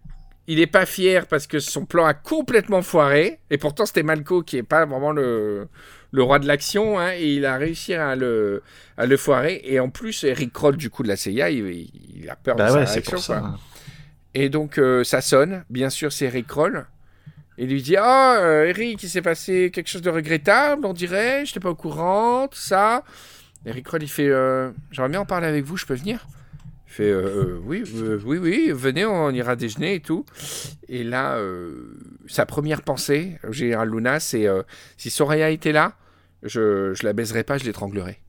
il 0.46 0.60
est 0.60 0.66
pas 0.66 0.84
fier 0.84 1.26
parce 1.26 1.46
que 1.46 1.60
son 1.60 1.86
plan 1.86 2.04
a 2.04 2.12
complètement 2.14 2.82
foiré. 2.82 3.38
Et 3.50 3.56
pourtant, 3.56 3.86
c'était 3.86 4.02
Malco 4.02 4.42
qui 4.42 4.58
est 4.58 4.62
pas 4.62 4.84
vraiment 4.84 5.12
le, 5.12 5.66
le 6.12 6.22
roi 6.22 6.38
de 6.38 6.46
l'action. 6.46 6.98
hein, 6.98 7.12
et 7.14 7.34
il 7.34 7.46
a 7.46 7.56
réussi 7.56 7.94
à 7.94 8.16
le, 8.16 8.62
à 8.96 9.06
le 9.06 9.16
foirer. 9.16 9.60
Et 9.64 9.80
en 9.80 9.88
plus, 9.90 10.24
Eric 10.24 10.52
Kroll, 10.52 10.76
du 10.76 10.90
coup, 10.90 11.02
de 11.02 11.08
la 11.08 11.16
CIA, 11.16 11.50
il, 11.50 11.88
il 12.16 12.28
a 12.30 12.36
peur 12.36 12.56
de 12.56 12.62
Bah 12.62 12.68
sa 12.70 12.74
ouais, 12.78 12.86
c'est 12.86 12.92
réaction. 12.94 13.16
pour 13.16 13.22
ça. 13.24 13.38
quoi. 13.40 13.58
Et 14.34 14.48
donc, 14.48 14.78
euh, 14.78 15.02
ça 15.04 15.20
sonne. 15.20 15.64
Bien 15.70 15.90
sûr, 15.90 16.12
c'est 16.12 16.26
Eric 16.26 16.46
Kroll. 16.46 16.86
Il 17.58 17.68
lui 17.68 17.82
dit 17.82 17.96
Ah, 17.96 18.38
euh, 18.40 18.64
Eric, 18.66 19.02
il 19.02 19.08
s'est 19.08 19.22
passé 19.22 19.70
quelque 19.72 19.88
chose 19.88 20.02
de 20.02 20.10
regrettable, 20.10 20.86
on 20.86 20.92
dirait. 20.92 21.44
Je 21.44 21.50
n'étais 21.50 21.60
pas 21.60 21.70
au 21.70 21.74
courant, 21.74 22.48
tout 22.48 22.58
ça. 22.58 23.02
Eric 23.66 23.84
Kroll, 23.84 24.02
il 24.02 24.08
fait 24.08 24.28
euh, 24.28 24.70
J'aimerais 24.92 25.10
bien 25.10 25.20
en 25.20 25.26
parler 25.26 25.46
avec 25.46 25.64
vous, 25.64 25.76
je 25.76 25.84
peux 25.84 25.94
venir? 25.94 26.26
Il 26.86 26.92
fait 26.92 27.14
Oui, 27.64 27.84
oui, 28.24 28.38
oui, 28.38 28.70
venez, 28.74 29.04
on 29.04 29.30
ira 29.30 29.54
déjeuner 29.56 29.94
et 29.96 30.00
tout. 30.00 30.24
Et 30.88 31.04
là, 31.04 31.38
sa 32.26 32.46
première 32.46 32.82
pensée, 32.82 33.38
au 33.46 33.52
général 33.52 33.90
Luna, 33.90 34.18
c'est 34.20 34.46
Si 34.96 35.10
Soraya 35.10 35.50
était 35.50 35.72
là, 35.72 35.92
je, 36.42 36.94
je 36.94 37.06
la 37.06 37.12
baiserais 37.12 37.44
pas, 37.44 37.58
je 37.58 37.64
l'étranglerais. 37.64 38.20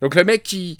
Donc, 0.00 0.14
le 0.14 0.24
mec 0.24 0.42
qui 0.42 0.78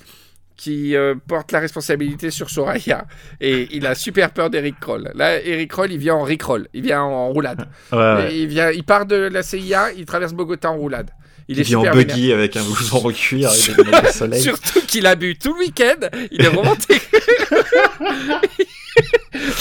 qui 0.56 0.94
euh, 0.94 1.14
porte 1.26 1.52
la 1.52 1.58
responsabilité 1.58 2.30
sur 2.30 2.50
Soraya. 2.50 3.06
Et 3.40 3.68
il 3.74 3.86
a 3.86 3.94
super 3.94 4.30
peur 4.30 4.50
d'Eric 4.50 4.78
Kroll. 4.78 5.10
Là, 5.14 5.40
Eric 5.42 5.70
Kroll, 5.70 5.90
il 5.90 5.96
vient 5.96 6.16
en 6.16 6.22
Rickroll. 6.22 6.68
Il 6.74 6.82
vient 6.82 7.00
en 7.00 7.30
roulade. 7.30 7.66
Ouais, 7.90 7.98
ouais. 7.98 8.34
Et 8.34 8.42
Il, 8.42 8.48
vient, 8.48 8.70
il 8.70 8.84
part 8.84 9.06
de 9.06 9.16
la 9.16 9.42
CIA, 9.42 9.92
il 9.96 10.04
traverse 10.04 10.34
Bogota 10.34 10.70
en 10.70 10.76
roulade. 10.76 11.12
Il, 11.48 11.56
Il 11.56 11.60
est 11.60 11.62
vit 11.62 11.76
en 11.76 11.80
super 11.80 11.94
buggy 11.94 12.30
avec 12.30 12.58
un 12.58 12.62
blouson 12.62 12.98
en 13.06 13.10
cuir 13.10 13.50
et 13.50 13.82
des 13.82 13.90
de 14.02 14.12
soleil. 14.12 14.42
Surtout 14.42 14.82
qu'il 14.82 15.06
a 15.06 15.14
bu 15.14 15.38
tout 15.38 15.54
le 15.54 15.60
week-end. 15.60 16.08
Il 16.30 16.44
est 16.44 16.48
remonté. 16.48 17.00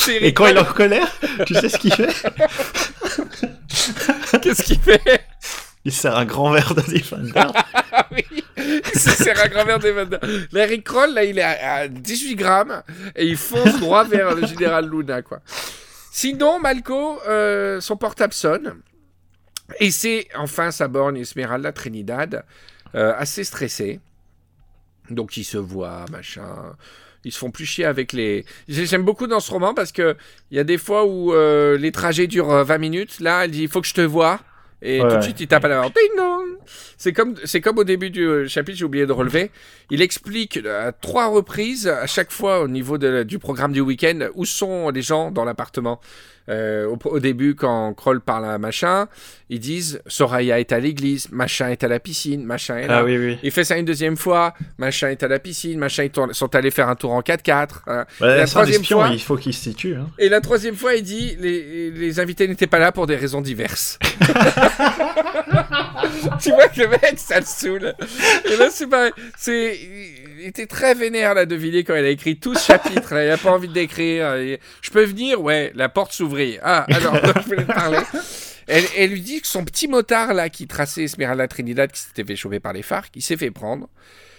Et 0.22 0.34
quand 0.34 0.48
il 0.48 0.58
est 0.58 0.60
en 0.60 0.66
colère, 0.66 1.08
tu 1.46 1.54
sais 1.54 1.70
ce 1.70 1.78
qu'il 1.78 1.94
fait? 1.94 2.14
Qu'est-ce 4.42 4.64
qu'il 4.64 4.80
fait? 4.80 5.02
Il 5.90 5.94
sert 5.94 6.16
un 6.16 6.26
grand 6.26 6.52
verre 6.52 6.76
de 6.76 6.82
Defender. 6.82 7.34
Ah 7.92 8.08
oui, 8.12 8.24
il 8.58 9.00
se 9.00 9.10
sert 9.10 9.44
un 9.44 9.48
grand 9.48 9.66
verre 9.66 9.80
des 9.80 9.92
Vander. 9.92 10.18
L'Eric 10.52 10.84
Kroll, 10.84 11.12
là, 11.14 11.24
il 11.24 11.40
est 11.40 11.42
à, 11.44 11.74
à 11.74 11.88
18 11.88 12.36
grammes 12.36 12.84
et 13.16 13.26
il 13.26 13.36
fonce 13.36 13.80
droit 13.80 14.04
vers 14.04 14.36
le 14.36 14.46
général 14.46 14.88
Luna, 14.90 15.24
quoi. 15.24 15.40
Sinon, 16.12 16.60
Malco, 16.60 17.20
euh, 17.28 17.82
son 17.82 17.98
portable 17.98 18.34
sonne. 18.34 18.76
Et 19.80 19.90
c'est 19.90 20.28
enfin 20.38 20.70
sa 20.72 20.88
borne 20.88 21.18
Esmeralda 21.18 21.72
Trinidad, 21.72 22.46
euh, 22.96 23.14
assez 23.18 23.44
stressé. 23.44 24.00
Donc, 25.10 25.36
ils 25.38 25.44
se 25.44 25.58
voient, 25.58 26.06
machin. 26.12 26.76
Ils 27.26 27.32
se 27.32 27.40
font 27.40 27.52
plus 27.52 27.66
chier 27.66 27.86
avec 27.86 28.14
les. 28.14 28.46
J'ai- 28.68 28.86
J'aime 28.86 29.04
beaucoup 29.04 29.26
dans 29.28 29.40
ce 29.40 29.50
roman 29.52 29.74
parce 29.74 29.92
que 29.92 30.16
il 30.52 30.58
y 30.58 30.60
a 30.60 30.64
des 30.64 30.78
fois 30.78 31.06
où 31.06 31.34
euh, 31.34 31.76
les 31.78 31.92
trajets 31.92 32.28
durent 32.28 32.52
euh, 32.52 32.64
20 32.64 32.78
minutes. 32.78 33.20
Là, 33.20 33.46
elle 33.46 33.52
dit 33.52 33.64
il 33.64 33.68
faut 33.70 33.82
que 33.82 33.88
je 33.88 33.94
te 33.96 34.02
vois. 34.02 34.40
Et 34.82 35.02
Ouais, 35.02 35.10
tout 35.10 35.18
de 35.18 35.22
suite, 35.22 35.40
il 35.42 35.48
tape 35.48 35.66
à 35.66 35.68
la 35.68 35.82
porte. 35.82 35.94
C'est 36.98 37.12
comme, 37.14 37.36
c'est 37.44 37.60
comme 37.62 37.78
au 37.80 37.84
début 37.84 38.10
du 38.10 38.26
euh, 38.26 38.48
chapitre, 38.48 38.78
j'ai 38.78 38.86
oublié 38.86 39.06
de 39.06 39.12
relever. 39.12 39.52
Il 39.90 40.02
explique 40.02 40.58
à 40.66 40.92
trois 40.92 41.28
reprises, 41.28 41.88
à 41.88 42.08
chaque 42.08 42.32
fois 42.32 42.62
au 42.62 42.68
niveau 42.68 42.98
de- 42.98 43.24
du 43.24 43.40
programme 43.40 43.72
du 43.74 43.82
week-end, 43.82 44.30
où 44.36 44.46
sont 44.46 44.90
les 44.90 45.02
gens 45.02 45.32
dans 45.32 45.44
l'appartement. 45.46 46.00
Euh, 46.50 46.86
au, 46.88 46.97
au 47.10 47.20
début, 47.20 47.56
quand 47.56 47.93
Kroll 47.93 48.22
parle 48.22 48.45
à 48.45 48.58
machin, 48.58 49.08
ils 49.50 49.60
disent 49.60 50.02
Soraya 50.08 50.60
est 50.60 50.72
à 50.72 50.80
l'église, 50.80 51.30
machin 51.32 51.70
est 51.70 51.84
à 51.84 51.88
la 51.88 52.00
piscine, 52.00 52.43
machin 52.43 52.78
est 52.78 52.88
là. 52.88 52.97
Ah 53.00 53.04
oui, 53.04 53.18
oui. 53.18 53.38
Il 53.43 53.52
fait 53.52 53.64
ça 53.64 53.78
une 53.78 53.86
deuxième 53.86 54.18
fois, 54.18 54.54
machin 54.78 55.10
est 55.10 55.22
à 55.24 55.28
la 55.28 55.39
piscine, 55.39 55.78
machin 55.80 56.04
ils 56.06 56.12
sont 56.36 56.56
allés 56.56 56.72
faire 56.72 56.89
un 56.89 56.95
tour 56.95 57.12
en 57.12 57.22
4x4. 57.22 57.68
hein. 57.88 58.06
Ouais, 58.22 58.38
La 58.38 58.45
troisième 58.47 58.82
espion, 58.82 58.97
fois- 59.00 59.10
il 59.14 59.22
faut 59.22 59.38
qu'il 59.38 59.54
se 59.54 59.62
situe. 59.64 59.95
Hein. 59.95 60.08
Et 60.18 60.28
la 60.30 60.41
troisième 60.41 60.76
fois, 60.76 60.95
il 60.95 61.04
dit 61.04 61.36
les, 61.39 61.91
les 61.91 62.20
invités 62.20 62.47
n'étaient 62.47 62.68
pas 62.68 62.80
là 62.80 62.91
pour 62.91 63.06
des 63.08 63.16
raisons 63.16 63.41
diverses. 63.41 64.00
tu 66.41 66.50
vois 66.52 66.68
que 66.68 66.82
le 66.82 66.88
mec, 66.89 67.14
ça 67.18 67.39
le 67.39 67.45
saoule. 67.45 67.93
Et 68.52 68.56
là, 68.58 68.70
c'est 68.72 68.88
pareil. 68.88 69.12
C'est, 69.38 69.78
il 70.39 70.47
était 70.47 70.66
très 70.68 70.93
vénère, 70.93 71.34
là, 71.34 71.45
de 71.45 71.56
Villiers, 71.56 71.84
quand 71.84 71.95
il 71.95 72.06
a 72.06 72.10
écrit 72.10 72.38
tout 72.38 72.56
ce 72.56 72.66
chapitre. 72.66 73.14
Là. 73.14 73.26
Il 73.26 73.32
a 73.32 73.38
pas 73.38 73.52
envie 73.52 73.68
d'écrire. 73.68 74.36
Je 74.82 74.91
peux 74.91 75.04
venir 75.04 75.41
Ouais, 75.41 75.72
la 75.76 75.89
porte 75.89 76.12
Ah, 76.62 76.86
alors, 76.90 77.16
je 77.36 77.46
voulais 77.46 77.64
te 77.64 77.72
parler. 77.72 78.00
Elle, 78.68 78.86
elle 78.98 79.12
lui 79.12 79.22
dit 79.22 79.42
que 79.42 79.48
son 79.48 79.66
petit 79.66 79.88
motard 79.88 80.34
là 80.34 80.50
qui 80.50 80.68
traçait 80.68 81.04
Esmeralda 81.04 81.48
Trinidad 81.48 81.92
qui 81.92 82.02
s'était 82.02 82.24
fait 82.24 82.36
choper 82.36 82.60
par 82.60 82.74
les 82.74 82.84
phares, 82.84 83.10
qui 83.10 83.22
s'est 83.22 83.38
fait 83.38 83.52
prendre. 83.52 83.90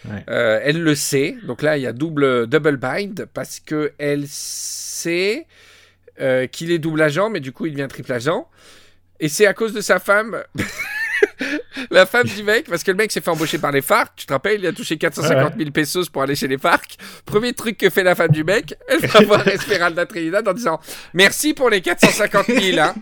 Ouais. 0.08 0.24
Euh, 0.28 0.60
elle 0.62 0.82
le 0.82 0.94
sait. 0.94 1.36
Donc 1.44 1.62
là, 1.62 1.76
il 1.76 1.82
y 1.82 1.86
a 1.86 1.92
double 1.92 2.46
double 2.46 2.76
bind 2.76 3.26
parce 3.34 3.60
que 3.60 3.92
elle 3.98 4.24
sait 4.26 5.46
euh, 6.20 6.46
qu'il 6.46 6.70
est 6.70 6.78
double 6.78 7.02
agent, 7.02 7.30
mais 7.30 7.40
du 7.40 7.52
coup, 7.52 7.66
il 7.66 7.72
devient 7.72 7.88
triple 7.88 8.12
agent. 8.12 8.48
Et 9.18 9.28
c'est 9.28 9.46
à 9.46 9.54
cause 9.54 9.72
de 9.72 9.80
sa 9.80 9.98
femme. 9.98 10.42
La 11.90 12.06
femme 12.06 12.26
du 12.26 12.42
mec, 12.44 12.68
parce 12.68 12.84
que 12.84 12.90
le 12.92 12.96
mec 12.96 13.10
s'est 13.10 13.20
fait 13.20 13.30
embaucher 13.30 13.58
par 13.58 13.72
les 13.72 13.82
FARC, 13.82 14.12
tu 14.14 14.24
te 14.26 14.32
rappelles, 14.32 14.60
il 14.60 14.66
a 14.66 14.72
touché 14.72 14.96
450 14.96 15.54
000 15.58 15.70
pesos 15.72 16.08
pour 16.08 16.22
aller 16.22 16.36
chez 16.36 16.46
les 16.46 16.56
FARC. 16.58 16.96
Premier 17.26 17.52
truc 17.52 17.78
que 17.78 17.90
fait 17.90 18.04
la 18.04 18.14
femme 18.14 18.30
du 18.30 18.44
mec, 18.44 18.74
elle 18.88 19.04
va 19.06 19.20
voir 19.22 19.48
Esmeralda 19.48 20.06
Trinidad 20.06 20.46
en 20.46 20.52
disant 20.52 20.80
Merci 21.14 21.52
pour 21.52 21.68
les 21.68 21.80
450 21.80 22.46
000, 22.46 22.78
hein. 22.78 22.94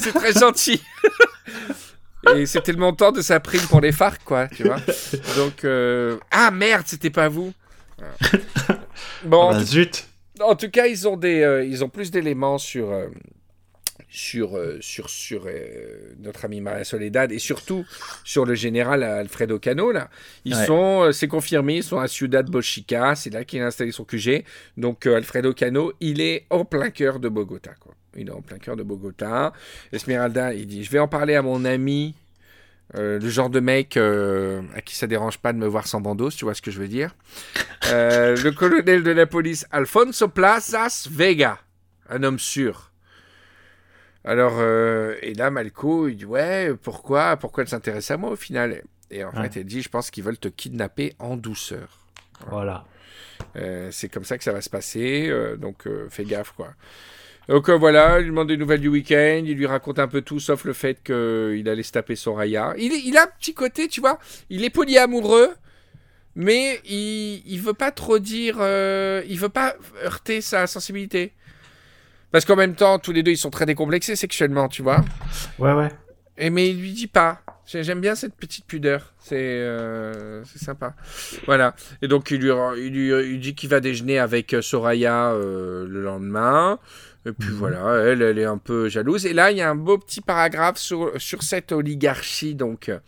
c'est 0.00 0.12
très 0.12 0.32
gentil. 0.32 0.80
Et 2.36 2.46
c'était 2.46 2.72
le 2.72 2.78
montant 2.78 3.12
de 3.12 3.20
sa 3.22 3.40
prime 3.40 3.60
pour 3.62 3.80
les 3.80 3.92
FARC, 3.92 4.20
quoi, 4.24 4.48
tu 4.48 4.64
vois. 4.64 4.78
Donc, 5.36 5.64
euh, 5.64 6.16
ah 6.30 6.50
merde, 6.50 6.82
c'était 6.86 7.10
pas 7.10 7.28
vous. 7.28 7.52
Bon, 9.24 9.50
Ah 9.50 9.54
bah, 9.54 9.64
zut. 9.64 10.06
en 10.40 10.54
tout 10.54 10.70
cas, 10.70 10.86
ils 10.86 11.06
ont, 11.08 11.16
des, 11.16 11.42
euh, 11.42 11.64
ils 11.64 11.84
ont 11.84 11.88
plus 11.88 12.10
d'éléments 12.10 12.58
sur, 12.58 12.90
euh, 12.90 13.06
sur, 14.16 14.56
euh, 14.56 14.78
sur, 14.80 15.10
sur 15.10 15.44
euh, 15.46 16.14
notre 16.20 16.46
ami 16.46 16.62
Maria 16.62 16.84
Soledad 16.84 17.30
et 17.32 17.38
surtout 17.38 17.84
sur 18.24 18.46
le 18.46 18.54
général 18.54 19.02
Alfredo 19.02 19.58
Cano. 19.58 19.92
Là. 19.92 20.08
Ils 20.46 20.54
Ouais. 20.54 20.64
sont, 20.66 21.02
euh, 21.04 21.12
c'est 21.12 21.28
confirmé, 21.28 21.76
ils 21.76 21.82
sont 21.84 21.98
à 21.98 22.08
Ciudad 22.08 22.48
Bochica, 22.48 23.14
c'est 23.14 23.28
là 23.30 23.44
qu'il 23.44 23.60
a 23.60 23.66
installé 23.66 23.92
son 23.92 24.04
QG. 24.04 24.44
Donc 24.78 25.06
Alfredo 25.06 25.52
Cano, 25.52 25.92
il 26.00 26.20
est 26.22 26.46
en 26.50 26.64
plein 26.64 26.88
cœur 26.90 27.20
de 27.20 27.28
Bogota. 27.28 27.74
Quoi. 27.78 27.94
Il 28.16 28.28
est 28.28 28.32
en 28.32 28.40
plein 28.40 28.56
cœur 28.58 28.76
de 28.76 28.82
Bogota. 28.82 29.52
Esmeralda, 29.92 30.54
il 30.54 30.66
dit, 30.66 30.82
je 30.82 30.90
vais 30.90 30.98
en 30.98 31.08
parler 31.08 31.34
à 31.34 31.42
mon 31.42 31.64
ami. 31.66 32.14
euh, 32.94 33.18
le 33.18 33.28
genre 33.28 33.50
de 33.50 33.58
mec 33.60 33.96
euh, 33.96 34.62
à 34.74 34.80
qui 34.80 34.94
ça 34.94 35.06
dérange 35.08 35.38
pas 35.38 35.52
de 35.52 35.58
me 35.58 35.66
voir 35.66 35.86
sans 35.88 36.00
bandeau, 36.00 36.30
si 36.30 36.38
tu 36.38 36.44
vois 36.44 36.54
ce 36.54 36.62
que 36.62 36.70
je 36.70 36.78
veux 36.80 36.86
dire. 36.88 37.14
Euh, 37.88 38.36
le 38.36 38.52
colonel 38.52 39.02
de 39.02 39.10
la 39.10 39.26
police 39.26 39.66
Alfonso 39.72 40.28
Plazas 40.28 41.08
Vega, 41.10 41.58
un 42.08 42.22
homme 42.22 42.38
sûr. 42.38 42.85
Alors, 44.26 44.54
euh, 44.58 45.14
et 45.22 45.32
là, 45.34 45.50
Malco, 45.50 46.08
il 46.08 46.16
dit 46.16 46.24
Ouais, 46.24 46.72
pourquoi 46.82 47.36
Pourquoi 47.36 47.62
elle 47.62 47.68
s'intéresse 47.68 48.10
à 48.10 48.16
moi 48.16 48.30
au 48.30 48.36
final? 48.36 48.82
Et 49.10 49.22
en 49.24 49.30
Ouais. 49.30 49.48
fait, 49.48 49.60
elle 49.60 49.66
dit 49.66 49.82
Je 49.82 49.88
pense 49.88 50.10
qu'ils 50.10 50.24
veulent 50.24 50.36
te 50.38 50.48
kidnapper 50.48 51.14
en 51.18 51.36
douceur. 51.36 52.00
Voilà. 52.48 52.84
Euh, 53.54 53.88
c'est 53.92 54.08
comme 54.08 54.24
ça 54.24 54.36
que 54.36 54.44
ça 54.44 54.52
va 54.52 54.60
se 54.60 54.68
passer, 54.68 55.28
euh, 55.28 55.56
donc 55.56 55.86
euh, 55.86 56.08
fais 56.10 56.24
gaffe, 56.24 56.52
quoi. 56.52 56.74
Donc 57.48 57.70
voilà, 57.70 58.18
il 58.18 58.24
lui 58.24 58.30
demande 58.30 58.48
des 58.48 58.56
nouvelles 58.56 58.80
du 58.80 58.88
week-end, 58.88 59.42
il 59.44 59.54
lui 59.56 59.66
raconte 59.66 60.00
un 60.00 60.08
peu 60.08 60.20
tout, 60.22 60.40
sauf 60.40 60.64
le 60.64 60.72
fait 60.72 61.00
qu'il 61.04 61.68
allait 61.68 61.84
se 61.84 61.92
taper 61.92 62.16
Soraya. 62.16 62.74
Il, 62.76 62.92
il 62.92 63.16
a 63.16 63.22
un 63.22 63.26
petit 63.38 63.54
côté, 63.54 63.86
tu 63.86 64.00
vois, 64.00 64.18
il 64.50 64.64
est 64.64 64.70
polyamoureux, 64.70 65.50
mais 66.34 66.80
il, 66.84 67.42
il 67.46 67.60
veut 67.60 67.72
pas 67.72 67.92
trop 67.92 68.18
dire, 68.18 68.56
il 68.56 69.38
veut 69.38 69.48
pas 69.48 69.76
heurter 70.04 70.40
sa 70.40 70.66
sensibilité. 70.66 71.32
Parce 72.36 72.44
qu'en 72.44 72.54
même 72.56 72.74
temps, 72.74 72.98
tous 72.98 73.12
les 73.12 73.22
deux, 73.22 73.30
ils 73.30 73.38
sont 73.38 73.48
très 73.48 73.64
décomplexés 73.64 74.14
sexuellement, 74.14 74.68
tu 74.68 74.82
vois. 74.82 75.02
Ouais, 75.58 75.72
ouais. 75.72 75.88
Et 76.36 76.50
mais 76.50 76.68
il 76.68 76.78
lui 76.78 76.92
dit 76.92 77.06
pas. 77.06 77.40
J'ai- 77.64 77.82
J'aime 77.82 78.02
bien 78.02 78.14
cette 78.14 78.34
petite 78.34 78.66
pudeur. 78.66 79.14
C'est 79.18 79.38
euh, 79.40 80.44
sympa. 80.44 80.94
Voilà. 81.46 81.74
Et 82.02 82.08
donc 82.08 82.30
il 82.30 82.42
lui, 82.42 82.50
il 82.76 82.92
lui 82.92 83.32
il 83.32 83.40
dit 83.40 83.54
qu'il 83.54 83.70
va 83.70 83.80
déjeuner 83.80 84.18
avec 84.18 84.52
euh, 84.52 84.60
Soraya 84.60 85.30
euh, 85.30 85.86
le 85.88 86.02
lendemain. 86.02 86.78
Et 87.24 87.32
puis 87.32 87.48
voilà, 87.48 88.02
elle, 88.04 88.20
elle 88.20 88.38
est 88.38 88.44
un 88.44 88.58
peu 88.58 88.90
jalouse. 88.90 89.24
Et 89.24 89.32
là, 89.32 89.50
il 89.50 89.56
y 89.56 89.62
a 89.62 89.70
un 89.70 89.74
beau 89.74 89.96
petit 89.96 90.20
paragraphe 90.20 90.76
sur, 90.76 91.12
sur 91.16 91.42
cette 91.42 91.72
oligarchie. 91.72 92.54
Donc, 92.54 92.90
euh, 92.90 92.98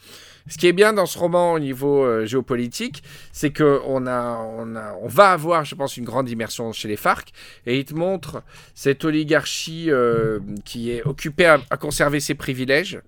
ce 0.49 0.57
qui 0.59 0.67
est 0.67 0.73
bien 0.73 0.93
dans 0.93 1.07
ce 1.07 1.19
roman 1.19 1.53
au 1.53 1.59
niveau 1.59 2.05
euh, 2.05 2.27
géopolitique, 2.27 3.03
c'est 3.33 3.51
que 3.51 3.81
on 3.87 4.07
a, 4.07 4.39
on 4.57 4.75
a, 4.77 4.95
on 5.03 5.09
va 5.09 5.33
avoir, 5.33 5.65
je 5.65 5.75
pense, 5.75 5.97
une 5.97 6.05
grande 6.05 6.29
immersion 6.31 6.73
chez 6.73 6.89
les 6.89 6.97
FARC, 6.97 7.29
et 7.67 7.79
il 7.79 7.85
te 7.85 7.95
montre 7.95 8.43
cette 8.75 9.05
oligarchie 9.05 9.91
euh, 9.91 10.41
qui 10.65 10.91
est 10.91 11.05
occupée 11.05 11.47
à, 11.47 11.59
conserver 11.77 12.21
ses 12.21 12.35
privilèges. 12.35 13.01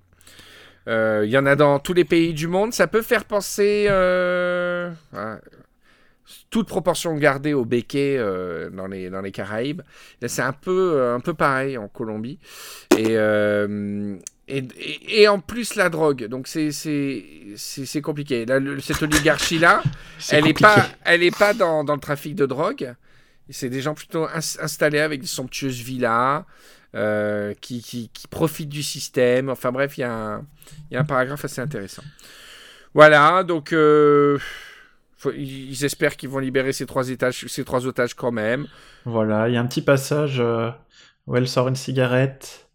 Euh, 0.89 1.23
Il 1.25 1.31
y 1.31 1.39
en 1.39 1.47
a 1.47 1.57
dans 1.57 1.79
tous 1.79 1.93
les 1.95 2.05
pays 2.05 2.33
du 2.35 2.47
monde. 2.47 2.73
Ça 2.73 2.87
peut 2.87 3.03
faire 3.03 3.25
penser, 3.25 3.89
à- 3.89 4.91
toute 6.49 6.69
proportion 6.69 7.17
gardée 7.17 7.55
au 7.55 7.65
béquet 7.65 8.19
dans, 8.73 8.87
les, 8.87 9.11
dans 9.11 9.21
les 9.21 9.33
Caraïbes. 9.33 9.83
C'est 10.27 10.43
un 10.43 10.53
peu, 10.53 11.13
un 11.13 11.21
peu 11.21 11.35
pareil 11.35 11.77
en 11.77 11.89
Colombie. 11.89 12.39
Et, 12.97 13.17
et, 14.51 14.65
et- 14.79 15.23
et 15.23 15.29
en 15.29 15.41
plus, 15.41 15.75
la 15.77 15.89
drogue. 15.89 16.27
Donc, 16.27 16.47
c'est- 16.49 16.71
compliqué. 18.03 18.45
Là, 18.47 18.59
le- 18.59 18.81
cette 18.81 19.03
oligarchie-là, 19.03 19.83
C'est 20.19 20.37
elle 20.37 20.45
n'est 20.45 20.53
compliqué. 20.55 20.75
pas, 20.75 20.89
elle 21.05 21.23
est 21.23 21.37
pas 21.37 21.55
dans, 21.55 21.85
dans 21.85 21.95
le 21.95 22.01
trafic 22.01 22.35
de 22.35 22.47
drogue. 22.47 22.95
C'est 23.49 23.69
des 23.69 23.81
gens 23.81 23.95
plutôt 23.95 24.25
ins- 24.27 24.59
installés 24.61 25.01
avec 25.01 25.21
des 25.21 25.27
somptueuses 25.27 25.81
villas, 25.81 26.45
euh, 26.95 27.55
qui, 27.61 27.83
qui, 27.83 28.09
qui 28.13 28.27
profitent 28.29 28.69
du 28.69 28.83
système. 28.83 29.49
Enfin 29.49 29.73
bref, 29.73 29.99
il 29.99 30.03
y, 30.03 30.05
a 30.05 30.13
un- 30.13 30.47
il 30.91 30.95
y 30.95 30.97
a 30.97 31.01
un 31.01 31.05
paragraphe 31.05 31.45
assez 31.45 31.61
intéressant. 31.61 32.03
Voilà, 32.95 33.45
donc 33.45 33.73
euh, 33.73 34.39
faut- 35.17 35.33
ils 35.33 35.85
espèrent 35.85 36.17
qu'ils 36.17 36.29
vont 36.29 36.39
libérer 36.41 36.73
ces 36.73 36.87
trois, 36.87 37.09
étages, 37.09 37.47
ces 37.47 37.65
trois 37.65 37.87
otages 37.87 38.15
quand 38.15 38.33
même. 38.33 38.67
Voilà, 39.05 39.49
il 39.49 39.55
y 39.55 39.57
a 39.57 39.61
un 39.61 39.67
petit 39.67 39.83
passage 39.83 40.39
euh, 40.41 40.71
où 41.27 41.37
elle 41.37 41.47
sort 41.49 41.69
une 41.69 41.77
cigarette 41.77 42.69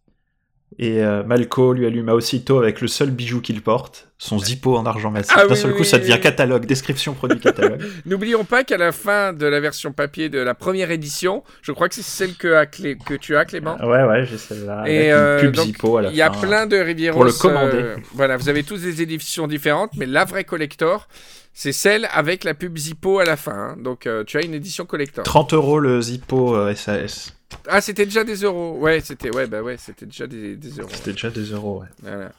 et 0.78 1.02
euh, 1.04 1.24
Malco 1.24 1.72
lui 1.74 1.86
allume 1.86 2.10
aussitôt 2.10 2.58
avec 2.60 2.82
le 2.82 2.88
seul 2.88 3.10
bijou 3.12 3.40
qu'il 3.40 3.62
porte, 3.62 4.10
son 4.18 4.40
zippo 4.40 4.76
en 4.76 4.86
argent 4.86 5.10
massif. 5.10 5.34
Ah 5.38 5.44
D'un 5.46 5.52
oui, 5.54 5.58
seul 5.58 5.72
oui, 5.72 5.78
coup, 5.78 5.84
ça 5.86 6.00
devient 6.00 6.14
oui. 6.14 6.20
catalogue, 6.20 6.66
description 6.66 7.14
produit 7.14 7.40
catalogue. 7.40 7.82
N'oublions 8.06 8.44
pas 8.44 8.64
qu'à 8.66 8.78
la 8.78 8.92
fin 8.92 9.32
de 9.32 9.46
la 9.46 9.60
version 9.62 9.94
papier 9.94 10.28
de 10.28 10.40
la 10.40 10.54
première 10.54 10.92
édition, 10.92 11.44
je 11.62 11.72
crois 11.72 11.88
que 11.88 11.96
c'est 11.96 12.02
celle 12.02 12.34
que, 12.36 12.54
a 12.56 12.66
Clé- 12.66 12.98
que 12.98 13.14
tu 13.14 13.38
as, 13.38 13.46
Clément. 13.46 13.78
ouais, 13.86 14.04
ouais, 14.04 14.26
j'ai 14.26 14.38
celle-là. 14.38 14.84
Et, 14.88 15.12
avec 15.12 15.14
euh, 15.14 15.36
une 15.40 15.46
pub 15.46 15.56
donc, 15.56 15.66
zippo 15.66 15.98
à 15.98 16.02
la 16.02 16.10
Il 16.10 16.16
y 16.16 16.22
a 16.22 16.32
fin. 16.34 16.42
plein 16.42 16.66
de 16.66 16.78
Rivieros. 16.78 17.16
Pour 17.16 17.26
le 17.26 17.32
commander. 17.32 17.78
euh, 17.78 17.96
voilà, 18.14 18.36
vous 18.36 18.50
avez 18.50 18.64
tous 18.64 18.82
des 18.82 19.02
éditions 19.02 19.48
différentes, 19.48 19.92
mais 19.96 20.06
la 20.06 20.26
vraie 20.26 20.44
collector, 20.44 21.08
c'est 21.54 21.72
celle 21.72 22.10
avec 22.14 22.44
la 22.44 22.54
pub 22.54 22.78
Zippo 22.78 23.20
à 23.20 23.24
la 23.24 23.38
fin. 23.38 23.54
hein. 23.54 23.78
Donc 23.82 24.08
euh, 24.08 24.26
tu 24.26 24.38
as 24.38 24.44
une 24.44 24.54
édition 24.54 24.86
collector. 24.86 25.24
30 25.24 25.54
euros 25.54 25.80
le 25.80 26.02
zippo 26.02 26.54
euh, 26.54 26.76
SAS. 26.76 27.34
Ah, 27.68 27.82
c'était 27.82 28.06
déjà 28.06 28.24
des 28.24 28.36
euros. 28.44 28.78
Ouais, 28.80 29.02
c'était 29.04 29.36
ouais, 29.36 29.48
bah 29.48 29.62
ouais, 29.62 29.78
c'était 29.78 30.06
déjà 30.06 30.28
des, 30.28 30.56
des 30.56 30.70
euros. 30.80 30.90
C'était 30.94 31.12
déjà 31.14 31.30
des 31.30 31.44
euros, 31.52 31.82
ouais. 31.82 31.88
Voilà. 32.02 32.32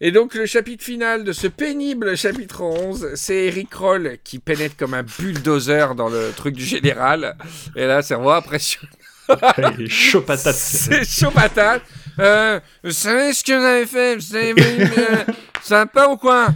Et 0.00 0.12
donc 0.12 0.34
le 0.34 0.46
chapitre 0.46 0.84
final 0.84 1.24
de 1.24 1.32
ce 1.32 1.48
pénible 1.48 2.16
chapitre 2.16 2.62
11, 2.62 3.08
c'est 3.14 3.46
Eric 3.46 3.74
Roll 3.74 4.18
qui 4.22 4.38
pénètre 4.38 4.76
comme 4.76 4.94
un 4.94 5.02
bulldozer 5.02 5.94
dans 5.96 6.08
le 6.08 6.30
truc 6.36 6.54
du 6.54 6.64
général. 6.64 7.36
Et 7.74 7.84
là, 7.86 8.00
c'est 8.02 8.14
vraiment 8.14 8.34
impressionnant. 8.34 8.92
Il 9.78 9.90
chaud 9.90 10.20
patate. 10.22 10.54
C'est 10.54 11.04
chaud 11.04 11.30
patate. 11.32 11.82
Euh, 12.20 12.60
vous 12.84 12.92
savez 12.92 13.32
ce 13.32 13.42
que 13.44 13.52
vous 13.52 13.64
avez 13.64 13.86
fait? 13.86 14.16
Vous 14.16 14.36
avez 14.36 14.52
vu 14.54 14.82
euh, 14.98 15.24
sympa 15.62 16.06
ou 16.06 16.16
quoi? 16.16 16.48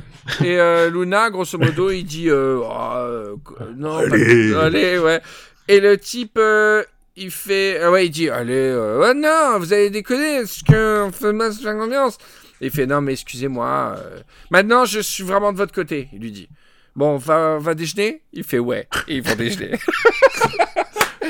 Et 0.45 0.57
euh, 0.59 0.89
Luna, 0.89 1.29
grosso 1.31 1.59
modo, 1.59 1.91
il 1.91 2.05
dit 2.05 2.31
euh, 2.31 2.61
euh, 2.97 3.35
non, 3.77 4.09
pas- 4.09 4.15
Allez. 4.15 4.55
allez, 4.55 4.99
ouais. 4.99 5.21
Et 5.69 5.81
le 5.81 5.99
type, 5.99 6.37
euh, 6.39 6.83
il 7.17 7.31
fait, 7.31 7.81
ah 7.83 7.91
ouais, 7.91 8.07
il 8.07 8.11
dit, 8.11 8.29
allez, 8.31 8.53
euh, 8.55 8.99
ouais, 9.01 9.15
non, 9.15 9.59
vous 9.59 9.73
allez 9.73 9.91
déconner, 9.91 10.37
est-ce 10.43 10.63
qu'on 10.65 11.13
fait 11.13 11.33
mal 11.33 11.53
faire 11.53 11.77
confiance 11.77 12.19
Il 12.61 12.71
fait, 12.71 12.87
non, 12.87 13.01
mais 13.01 13.13
excusez-moi, 13.13 13.97
euh, 13.99 14.21
maintenant 14.51 14.85
je 14.85 15.01
suis 15.01 15.23
vraiment 15.23 15.53
de 15.53 15.59
votre 15.59 15.75
côté, 15.75 16.09
il 16.13 16.21
lui 16.21 16.33
dit. 16.33 16.49
Bon, 16.95 17.15
on 17.15 17.17
va, 17.17 17.57
on 17.57 17.59
va 17.59 17.75
déjeuner? 17.75 18.21
Il 18.35 18.45
fait, 18.45 18.59
ouais. 18.59 18.87
Et 19.09 19.17
ils 19.17 19.23
vont 19.23 19.35
déjeuner. 19.35 19.79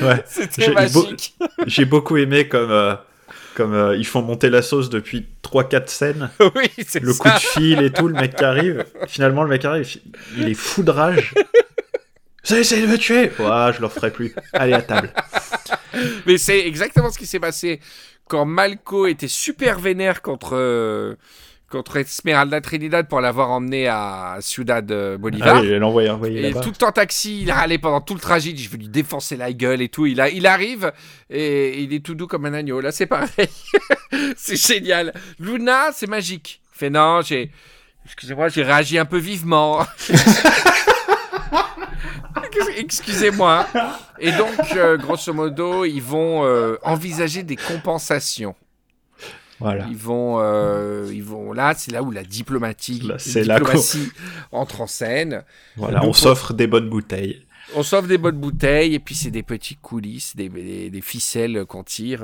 Ouais. 0.01 0.21
C'était 0.25 0.63
J'ai- 0.65 0.73
magique. 0.73 1.35
J'ai 1.67 1.85
beaucoup 1.85 2.17
aimé 2.17 2.47
comme, 2.49 2.71
euh, 2.71 2.95
comme 3.55 3.73
euh, 3.73 3.95
ils 3.95 4.05
font 4.05 4.21
monter 4.21 4.49
la 4.49 4.61
sauce 4.61 4.89
depuis 4.89 5.27
3-4 5.43 5.87
scènes. 5.87 6.29
oui, 6.55 6.69
c'est 6.85 6.99
Le 7.01 7.13
ça. 7.13 7.19
coup 7.23 7.29
de 7.29 7.39
fil 7.39 7.81
et 7.81 7.91
tout, 7.93 8.07
le 8.07 8.15
mec 8.15 8.35
qui 8.35 8.43
arrive. 8.43 8.85
Finalement, 9.07 9.43
le 9.43 9.49
mec 9.49 9.63
arrive, 9.63 9.87
il 10.35 10.49
est 10.49 10.53
foudrage. 10.55 11.33
Vous 12.45 12.55
essayé 12.55 12.81
de 12.81 12.87
me 12.87 12.97
tuer 12.97 13.31
Ouais, 13.39 13.73
je 13.73 13.81
le 13.81 13.87
ferai 13.87 14.11
plus. 14.11 14.35
Allez 14.51 14.73
à 14.73 14.81
table. 14.81 15.13
Mais 16.25 16.37
c'est 16.37 16.59
exactement 16.67 17.09
ce 17.09 17.17
qui 17.17 17.25
s'est 17.25 17.39
passé 17.39 17.79
quand 18.27 18.45
Malco 18.45 19.07
était 19.07 19.29
super 19.29 19.79
vénère 19.79 20.21
contre, 20.21 20.55
euh, 20.57 21.15
contre 21.69 21.97
Esmeralda 21.97 22.59
Trinidad 22.59 23.07
pour 23.07 23.21
l'avoir 23.21 23.49
emmené 23.51 23.87
à 23.87 24.37
Ciudad 24.41 24.91
euh, 24.91 25.17
Bolivar. 25.17 25.55
Ah 25.55 25.61
oui, 25.61 25.67
il 25.67 25.77
l'a 25.77 25.87
envoyé, 25.87 26.09
envoyé 26.09 26.49
Et 26.49 26.53
tout 26.53 26.83
en 26.83 26.91
taxi, 26.91 27.43
il 27.43 27.51
a 27.51 27.55
râlé 27.55 27.77
pendant 27.77 28.01
tout 28.01 28.13
le 28.13 28.19
trajet. 28.19 28.53
Je 28.55 28.69
vais 28.69 28.77
lui 28.77 28.89
défoncer 28.89 29.37
la 29.37 29.53
gueule 29.53 29.81
et 29.81 29.87
tout. 29.87 30.05
Il, 30.05 30.19
a, 30.19 30.29
il 30.29 30.45
arrive 30.45 30.91
et 31.29 31.81
il 31.81 31.93
est 31.93 32.03
tout 32.03 32.15
doux 32.15 32.27
comme 32.27 32.45
un 32.45 32.53
agneau. 32.53 32.81
Là, 32.81 32.91
c'est 32.91 33.05
pareil. 33.05 33.49
c'est 34.35 34.57
génial. 34.57 35.13
Luna, 35.39 35.91
c'est 35.93 36.07
magique. 36.07 36.61
Il 36.75 36.77
fait 36.77 36.89
non, 36.89 37.21
j'ai. 37.21 37.51
Excusez-moi, 38.05 38.49
j'ai 38.49 38.63
réagi 38.63 38.97
un 38.97 39.05
peu 39.05 39.17
vivement. 39.17 39.85
Excusez-moi. 42.77 43.67
Et 44.19 44.31
donc, 44.31 44.59
euh, 44.75 44.97
grosso 44.97 45.33
modo, 45.33 45.85
ils 45.85 46.01
vont 46.01 46.45
euh, 46.45 46.77
envisager 46.83 47.43
des 47.43 47.55
compensations. 47.55 48.55
Voilà. 49.59 49.85
Ils 49.89 49.95
vont, 49.97 50.39
euh, 50.41 51.09
ils 51.13 51.23
vont 51.23 51.53
là, 51.53 51.73
c'est 51.77 51.91
là 51.91 52.01
où 52.03 52.11
la 52.11 52.23
diplomatie, 52.23 52.99
Là, 53.01 53.15
c'est 53.17 53.43
là 53.43 53.59
diplomatie 53.59 54.11
entre 54.51 54.81
en 54.81 54.87
scène. 54.87 55.43
Voilà, 55.77 56.03
on 56.03 56.11
s'offre 56.13 56.53
des 56.53 56.67
bonnes 56.67 56.89
bouteilles. 56.89 57.45
On 57.75 57.81
sauve 57.81 58.07
des 58.07 58.17
bonnes 58.17 58.37
bouteilles 58.37 58.93
et 58.93 58.99
puis 58.99 59.15
c'est 59.15 59.31
des 59.31 59.41
petits 59.41 59.77
coulisses, 59.77 60.35
des, 60.35 60.49
des- 60.49 60.89
des 60.89 61.01
ficelles 61.01 61.65
qu'on 61.65 61.83
tire 61.83 62.23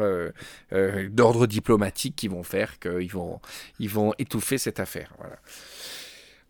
d'ordre 1.10 1.48
diplomatique 1.48 2.16
qui 2.16 2.28
vont 2.28 2.44
faire 2.44 2.78
qu'ils 2.78 3.10
vont, 3.12 3.40
ils 3.80 3.90
vont 3.90 4.14
étouffer 4.20 4.58
cette 4.58 4.80
affaire. 4.80 5.12
Voilà. 5.18 5.38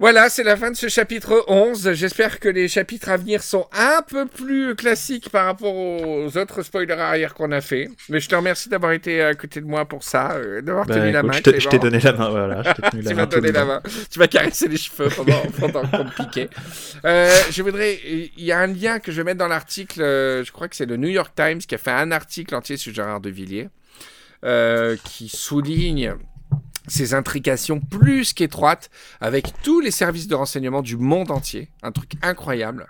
Voilà, 0.02 0.30
c'est 0.30 0.44
la 0.44 0.56
fin 0.56 0.72
de 0.72 0.78
ce 0.78 0.88
chapitre 0.88 1.44
11. 1.50 1.92
J'espère 1.92 2.40
que 2.40 2.48
les 2.48 2.70
chapitres 2.70 3.10
à 3.10 3.18
venir 3.18 3.44
sont 3.44 3.68
un 3.74 4.02
peu 4.02 4.26
plus 4.28 4.74
classiques 4.76 5.30
par 5.30 5.46
rapport 5.46 5.76
aux 5.76 6.38
autres 6.38 6.64
spoilers 6.64 6.94
arrière 6.94 7.34
qu'on 7.34 7.52
a 7.52 7.60
fait. 7.60 7.90
Mais 8.08 8.22
je 8.22 8.30
te 8.30 8.36
remercie 8.36 8.70
d'avoir 8.70 8.94
été 8.94 9.22
à 9.22 9.34
côté 9.36 9.60
de 9.60 9.66
moi 9.66 9.84
pour 9.84 10.04
ça, 10.06 10.32
euh, 10.36 10.62
d'avoir 10.62 10.86
Bah, 10.86 10.96
tenu 10.96 11.12
la 11.12 11.22
main. 11.22 11.34
je 11.34 11.42
t'ai- 11.68 11.80
donné 11.80 12.00
la 12.00 12.14
main, 12.14 12.30
voilà. 12.30 12.64
je 12.64 12.72
t'ai 12.82 12.90
tenu 12.92 13.02
la 13.04 13.10
tu 13.12 13.16
m'as 13.18 13.26
donné 13.26 13.52
la 13.52 13.66
main. 13.66 13.82
Tu 14.10 14.20
m'as 14.20 14.28
caressé 14.28 14.70
les 14.70 14.78
cheveux 14.78 15.10
pendant, 15.10 15.42
pendant 15.60 15.86
qu'on 15.86 16.06
piquait. 16.10 16.50
Euh, 17.04 17.30
je 17.52 17.62
voudrais. 17.62 18.00
Il 18.06 18.44
y 18.46 18.54
a 18.54 18.60
un 18.60 18.68
lien 18.68 19.00
que 19.00 19.12
je 19.12 19.18
vais 19.18 19.26
mettre 19.26 19.40
dans 19.40 19.50
l'article. 19.50 20.02
euh, 20.02 20.46
je 20.46 20.52
crois 20.54 20.70
que 20.70 20.78
c'est 20.78 20.86
le 20.86 20.96
New 20.96 21.10
York 21.10 21.34
Times 21.36 21.58
qui 21.60 21.76
a 21.76 21.78
fait 21.78 21.92
un 21.92 22.12
article 22.12 22.56
entier 22.56 22.78
sur 22.78 22.94
Gérard 22.94 23.20
de 23.20 23.30
Villiers 23.30 23.68
euh, 24.46 24.96
qui 25.04 25.28
souligne 25.28 26.14
ces 26.90 27.14
intrications 27.14 27.80
plus 27.80 28.34
qu'étroites 28.34 28.90
avec 29.22 29.54
tous 29.64 29.80
les 29.80 29.92
services 29.92 30.28
de 30.28 30.36
renseignement 30.36 30.82
du 30.82 30.98
monde 30.98 31.32
entier. 31.32 31.70
Un 31.84 31.92
truc 31.92 32.14
incroyable. 32.22 32.88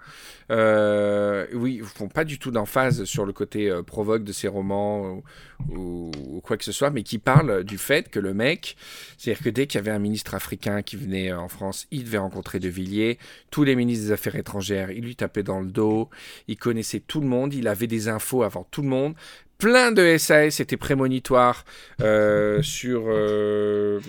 Euh, 0.52 1.46
oui, 1.54 1.76
ils 1.80 1.84
font 1.84 2.08
pas 2.08 2.24
du 2.24 2.40
tout 2.40 2.50
d'emphase 2.50 3.04
sur 3.04 3.26
le 3.26 3.34
côté 3.34 3.70
euh, 3.70 3.84
provoque 3.84 4.24
de 4.24 4.32
ces 4.32 4.48
romans 4.48 5.22
ou 5.70 6.42
quoi 6.44 6.58
que 6.58 6.64
ce 6.64 6.72
soit, 6.72 6.90
mais 6.90 7.04
qui 7.04 7.20
parle 7.20 7.64
du 7.64 7.78
fait 7.78 8.10
que 8.10 8.20
le 8.20 8.34
mec, 8.34 8.76
c'est-à-dire 9.18 9.44
que 9.44 9.50
dès 9.50 9.68
qu'il 9.68 9.78
y 9.78 9.82
avait 9.82 9.92
un 9.92 10.00
ministre 10.00 10.34
africain 10.34 10.82
qui 10.82 10.96
venait 10.96 11.32
euh, 11.32 11.40
en 11.40 11.50
France, 11.50 11.88
il 11.92 12.06
devait 12.06 12.18
rencontrer 12.18 12.60
De 12.60 12.70
Villiers. 12.70 13.20
Tous 13.52 13.64
les 13.64 13.76
ministres 13.76 14.06
des 14.08 14.12
Affaires 14.12 14.36
étrangères, 14.36 14.92
il 14.92 15.04
lui 15.04 15.16
tapait 15.16 15.44
dans 15.44 15.60
le 15.60 15.68
dos. 15.68 16.10
Il 16.48 16.58
connaissait 16.58 17.00
tout 17.00 17.22
le 17.22 17.28
monde. 17.28 17.54
Il 17.54 17.68
avait 17.68 17.88
des 17.88 18.08
infos 18.08 18.44
avant 18.44 18.66
tout 18.72 18.82
le 18.82 18.90
monde. 18.90 19.14
Plein 19.60 19.92
de 19.92 20.18
SAS 20.18 20.62
étaient 20.62 20.78
prémonitoires 20.78 21.66
euh, 22.02 22.62
sur 22.62 23.04
euh, 23.08 24.00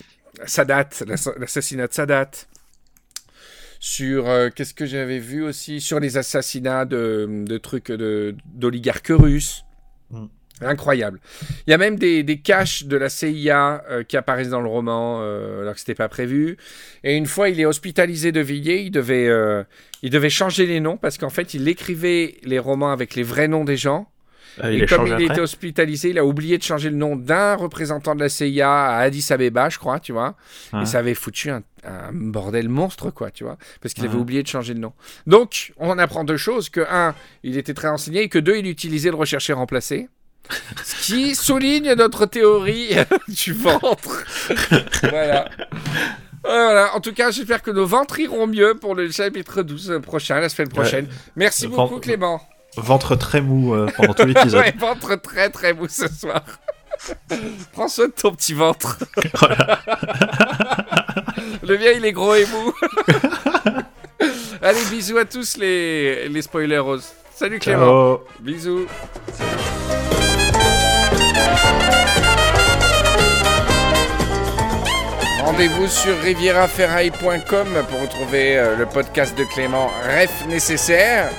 Sadat, 0.47 0.89
l'ass- 1.07 1.29
l'assassinat 1.39 1.89
de 1.89 1.93
Sadat. 1.93 2.31
Sur 3.81 4.29
euh, 4.29 4.49
qu'est-ce 4.55 4.75
que 4.75 4.87
j'avais 4.87 5.19
vu 5.19 5.43
aussi? 5.43 5.81
Sur 5.81 5.99
les 5.99 6.17
assassinats 6.19 6.85
de, 6.85 7.45
de 7.45 7.59
trucs 7.59 7.91
de- 7.91 8.37
d'oligarques 8.55 9.09
russes. 9.11 9.65
Mm. 10.11 10.27
Incroyable. 10.63 11.19
Il 11.67 11.71
y 11.71 11.75
a 11.75 11.79
même 11.79 11.97
des, 11.99 12.23
des 12.23 12.39
caches 12.39 12.85
de 12.85 12.97
la 12.97 13.09
CIA 13.09 13.83
euh, 13.91 14.05
qui 14.05 14.17
apparaissent 14.19 14.51
dans 14.51 14.61
le 14.61 14.69
roman 14.69 15.19
euh, 15.23 15.63
alors 15.63 15.73
que 15.75 15.81
c'était 15.81 15.95
pas 15.97 16.09
prévu. 16.11 16.59
Et 17.03 17.17
une 17.17 17.27
fois, 17.27 17.49
il 17.49 17.59
est 17.59 17.65
hospitalisé 17.67 18.31
de 18.31 18.41
Villiers. 18.41 18.83
Il 18.83 18.91
devait, 18.93 19.27
euh, 19.27 19.65
il 20.03 20.11
devait 20.11 20.31
changer 20.31 20.67
les 20.67 20.79
noms 20.79 20.97
parce 20.99 21.19
qu'en 21.19 21.31
fait, 21.31 21.55
il 21.55 21.67
écrivait 21.67 22.37
les 22.45 22.59
romans 22.61 22.93
avec 22.93 23.15
les 23.17 23.23
vrais 23.25 23.49
noms 23.49 23.65
des 23.65 23.79
gens. 23.79 24.07
Ah, 24.61 24.71
et 24.71 24.87
comme 24.87 25.07
il 25.07 25.13
après 25.13 25.25
était 25.25 25.41
hospitalisé, 25.41 26.11
il 26.11 26.19
a 26.19 26.25
oublié 26.25 26.59
de 26.59 26.63
changer 26.63 26.91
le 26.91 26.97
nom 26.97 27.17
d'un 27.17 27.55
représentant 27.55 28.15
de 28.15 28.21
la 28.21 28.29
CIA 28.29 28.71
à 28.71 28.99
Addis 29.01 29.27
Abeba, 29.31 29.69
je 29.69 29.79
crois, 29.79 30.01
tu 30.01 30.13
vois. 30.13 30.37
Et 30.81 30.87
ça 30.87 30.99
avait 30.99 31.15
foutu 31.15 31.51
un, 31.51 31.63
un 31.85 32.13
bordel 32.13 32.69
monstre, 32.69 33.11
quoi, 33.11 33.31
tu 33.31 33.45
vois. 33.45 33.57
Parce 33.81 33.95
qu'il 33.95 34.05
avait 34.05 34.19
oublié 34.19 34.43
de 34.43 34.49
changer 34.49 34.75
le 34.75 34.81
nom. 34.81 34.93
Donc, 35.27 35.73
on 35.77 35.99
apprend 35.99 36.25
deux 36.25 36.37
choses. 36.37 36.69
Que 36.69 36.81
un, 36.91 37.15
il 37.43 37.57
était 37.57 37.75
très 37.75 37.89
renseigné. 37.89 38.23
Et 38.23 38.29
que 38.29 38.39
deux, 38.39 38.57
il 38.57 38.67
utilisait 38.67 39.11
le 39.11 39.17
recherché 39.17 39.53
remplacé. 39.53 40.09
Ce 40.85 41.07
qui 41.07 41.35
souligne 41.35 41.93
notre 41.95 42.27
théorie 42.27 42.91
du 43.29 43.53
ventre. 43.53 44.25
voilà. 45.03 45.49
Voilà, 46.43 46.95
en 46.97 47.01
tout 47.01 47.13
cas, 47.13 47.31
j'espère 47.31 47.63
que 47.63 47.71
nos 47.71 47.85
ventres 47.85 48.19
iront 48.19 48.47
mieux 48.47 48.75
pour 48.75 48.95
le 48.95 49.11
chapitre 49.11 49.63
12 49.63 50.01
prochain, 50.03 50.41
la 50.41 50.49
semaine 50.49 50.69
prochaine. 50.71 51.07
Merci 51.37 51.67
beaucoup, 51.69 51.99
Clément. 51.99 52.41
Ventre 52.81 53.16
très 53.16 53.41
mou 53.41 53.74
euh, 53.74 53.87
pendant 53.97 54.14
tout 54.14 54.24
l'épisode. 54.26 54.61
Ouais, 54.64 54.74
ventre 54.78 55.16
très 55.16 55.51
très 55.51 55.72
mou 55.72 55.87
ce 55.89 56.09
soir. 56.09 56.43
Prends 57.72 57.89
soin 57.89 58.07
de 58.07 58.12
ton 58.12 58.35
petit 58.35 58.55
ventre. 58.55 58.99
Le 61.62 61.78
mien, 61.78 61.93
il 61.97 62.05
est 62.05 62.12
gros 62.12 62.35
et 62.35 62.47
mou. 62.47 62.72
Allez, 64.62 64.85
bisous 64.91 65.16
à 65.18 65.24
tous 65.24 65.57
les, 65.57 66.28
les 66.28 66.43
spoileros. 66.43 66.99
Salut 67.35 67.59
Clément. 67.59 67.87
Ciao. 67.87 68.20
Bisous. 68.41 68.87
Rendez-vous 75.43 75.89
sur 75.89 76.16
rivieraferail.com 76.20 77.68
pour 77.91 78.01
retrouver 78.03 78.59
euh, 78.59 78.76
le 78.76 78.87
podcast 78.87 79.37
de 79.37 79.45
Clément 79.45 79.89
Ref 80.07 80.47
nécessaire. 80.47 81.31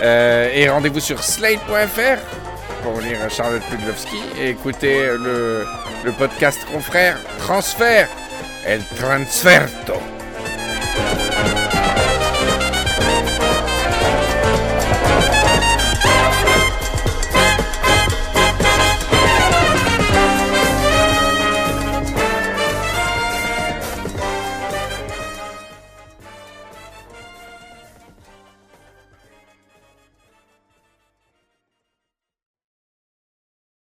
Euh, 0.00 0.50
et 0.52 0.68
rendez-vous 0.68 1.00
sur 1.00 1.22
slate.fr 1.22 2.20
pour 2.82 3.00
lire 3.00 3.18
Charlotte 3.30 3.62
Pudlowski 3.70 4.20
et 4.38 4.50
écouter 4.50 5.00
le, 5.18 5.66
podcast 6.18 6.58
confrère 6.72 7.18
Transfert 7.38 8.08
El 8.64 8.82
Transferto. 8.96 10.15